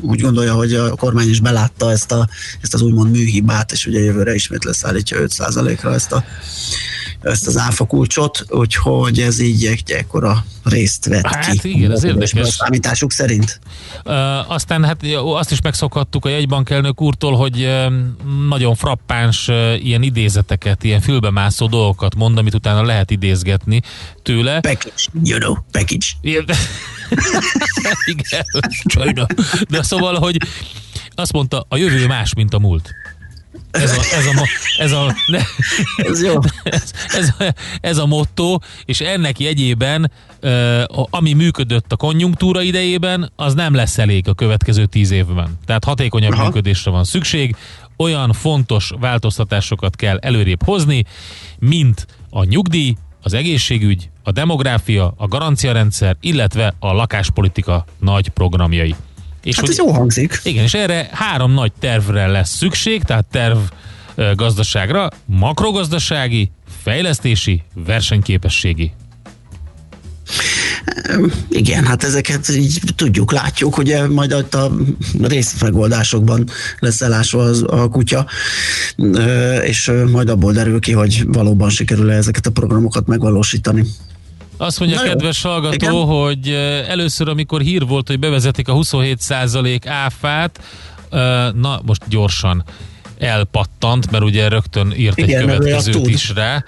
úgy 0.00 0.20
gondolja, 0.20 0.54
hogy 0.54 0.74
a 0.74 0.94
kormány 0.94 1.28
is 1.28 1.40
belátta 1.40 1.90
ezt, 1.90 2.12
a, 2.12 2.28
ezt 2.60 2.74
az 2.74 2.82
úgymond 2.82 3.10
műhibát, 3.10 3.72
és 3.72 3.86
ugye 3.86 4.00
jövőre 4.00 4.34
ismét 4.34 4.64
leszállítja 4.64 5.18
5%-ra 5.20 5.94
ezt 5.94 6.12
a 6.12 6.24
ezt 7.20 7.46
az 7.46 7.56
áfa 7.56 7.84
kulcsot, 7.86 8.44
úgyhogy 8.48 9.20
ez 9.20 9.38
így 9.38 9.64
egy 9.64 9.90
ekkora 9.90 10.44
részt 10.64 11.06
vett 11.06 11.26
hát 11.26 11.60
ki. 11.60 11.68
igen, 11.68 11.90
az 11.90 12.04
érdekes. 12.04 12.48
Számításuk 12.48 13.12
szerint. 13.12 13.60
Uh, 14.04 14.50
aztán 14.52 14.84
hát 14.84 15.02
azt 15.24 15.50
is 15.50 15.60
megszokhattuk 15.60 16.24
a 16.24 16.28
jegybankelnök 16.28 17.00
úrtól, 17.00 17.36
hogy 17.36 17.62
uh, 17.62 17.92
nagyon 18.48 18.74
frappáns 18.74 19.48
uh, 19.48 19.84
ilyen 19.84 20.02
idézeteket, 20.02 20.84
ilyen 20.84 21.00
fülbemászó 21.00 21.66
dolgokat 21.66 22.14
mond, 22.14 22.38
amit 22.38 22.54
utána 22.54 22.82
lehet 22.82 23.10
idézgetni 23.10 23.82
tőle. 24.22 24.60
Package, 24.60 25.02
you 25.22 25.38
know, 25.38 25.54
package. 25.70 26.06
igen, 28.12 28.44
Csajna. 28.84 29.26
De 29.68 29.82
szóval, 29.82 30.14
hogy 30.14 30.36
azt 31.14 31.32
mondta, 31.32 31.66
a 31.68 31.76
jövő 31.76 32.06
más, 32.06 32.34
mint 32.34 32.54
a 32.54 32.58
múlt. 32.58 32.94
Ez 33.82 33.96
a, 33.96 34.16
ez 34.16 34.26
a, 34.26 34.48
ez 34.78 34.92
a, 34.92 35.14
ne, 35.26 35.40
ez, 35.96 36.22
jó. 36.22 36.34
Ez, 36.62 36.90
ez, 37.08 37.32
a, 37.38 37.54
ez 37.80 37.98
a 37.98 38.06
motto, 38.06 38.58
és 38.84 39.00
ennek 39.00 39.40
jegyében, 39.40 40.10
ami 41.10 41.32
működött 41.32 41.92
a 41.92 41.96
konjunktúra 41.96 42.62
idejében, 42.62 43.32
az 43.36 43.54
nem 43.54 43.74
lesz 43.74 43.98
elég 43.98 44.28
a 44.28 44.34
következő 44.34 44.86
tíz 44.86 45.10
évben. 45.10 45.58
Tehát 45.66 45.84
hatékonyabb 45.84 46.32
Aha. 46.32 46.44
működésre 46.44 46.90
van 46.90 47.04
szükség, 47.04 47.56
olyan 47.96 48.32
fontos 48.32 48.92
változtatásokat 49.00 49.96
kell 49.96 50.18
előrébb 50.18 50.62
hozni, 50.62 51.04
mint 51.58 52.06
a 52.30 52.44
nyugdíj, 52.44 52.94
az 53.22 53.34
egészségügy, 53.34 54.10
a 54.22 54.32
demográfia, 54.32 55.14
a 55.16 55.28
garanciarendszer, 55.28 56.16
illetve 56.20 56.74
a 56.78 56.92
lakáspolitika 56.92 57.84
nagy 57.98 58.28
programjai. 58.28 58.94
És 59.46 59.56
hát 59.56 59.68
ez 59.68 59.76
jó 59.76 59.90
hangzik. 59.90 60.40
Igen, 60.42 60.64
és 60.64 60.74
erre 60.74 61.08
három 61.12 61.52
nagy 61.52 61.72
tervre 61.80 62.26
lesz 62.26 62.56
szükség, 62.56 63.02
tehát 63.02 63.24
terv 63.30 63.58
gazdaságra, 64.34 65.08
makrogazdasági, 65.24 66.50
fejlesztési, 66.82 67.62
versenyképességi. 67.74 68.92
Igen, 71.48 71.84
hát 71.84 72.04
ezeket 72.04 72.48
így 72.48 72.80
tudjuk, 72.96 73.32
látjuk, 73.32 73.78
ugye 73.78 74.08
majd 74.08 74.32
a 74.32 74.70
részmegoldásokban 75.22 76.48
lesz 76.78 77.00
elásva 77.00 77.42
az, 77.42 77.64
a 77.66 77.88
kutya, 77.88 78.26
és 79.62 79.92
majd 80.10 80.28
abból 80.28 80.52
derül 80.52 80.80
ki, 80.80 80.92
hogy 80.92 81.24
valóban 81.26 81.70
sikerül 81.70 82.10
-e 82.10 82.14
ezeket 82.14 82.46
a 82.46 82.50
programokat 82.50 83.06
megvalósítani. 83.06 83.84
Azt 84.56 84.78
mondja, 84.78 85.00
Na 85.00 85.08
kedves 85.08 85.42
hallgató, 85.42 85.74
Igen? 85.74 85.92
hogy 85.92 86.48
először, 86.88 87.28
amikor 87.28 87.60
hír 87.60 87.86
volt, 87.86 88.08
hogy 88.08 88.18
bevezetik 88.18 88.68
a 88.68 88.74
27% 88.74 89.80
áfát, 89.86 90.60
na 91.54 91.80
most 91.84 92.08
gyorsan 92.08 92.64
elpattant, 93.18 94.10
mert 94.10 94.24
ugye 94.24 94.48
rögtön 94.48 94.92
írt 94.96 95.18
Igen, 95.18 95.38
egy 95.38 95.44
következőt 95.44 96.06
is 96.06 96.30
rá. 96.34 96.64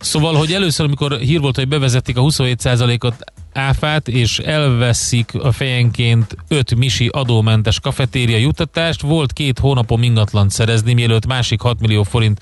Szóval, 0.00 0.34
hogy 0.34 0.52
először, 0.52 0.86
amikor 0.86 1.16
hír 1.16 1.40
volt, 1.40 1.56
hogy 1.56 1.68
bevezetik 1.68 2.16
a 2.16 2.20
27%-ot 2.20 3.14
áfát, 3.52 4.08
és 4.08 4.38
elveszik 4.38 5.34
a 5.34 5.52
fejenként 5.52 6.36
5 6.48 6.74
misi 6.74 7.08
adómentes 7.12 7.80
kafetéria 7.80 8.36
jutatást, 8.36 9.00
volt 9.00 9.32
két 9.32 9.58
hónapom 9.58 10.02
ingatlant 10.02 10.50
szerezni, 10.50 10.92
mielőtt 10.92 11.26
másik 11.26 11.60
6 11.60 11.80
millió 11.80 12.02
forint 12.02 12.40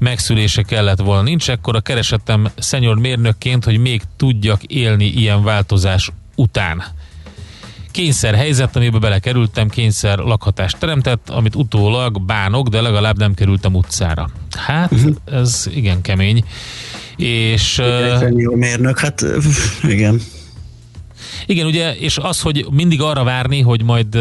megszülése 0.00 0.62
kellett 0.62 1.00
volna. 1.00 1.22
Nincs 1.22 1.50
ekkora 1.50 1.80
keresetem 1.80 2.48
szenyor 2.58 2.98
mérnökként, 2.98 3.64
hogy 3.64 3.78
még 3.78 4.02
tudjak 4.16 4.62
élni 4.62 5.04
ilyen 5.04 5.42
változás 5.42 6.10
után. 6.36 6.82
Kényszer 7.90 8.34
helyzet, 8.34 8.76
amiben 8.76 9.00
belekerültem, 9.00 9.68
kényszer 9.68 10.18
lakhatást 10.18 10.78
teremtett, 10.78 11.28
amit 11.30 11.54
utólag 11.54 12.22
bánok, 12.22 12.68
de 12.68 12.80
legalább 12.80 13.18
nem 13.18 13.34
kerültem 13.34 13.74
utcára. 13.74 14.30
Hát, 14.56 14.92
uh-huh. 14.92 15.14
ez 15.24 15.66
igen 15.74 16.00
kemény. 16.00 16.44
És... 17.16 17.78
Igen, 17.78 18.34
uh, 18.34 18.56
mérnök, 18.56 18.98
hát 18.98 19.24
igen. 19.82 20.20
Igen, 21.50 21.66
ugye, 21.66 21.96
és 21.96 22.18
az, 22.18 22.40
hogy 22.40 22.66
mindig 22.70 23.02
arra 23.02 23.24
várni, 23.24 23.60
hogy 23.60 23.82
majd 23.82 24.14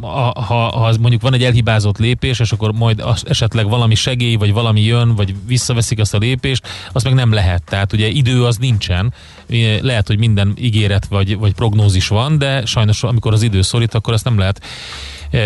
ha, 0.00 0.32
ha 0.50 0.94
mondjuk 1.00 1.22
van 1.22 1.34
egy 1.34 1.44
elhibázott 1.44 1.98
lépés, 1.98 2.40
és 2.40 2.52
akkor 2.52 2.72
majd 2.72 3.00
az, 3.00 3.22
esetleg 3.28 3.68
valami 3.68 3.94
segély, 3.94 4.34
vagy 4.34 4.52
valami 4.52 4.80
jön, 4.80 5.14
vagy 5.14 5.34
visszaveszik 5.46 5.98
azt 5.98 6.14
a 6.14 6.18
lépést, 6.18 6.66
az 6.92 7.02
meg 7.02 7.14
nem 7.14 7.32
lehet. 7.32 7.62
Tehát 7.64 7.92
ugye 7.92 8.08
idő 8.08 8.44
az 8.44 8.56
nincsen. 8.56 9.12
Lehet, 9.80 10.06
hogy 10.06 10.18
minden 10.18 10.54
ígéret 10.60 11.06
vagy, 11.06 11.38
vagy 11.38 11.52
prognózis 11.52 12.08
van, 12.08 12.38
de 12.38 12.64
sajnos 12.66 13.02
amikor 13.02 13.32
az 13.32 13.42
idő 13.42 13.62
szorít, 13.62 13.94
akkor 13.94 14.12
azt 14.12 14.24
nem 14.24 14.38
lehet 14.38 14.64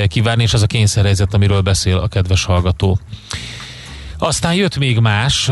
kivárni, 0.06 0.42
és 0.42 0.54
az 0.54 0.62
a 0.62 0.66
kényszerhelyzet, 0.66 1.34
amiről 1.34 1.60
beszél 1.60 1.96
a 1.96 2.08
kedves 2.08 2.44
hallgató. 2.44 2.98
Aztán 4.18 4.54
jött 4.54 4.78
még 4.78 4.98
más 4.98 5.50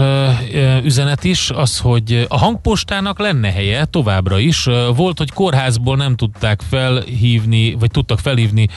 üzenet 0.83 1.25
is, 1.25 1.51
az, 1.51 1.79
hogy 1.79 2.27
a 2.29 2.39
hangpostának 2.39 3.19
lenne 3.19 3.53
helye 3.53 3.85
továbbra 3.85 4.39
is. 4.39 4.69
Volt, 4.97 5.19
hogy 5.19 5.33
kórházból 5.33 5.97
nem 5.97 6.17
tudták 6.17 6.61
felhívni, 6.71 7.75
vagy 7.75 7.91
tudtak 7.91 8.19
felhívni 8.19 8.69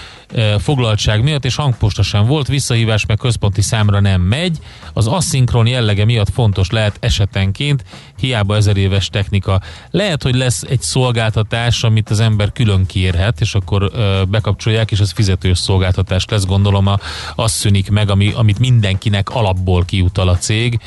foglaltság 0.59 1.23
miatt, 1.23 1.45
és 1.45 1.55
hangposta 1.55 2.03
sem 2.03 2.25
volt, 2.25 2.47
visszahívás 2.47 3.05
meg 3.05 3.17
központi 3.17 3.61
számra 3.61 3.99
nem 3.99 4.21
megy. 4.21 4.57
Az 4.93 5.07
aszinkron 5.07 5.67
jellege 5.67 6.05
miatt 6.05 6.29
fontos 6.29 6.69
lehet 6.69 6.97
esetenként, 6.99 7.83
hiába 8.19 8.55
ezer 8.55 8.77
éves 8.77 9.09
technika. 9.09 9.61
Lehet, 9.91 10.23
hogy 10.23 10.35
lesz 10.35 10.61
egy 10.61 10.81
szolgáltatás, 10.81 11.83
amit 11.83 12.09
az 12.09 12.19
ember 12.19 12.51
külön 12.51 12.85
kérhet, 12.85 13.41
és 13.41 13.55
akkor 13.55 13.91
bekapcsolják, 14.29 14.91
és 14.91 14.99
az 14.99 15.11
fizetős 15.11 15.57
szolgáltatás 15.57 16.25
lesz, 16.25 16.45
gondolom, 16.45 16.88
a, 16.88 16.99
az 17.35 17.51
szűnik 17.51 17.89
meg, 17.89 18.09
ami, 18.09 18.31
amit 18.35 18.59
mindenkinek 18.59 19.29
alapból 19.29 19.76
kiutal 19.86 20.28
a 20.28 20.38
cég 20.38 20.80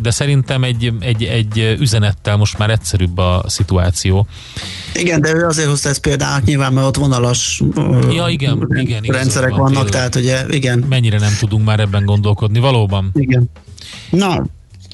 de 0.00 0.10
szerintem 0.10 0.64
egy, 0.64 0.92
egy, 1.00 1.22
egy 1.22 1.76
üzenettel 1.80 2.36
most 2.36 2.58
már 2.58 2.70
egyszerűbb 2.70 3.18
a 3.18 3.44
szituáció. 3.46 4.26
Igen, 4.94 5.20
de 5.20 5.34
ő 5.34 5.46
azért 5.46 5.68
hozta 5.68 5.88
ezt 5.88 6.00
például 6.00 6.40
nyilván, 6.44 6.72
mert 6.72 6.86
ott 6.86 6.96
vonalas 6.96 7.62
ja, 8.10 8.28
igen, 8.28 8.68
igen, 8.70 9.02
rendszerek 9.02 9.50
van, 9.50 9.58
vannak, 9.58 9.74
tényleg. 9.74 9.92
tehát 9.92 10.14
ugye, 10.14 10.56
igen. 10.56 10.78
Mennyire 10.88 11.18
nem 11.18 11.32
tudunk 11.38 11.64
már 11.64 11.80
ebben 11.80 12.04
gondolkodni, 12.04 12.58
valóban. 12.58 13.10
Igen. 13.14 13.50
Na, 14.10 14.44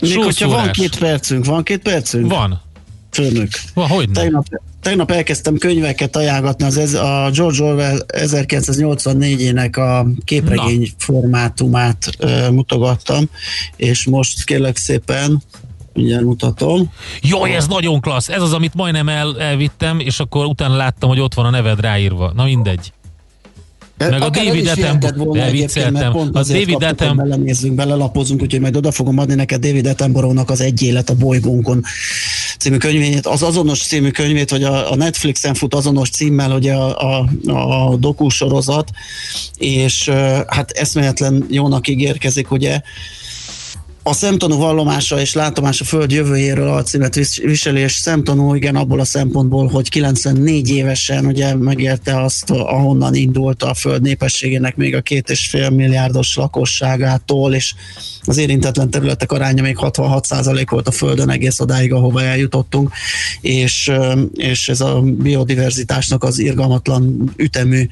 még 0.01 0.16
hogyha 0.16 0.49
van 0.49 0.70
két 0.70 0.99
percünk, 0.99 1.45
van 1.45 1.62
két 1.62 1.82
percünk? 1.82 2.30
Van. 2.30 2.61
Főnök. 3.11 3.51
Van, 3.74 3.88
hogy 3.88 4.11
tegnap, 4.11 4.47
tegnap 4.81 5.11
elkezdtem 5.11 5.57
könyveket 5.57 6.16
ajánlatni, 6.16 6.64
az 6.64 6.76
ez, 6.76 6.95
a 6.95 7.31
George 7.35 7.62
Orwell 7.62 7.99
1984-ének 8.09 9.76
a 9.76 10.07
képregény 10.24 10.81
Na. 10.81 10.87
formátumát 10.99 12.11
uh, 12.18 12.51
mutogattam, 12.51 13.24
és 13.76 14.05
most 14.05 14.45
kérlek 14.45 14.76
szépen 14.76 15.43
mindjárt 15.93 16.24
mutatom. 16.24 16.93
Jaj, 17.20 17.55
ez 17.55 17.66
nagyon 17.66 18.01
klassz! 18.01 18.28
Ez 18.28 18.43
az, 18.43 18.53
amit 18.53 18.74
majdnem 18.74 19.09
el, 19.09 19.41
elvittem, 19.41 20.01
és 20.01 20.20
akkor 20.20 20.47
utána 20.47 20.76
láttam, 20.76 21.09
hogy 21.09 21.20
ott 21.20 21.35
van 21.35 21.45
a 21.45 21.51
neved 21.51 21.81
ráírva. 21.81 22.33
Na 22.35 22.45
mindegy. 22.45 22.93
Meg 24.09 24.22
a 24.22 24.31
David 24.31 24.66
Attenborough, 24.66 25.51
vicceltem. 25.51 26.16
A 26.33 26.43
David 26.43 26.83
Attenborough. 26.83 27.16
Belenézzünk, 27.16 27.74
belelapozunk, 27.74 28.43
úgyhogy 28.43 28.61
majd 28.61 28.76
oda 28.76 28.91
fogom 28.91 29.18
adni 29.18 29.35
neked 29.35 29.61
David 29.61 29.87
Attenborough-nak 29.87 30.51
az 30.51 30.61
Egy 30.61 30.83
élet 30.83 31.11
a 31.11 31.14
bolygónkon 31.14 31.85
című 32.61 32.76
könyvét, 32.76 33.26
az 33.26 33.42
azonos 33.42 33.82
című 33.82 34.11
könyvét, 34.11 34.50
vagy 34.50 34.64
a, 34.64 34.92
a 34.92 34.96
Netflixen 34.96 35.54
fut 35.54 35.74
azonos 35.74 36.11
címmel, 36.11 36.50
hogy 36.50 36.68
a, 36.68 37.18
a, 37.18 37.28
a 37.46 37.96
dokusorozat, 37.96 38.90
és 39.56 40.08
hát 40.46 40.70
eszméletlen 40.70 41.46
jónak 41.50 41.88
ígérkezik, 41.88 42.50
ugye 42.50 42.80
a 44.03 44.12
szemtanú 44.12 44.57
vallomása 44.57 45.20
és 45.20 45.32
látomása 45.32 45.84
föld 45.84 46.11
jövőjéről 46.11 46.68
alcímet 46.68 47.14
viseli, 47.42 47.80
és 47.80 47.92
szemtanú 47.92 48.55
igen 48.55 48.76
abból 48.76 49.01
a 49.01 49.05
szempontból, 49.05 49.66
hogy 49.68 49.88
94 49.88 50.70
évesen 50.70 51.26
ugye 51.26 51.55
megérte 51.55 52.22
azt, 52.22 52.51
ahonnan 52.51 53.14
indult 53.14 53.62
a 53.62 53.74
föld 53.74 54.03
népességének 54.03 54.76
még 54.76 54.94
a 54.94 55.01
két 55.01 55.30
és 55.30 55.46
fél 55.46 55.70
milliárdos 55.70 56.36
lakosságától, 56.36 57.55
és 57.55 57.74
az 58.24 58.36
érintetlen 58.36 58.90
területek 58.90 59.32
aránya 59.32 59.62
még 59.62 59.76
66% 59.80 60.66
volt 60.70 60.88
a 60.88 60.90
földön 60.90 61.30
egész 61.30 61.61
odáig, 61.61 61.92
ahova 61.92 62.22
eljutottunk, 62.22 62.92
és, 63.40 63.92
és 64.32 64.68
ez 64.68 64.80
a 64.80 65.01
biodiverzitásnak 65.01 66.24
az 66.24 66.38
irgalmatlan 66.38 67.32
ütemű 67.36 67.86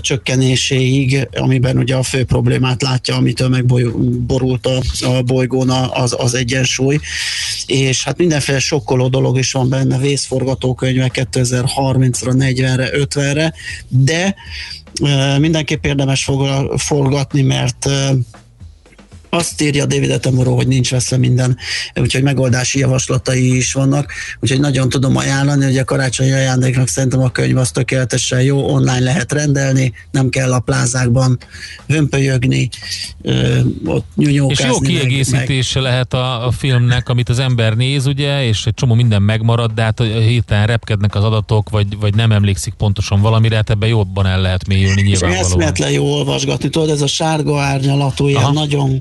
csökkenéséig, 0.00 1.28
amiben 1.32 1.78
ugye 1.78 1.94
a 1.94 2.02
fő 2.02 2.24
problémát 2.24 2.82
látja, 2.82 3.16
amitől 3.16 3.48
megborult 3.48 4.66
a, 4.66 4.80
a 5.06 5.22
bolygón 5.32 5.70
az, 5.70 6.14
az 6.18 6.34
egyensúly, 6.34 6.98
és 7.66 8.04
hát 8.04 8.18
mindenféle 8.18 8.58
sokkoló 8.58 9.08
dolog 9.08 9.38
is 9.38 9.52
van 9.52 9.68
benne, 9.68 9.98
vészforgatókönyve 9.98 11.10
2030-ra, 11.14 12.32
40-re, 12.38 12.90
50-re, 12.92 13.54
de 13.88 14.34
mindenképp 15.38 15.84
érdemes 15.84 16.30
forgatni, 16.76 17.42
mert 17.42 17.88
azt 19.34 19.62
írja 19.62 19.86
David 19.86 20.10
Attenborough, 20.10 20.56
hogy 20.56 20.66
nincs 20.66 20.90
veszve 20.90 21.16
minden, 21.16 21.56
úgyhogy 21.94 22.22
megoldási 22.22 22.78
javaslatai 22.78 23.56
is 23.56 23.72
vannak, 23.72 24.12
úgyhogy 24.40 24.60
nagyon 24.60 24.88
tudom 24.88 25.16
ajánlani, 25.16 25.64
hogy 25.64 25.78
a 25.78 25.84
karácsonyi 25.84 26.32
ajándéknak 26.32 26.88
szerintem 26.88 27.20
a 27.20 27.30
könyv 27.30 27.56
az 27.56 27.70
tökéletesen 27.70 28.42
jó, 28.42 28.72
online 28.72 29.00
lehet 29.00 29.32
rendelni, 29.32 29.92
nem 30.10 30.28
kell 30.28 30.52
a 30.52 30.58
plázákban 30.58 31.38
hömpölyögni, 31.86 32.68
ott 33.84 34.06
nyújjókázni. 34.16 34.64
És 34.64 34.70
jó 34.70 34.78
kiegészítése 34.78 35.80
meg, 35.80 35.82
meg. 35.82 35.92
lehet 35.92 36.14
a, 36.14 36.46
a 36.46 36.50
filmnek, 36.50 37.08
amit 37.08 37.28
az 37.28 37.38
ember 37.38 37.76
néz, 37.76 38.06
ugye, 38.06 38.44
és 38.44 38.66
egy 38.66 38.74
csomó 38.74 38.94
minden 38.94 39.22
megmarad, 39.22 39.72
de 39.72 39.82
hát 39.82 40.02
hirtelen 40.02 40.66
repkednek 40.66 41.14
az 41.14 41.24
adatok, 41.24 41.70
vagy, 41.70 41.98
vagy 41.98 42.14
nem 42.14 42.32
emlékszik 42.32 42.74
pontosan 42.74 43.20
valamire, 43.20 43.56
hát 43.56 43.70
ebben 43.70 43.88
jobban 43.88 44.26
el 44.26 44.40
lehet 44.40 44.66
mélyülni 44.66 45.02
nyilvánvalóan. 45.02 45.44
És 45.44 45.50
eszméletlen 45.50 45.90
jó 45.90 46.04
olvasgatni, 46.04 46.68
tudod, 46.68 46.90
ez 46.90 47.00
a 47.00 47.06
sárga 47.06 47.60
árnyalatú, 47.60 48.28
ilyen 48.28 48.52
nagyon 48.52 48.98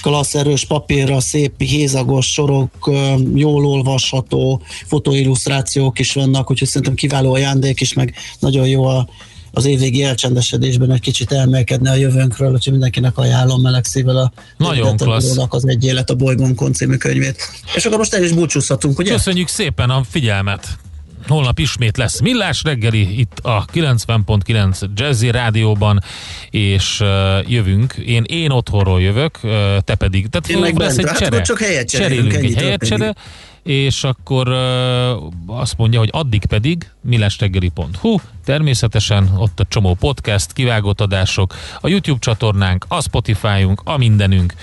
klassz 0.00 0.34
erős 0.34 0.64
papírra, 0.64 1.20
szép 1.20 1.60
hézagos 1.60 2.32
sorok, 2.32 2.90
jól 3.34 3.66
olvasható 3.66 4.62
fotóillusztrációk 4.86 5.98
is 5.98 6.12
vannak, 6.12 6.50
úgyhogy 6.50 6.68
szerintem 6.68 6.94
kiváló 6.94 7.32
ajándék 7.32 7.80
is, 7.80 7.92
meg 7.92 8.14
nagyon 8.38 8.68
jó 8.68 8.84
a, 8.84 9.08
az 9.52 9.64
évvégi 9.64 10.02
elcsendesedésben 10.02 10.92
egy 10.92 11.00
kicsit 11.00 11.32
elmelkedne 11.32 11.90
a 11.90 11.94
jövőnkről, 11.94 12.52
úgyhogy 12.52 12.72
mindenkinek 12.72 13.18
ajánlom 13.18 13.60
meleg 13.60 13.84
szívvel 13.84 14.16
a 14.16 14.32
Nagyon 14.56 14.96
klassz. 14.96 15.36
az 15.48 15.68
Egy 15.68 15.84
élet 15.84 16.10
a 16.10 16.14
bolygónkon 16.14 16.72
című 16.72 16.96
könyvét. 16.96 17.42
És 17.74 17.84
akkor 17.84 17.98
most 17.98 18.14
el 18.14 18.22
is 18.22 18.32
búcsúzhatunk, 18.32 18.98
ugye? 18.98 19.12
Köszönjük 19.12 19.48
szépen 19.48 19.90
a 19.90 20.02
figyelmet! 20.10 20.78
Holnap 21.26 21.58
ismét 21.58 21.96
lesz 21.96 22.20
Millás 22.20 22.62
reggeli 22.62 23.18
itt 23.18 23.38
a 23.42 23.64
90.9 23.72 24.88
Jazzy 24.94 25.30
rádióban, 25.30 26.02
és 26.50 27.00
uh, 27.00 27.08
jövünk. 27.50 27.92
Én, 27.92 28.24
én 28.26 28.50
otthonról 28.50 29.00
jövök, 29.00 29.38
uh, 29.42 29.50
te 29.78 29.94
pedig. 29.94 30.28
Tehát 30.28 30.48
én 30.48 30.58
meg 30.58 30.76
lesz 30.76 30.98
egy 30.98 31.06
hát 31.06 31.18
csere. 31.18 31.42
csak 31.42 31.58
helyet 31.58 31.90
cserélünk, 31.90 32.32
egy 32.32 32.54
helyet 32.54 32.86
csere, 32.86 33.14
és 33.62 34.04
akkor 34.04 34.48
uh, 34.48 35.58
azt 35.58 35.76
mondja, 35.76 35.98
hogy 35.98 36.08
addig 36.12 36.46
pedig 36.46 36.90
millásreggeli.hu, 37.00 38.16
természetesen 38.44 39.30
ott 39.36 39.60
a 39.60 39.64
csomó 39.68 39.94
podcast, 39.94 40.52
kivágott 40.52 41.00
adások, 41.00 41.54
a 41.80 41.88
YouTube 41.88 42.18
csatornánk, 42.18 42.84
a 42.88 43.02
Spotify-unk, 43.02 43.80
a 43.84 43.96
mindenünk, 43.96 44.54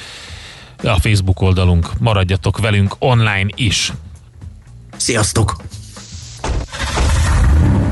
a 0.84 1.00
Facebook 1.00 1.42
oldalunk. 1.42 1.90
Maradjatok 2.00 2.58
velünk 2.58 2.96
online 3.00 3.48
is. 3.56 3.92
Sziasztok! 4.98 5.56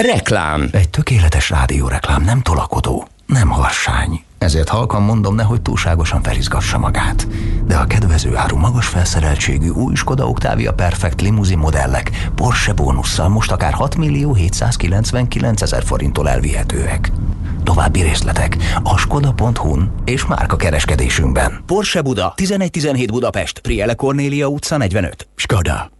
Reklám. 0.00 0.68
Egy 0.72 0.88
tökéletes 0.88 1.50
rádióreklám 1.50 2.22
nem 2.22 2.40
tolakodó, 2.40 3.08
nem 3.26 3.48
harsány. 3.48 4.24
Ezért 4.38 4.68
halkan 4.68 5.02
mondom, 5.02 5.34
nehogy 5.34 5.62
túlságosan 5.62 6.22
felizgassa 6.22 6.78
magát. 6.78 7.26
De 7.64 7.76
a 7.76 7.84
kedvező 7.84 8.36
áru 8.36 8.56
magas 8.56 8.86
felszereltségű 8.86 9.68
új 9.68 9.94
Skoda 9.94 10.28
Octavia 10.28 10.72
Perfect 10.72 11.20
limuzin 11.20 11.58
modellek 11.58 12.10
Porsche 12.34 12.72
bónusszal 12.72 13.28
most 13.28 13.52
akár 13.52 13.72
6 13.72 13.96
millió 13.96 14.34
799 14.34 15.62
ezer 15.62 15.82
forinttól 15.82 16.28
elvihetőek. 16.28 17.10
További 17.64 18.00
részletek 18.00 18.56
a 18.82 18.98
skoda.hu-n 18.98 19.92
és 20.04 20.26
márka 20.26 20.56
kereskedésünkben. 20.56 21.62
Porsche 21.66 22.02
Buda, 22.02 22.34
1117 22.36 23.10
Budapest, 23.10 23.58
Priele 23.58 23.94
Cornélia 23.94 24.46
utca 24.46 24.76
45. 24.76 25.28
Skoda. 25.34 25.99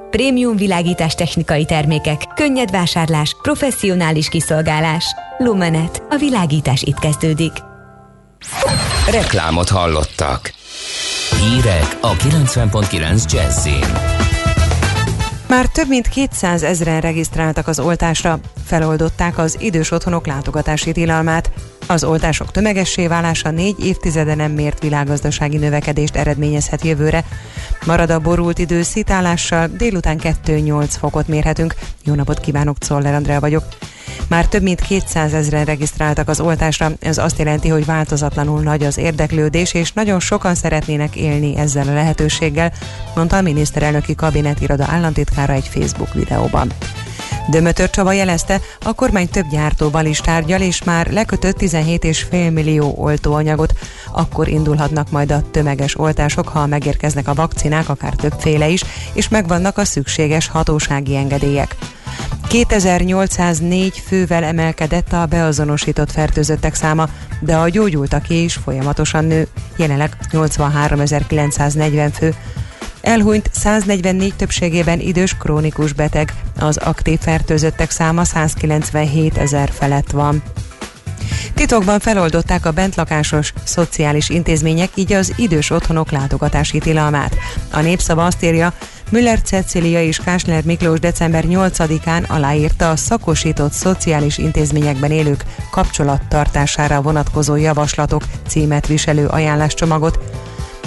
Prémium 0.11 0.55
világítás 0.55 1.15
technikai 1.15 1.65
termékek, 1.65 2.21
könnyed 2.35 2.71
vásárlás, 2.71 3.35
professzionális 3.41 4.29
kiszolgálás. 4.29 5.05
Lumenet. 5.37 6.03
A 6.09 6.15
világítás 6.15 6.81
itt 6.81 6.99
kezdődik. 6.99 7.51
Reklámot 9.11 9.69
hallottak. 9.69 10.53
Hírek 11.39 11.97
a 12.01 12.11
90.9 12.11 13.31
Jazzin. 13.31 13.85
Már 15.47 15.65
több 15.65 15.87
mint 15.87 16.07
200 16.07 16.63
ezeren 16.63 17.01
regisztráltak 17.01 17.67
az 17.67 17.79
oltásra, 17.79 18.39
feloldották 18.65 19.37
az 19.37 19.57
idős 19.59 19.91
otthonok 19.91 20.27
látogatási 20.27 20.91
tilalmát. 20.91 21.51
Az 21.91 22.03
oltások 22.03 22.51
tömegessé 22.51 23.07
válása 23.07 23.51
négy 23.51 23.85
évtizede 23.85 24.35
nem 24.35 24.51
mért 24.51 24.81
világgazdasági 24.81 25.57
növekedést 25.57 26.15
eredményezhet 26.15 26.83
jövőre. 26.83 27.23
Marad 27.85 28.09
a 28.09 28.19
borult 28.19 28.59
idő 28.59 28.81
szitálással, 28.81 29.67
délután 29.77 30.19
2-8 30.45 30.85
fokot 30.99 31.27
mérhetünk. 31.27 31.75
Jó 32.03 32.13
napot 32.13 32.39
kívánok, 32.39 32.77
Czoller 32.77 33.13
Andrea 33.13 33.39
vagyok. 33.39 33.63
Már 34.27 34.47
több 34.47 34.61
mint 34.61 34.81
200 34.81 35.33
ezeren 35.33 35.65
regisztráltak 35.65 36.27
az 36.27 36.39
oltásra, 36.39 36.91
ez 36.99 37.17
azt 37.17 37.37
jelenti, 37.37 37.67
hogy 37.67 37.85
változatlanul 37.85 38.61
nagy 38.61 38.83
az 38.83 38.97
érdeklődés, 38.97 39.73
és 39.73 39.91
nagyon 39.91 40.19
sokan 40.19 40.55
szeretnének 40.55 41.15
élni 41.15 41.57
ezzel 41.57 41.87
a 41.87 41.93
lehetőséggel, 41.93 42.73
mondta 43.15 43.37
a 43.37 43.41
miniszterelnöki 43.41 44.15
kabinetiroda 44.15 44.85
államtitkára 44.89 45.53
egy 45.53 45.67
Facebook 45.67 46.13
videóban. 46.13 46.71
Dömötör 47.49 47.89
Csaba 47.89 48.11
jelezte, 48.11 48.59
a 48.79 48.93
kormány 48.93 49.29
több 49.29 49.47
gyártóval 49.49 50.05
is 50.05 50.19
tárgyal, 50.19 50.61
és 50.61 50.83
már 50.83 51.11
lekötött 51.11 51.59
17,5 51.59 52.53
millió 52.53 52.93
oltóanyagot. 52.97 53.73
Akkor 54.11 54.47
indulhatnak 54.47 55.11
majd 55.11 55.31
a 55.31 55.43
tömeges 55.51 55.99
oltások, 55.99 56.47
ha 56.47 56.65
megérkeznek 56.65 57.27
a 57.27 57.33
vakcinák, 57.33 57.89
akár 57.89 58.13
többféle 58.13 58.67
is, 58.67 58.83
és 59.13 59.29
megvannak 59.29 59.77
a 59.77 59.85
szükséges 59.85 60.47
hatósági 60.47 61.15
engedélyek. 61.15 61.75
2804 62.47 64.03
fővel 64.07 64.43
emelkedett 64.43 65.13
a 65.13 65.25
beazonosított 65.25 66.11
fertőzöttek 66.11 66.75
száma, 66.75 67.07
de 67.39 67.55
a 67.55 67.69
gyógyultaké 67.69 68.43
is 68.43 68.53
folyamatosan 68.53 69.25
nő, 69.25 69.47
jelenleg 69.75 70.17
83.940 70.31 72.09
fő. 72.13 72.35
Elhunyt 73.01 73.49
144 73.53 74.33
többségében 74.35 74.99
idős 74.99 75.37
krónikus 75.37 75.93
beteg, 75.93 76.33
az 76.59 76.77
aktív 76.77 77.19
fertőzöttek 77.19 77.91
száma 77.91 78.23
197 78.23 79.37
ezer 79.37 79.69
felett 79.71 80.11
van. 80.11 80.43
Titokban 81.53 81.99
feloldották 81.99 82.65
a 82.65 82.71
bentlakásos 82.71 83.53
szociális 83.63 84.29
intézmények, 84.29 84.89
így 84.95 85.13
az 85.13 85.33
idős 85.35 85.69
otthonok 85.69 86.11
látogatási 86.11 86.77
tilalmát. 86.77 87.35
A 87.71 87.79
népszava 87.79 88.25
azt 88.25 88.43
írja, 88.43 88.73
Müller 89.11 89.41
Cecilia 89.41 90.01
és 90.01 90.17
Kásler 90.17 90.63
Miklós 90.63 90.99
december 90.99 91.43
8-án 91.47 92.27
aláírta 92.27 92.89
a 92.89 92.95
szakosított 92.95 93.71
szociális 93.71 94.37
intézményekben 94.37 95.11
élők 95.11 95.45
kapcsolattartására 95.71 97.01
vonatkozó 97.01 97.55
javaslatok 97.55 98.23
címet 98.47 98.87
viselő 98.87 99.27
ajánláscsomagot, 99.27 100.19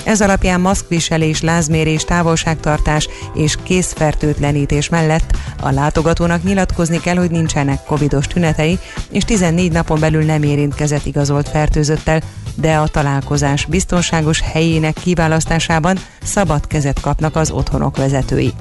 ez 0.04 0.20
alapján 0.20 0.60
maszkviselés, 0.60 1.40
lázmérés, 1.40 2.04
távolságtartás 2.04 3.08
és 3.34 3.56
készfertőtlenítés 3.62 4.88
mellett 4.88 5.36
a 5.60 5.70
látogatónak 5.70 6.42
nyilatkozni 6.42 7.00
kell, 7.00 7.16
hogy 7.16 7.30
nincsenek 7.30 7.84
covidos 7.84 8.26
tünetei, 8.26 8.78
és 9.10 9.24
14 9.24 9.72
napon 9.72 10.00
belül 10.00 10.24
nem 10.24 10.42
érintkezett 10.42 11.06
igazolt 11.06 11.48
fertőzöttel, 11.48 12.22
de 12.54 12.76
a 12.76 12.88
találkozás 12.88 13.64
biztonságos 13.64 14.40
helyének 14.40 14.94
kiválasztásában 15.02 15.98
szabad 16.22 16.66
kezet 16.66 17.00
kapnak 17.00 17.36
az 17.36 17.50
otthonok 17.50 17.96
vezetői. 17.96 18.52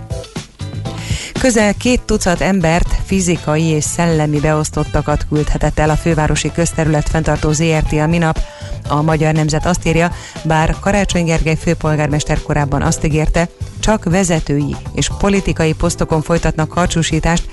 Közel 1.43 1.73
két 1.73 2.01
tucat 2.01 2.41
embert, 2.41 2.95
fizikai 3.05 3.63
és 3.63 3.83
szellemi 3.83 4.39
beosztottakat 4.39 5.25
küldhetett 5.29 5.79
el 5.79 5.89
a 5.89 5.95
fővárosi 5.95 6.51
közterület 6.51 7.09
fenntartó 7.09 7.51
ZRT 7.51 7.91
a 7.91 8.07
minap. 8.07 8.39
A 8.89 9.01
Magyar 9.01 9.33
Nemzet 9.33 9.65
azt 9.65 9.87
írja, 9.87 10.11
bár 10.43 10.75
Karácsony 10.79 11.25
Gergely 11.25 11.55
főpolgármester 11.55 12.41
korábban 12.41 12.81
azt 12.81 13.05
ígérte, 13.05 13.49
csak 13.83 14.03
vezetői 14.03 14.75
és 14.93 15.09
politikai 15.17 15.73
posztokon 15.73 16.21
folytatnak 16.21 16.69
karcsúsítást, 16.69 17.49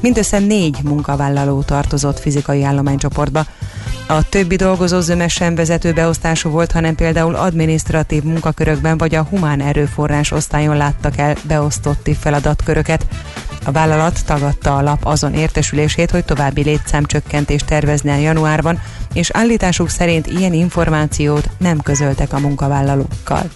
mindössze 0.00 0.38
négy 0.38 0.78
munkavállaló 0.84 1.62
tartozott 1.62 2.18
fizikai 2.18 2.62
állománycsoportba. 2.62 3.46
A 4.06 4.28
többi 4.28 4.56
dolgozó 4.56 5.00
zöme 5.00 5.28
sem 5.28 5.54
vezető 5.54 5.92
beosztású 5.92 6.50
volt, 6.50 6.72
hanem 6.72 6.94
például 6.94 7.34
adminisztratív 7.34 8.22
munkakörökben 8.22 8.98
vagy 8.98 9.14
a 9.14 9.22
humán 9.22 9.60
erőforrás 9.60 10.30
osztályon 10.30 10.76
láttak 10.76 11.18
el 11.18 11.36
beosztotti 11.42 12.14
feladatköröket. 12.14 13.06
A 13.64 13.72
vállalat 13.72 14.24
tagadta 14.26 14.76
a 14.76 14.82
lap 14.82 15.04
azon 15.04 15.34
értesülését, 15.34 16.10
hogy 16.10 16.24
további 16.24 16.62
létszámcsökkentést 16.62 17.66
tervezne 17.66 18.20
januárban, 18.20 18.80
és 19.12 19.30
állításuk 19.30 19.88
szerint 19.88 20.26
ilyen 20.26 20.52
információt 20.52 21.48
nem 21.58 21.80
közöltek 21.80 22.32
a 22.32 22.38
munkavállalókkal. 22.38 23.50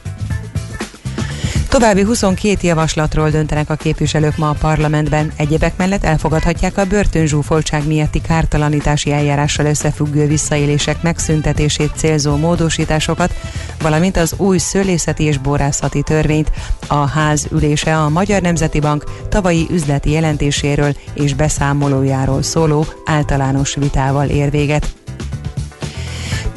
További 1.68 2.02
22 2.02 2.66
javaslatról 2.66 3.30
döntenek 3.30 3.70
a 3.70 3.74
képviselők 3.74 4.36
ma 4.36 4.48
a 4.48 4.56
parlamentben. 4.60 5.32
Egyebek 5.36 5.76
mellett 5.76 6.04
elfogadhatják 6.04 6.78
a 6.78 6.84
börtönzsúfoltság 6.84 7.86
miatti 7.86 8.20
kártalanítási 8.20 9.12
eljárással 9.12 9.66
összefüggő 9.66 10.26
visszaélések 10.26 11.02
megszüntetését 11.02 11.92
célzó 11.96 12.36
módosításokat, 12.36 13.34
valamint 13.82 14.16
az 14.16 14.34
új 14.36 14.58
szőlészeti 14.58 15.24
és 15.24 15.38
borászati 15.38 16.02
törvényt. 16.02 16.50
A 16.86 17.06
ház 17.06 17.46
ülése 17.52 17.98
a 17.98 18.08
Magyar 18.08 18.40
Nemzeti 18.40 18.80
Bank 18.80 19.04
tavalyi 19.28 19.66
üzleti 19.70 20.10
jelentéséről 20.10 20.96
és 21.14 21.34
beszámolójáról 21.34 22.42
szóló 22.42 22.86
általános 23.04 23.74
vitával 23.74 24.28
ér 24.28 24.50
véget. 24.50 24.86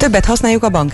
Többet 0.02 0.24
használjuk 0.24 0.64
a 0.64 0.68
bank 0.68 0.90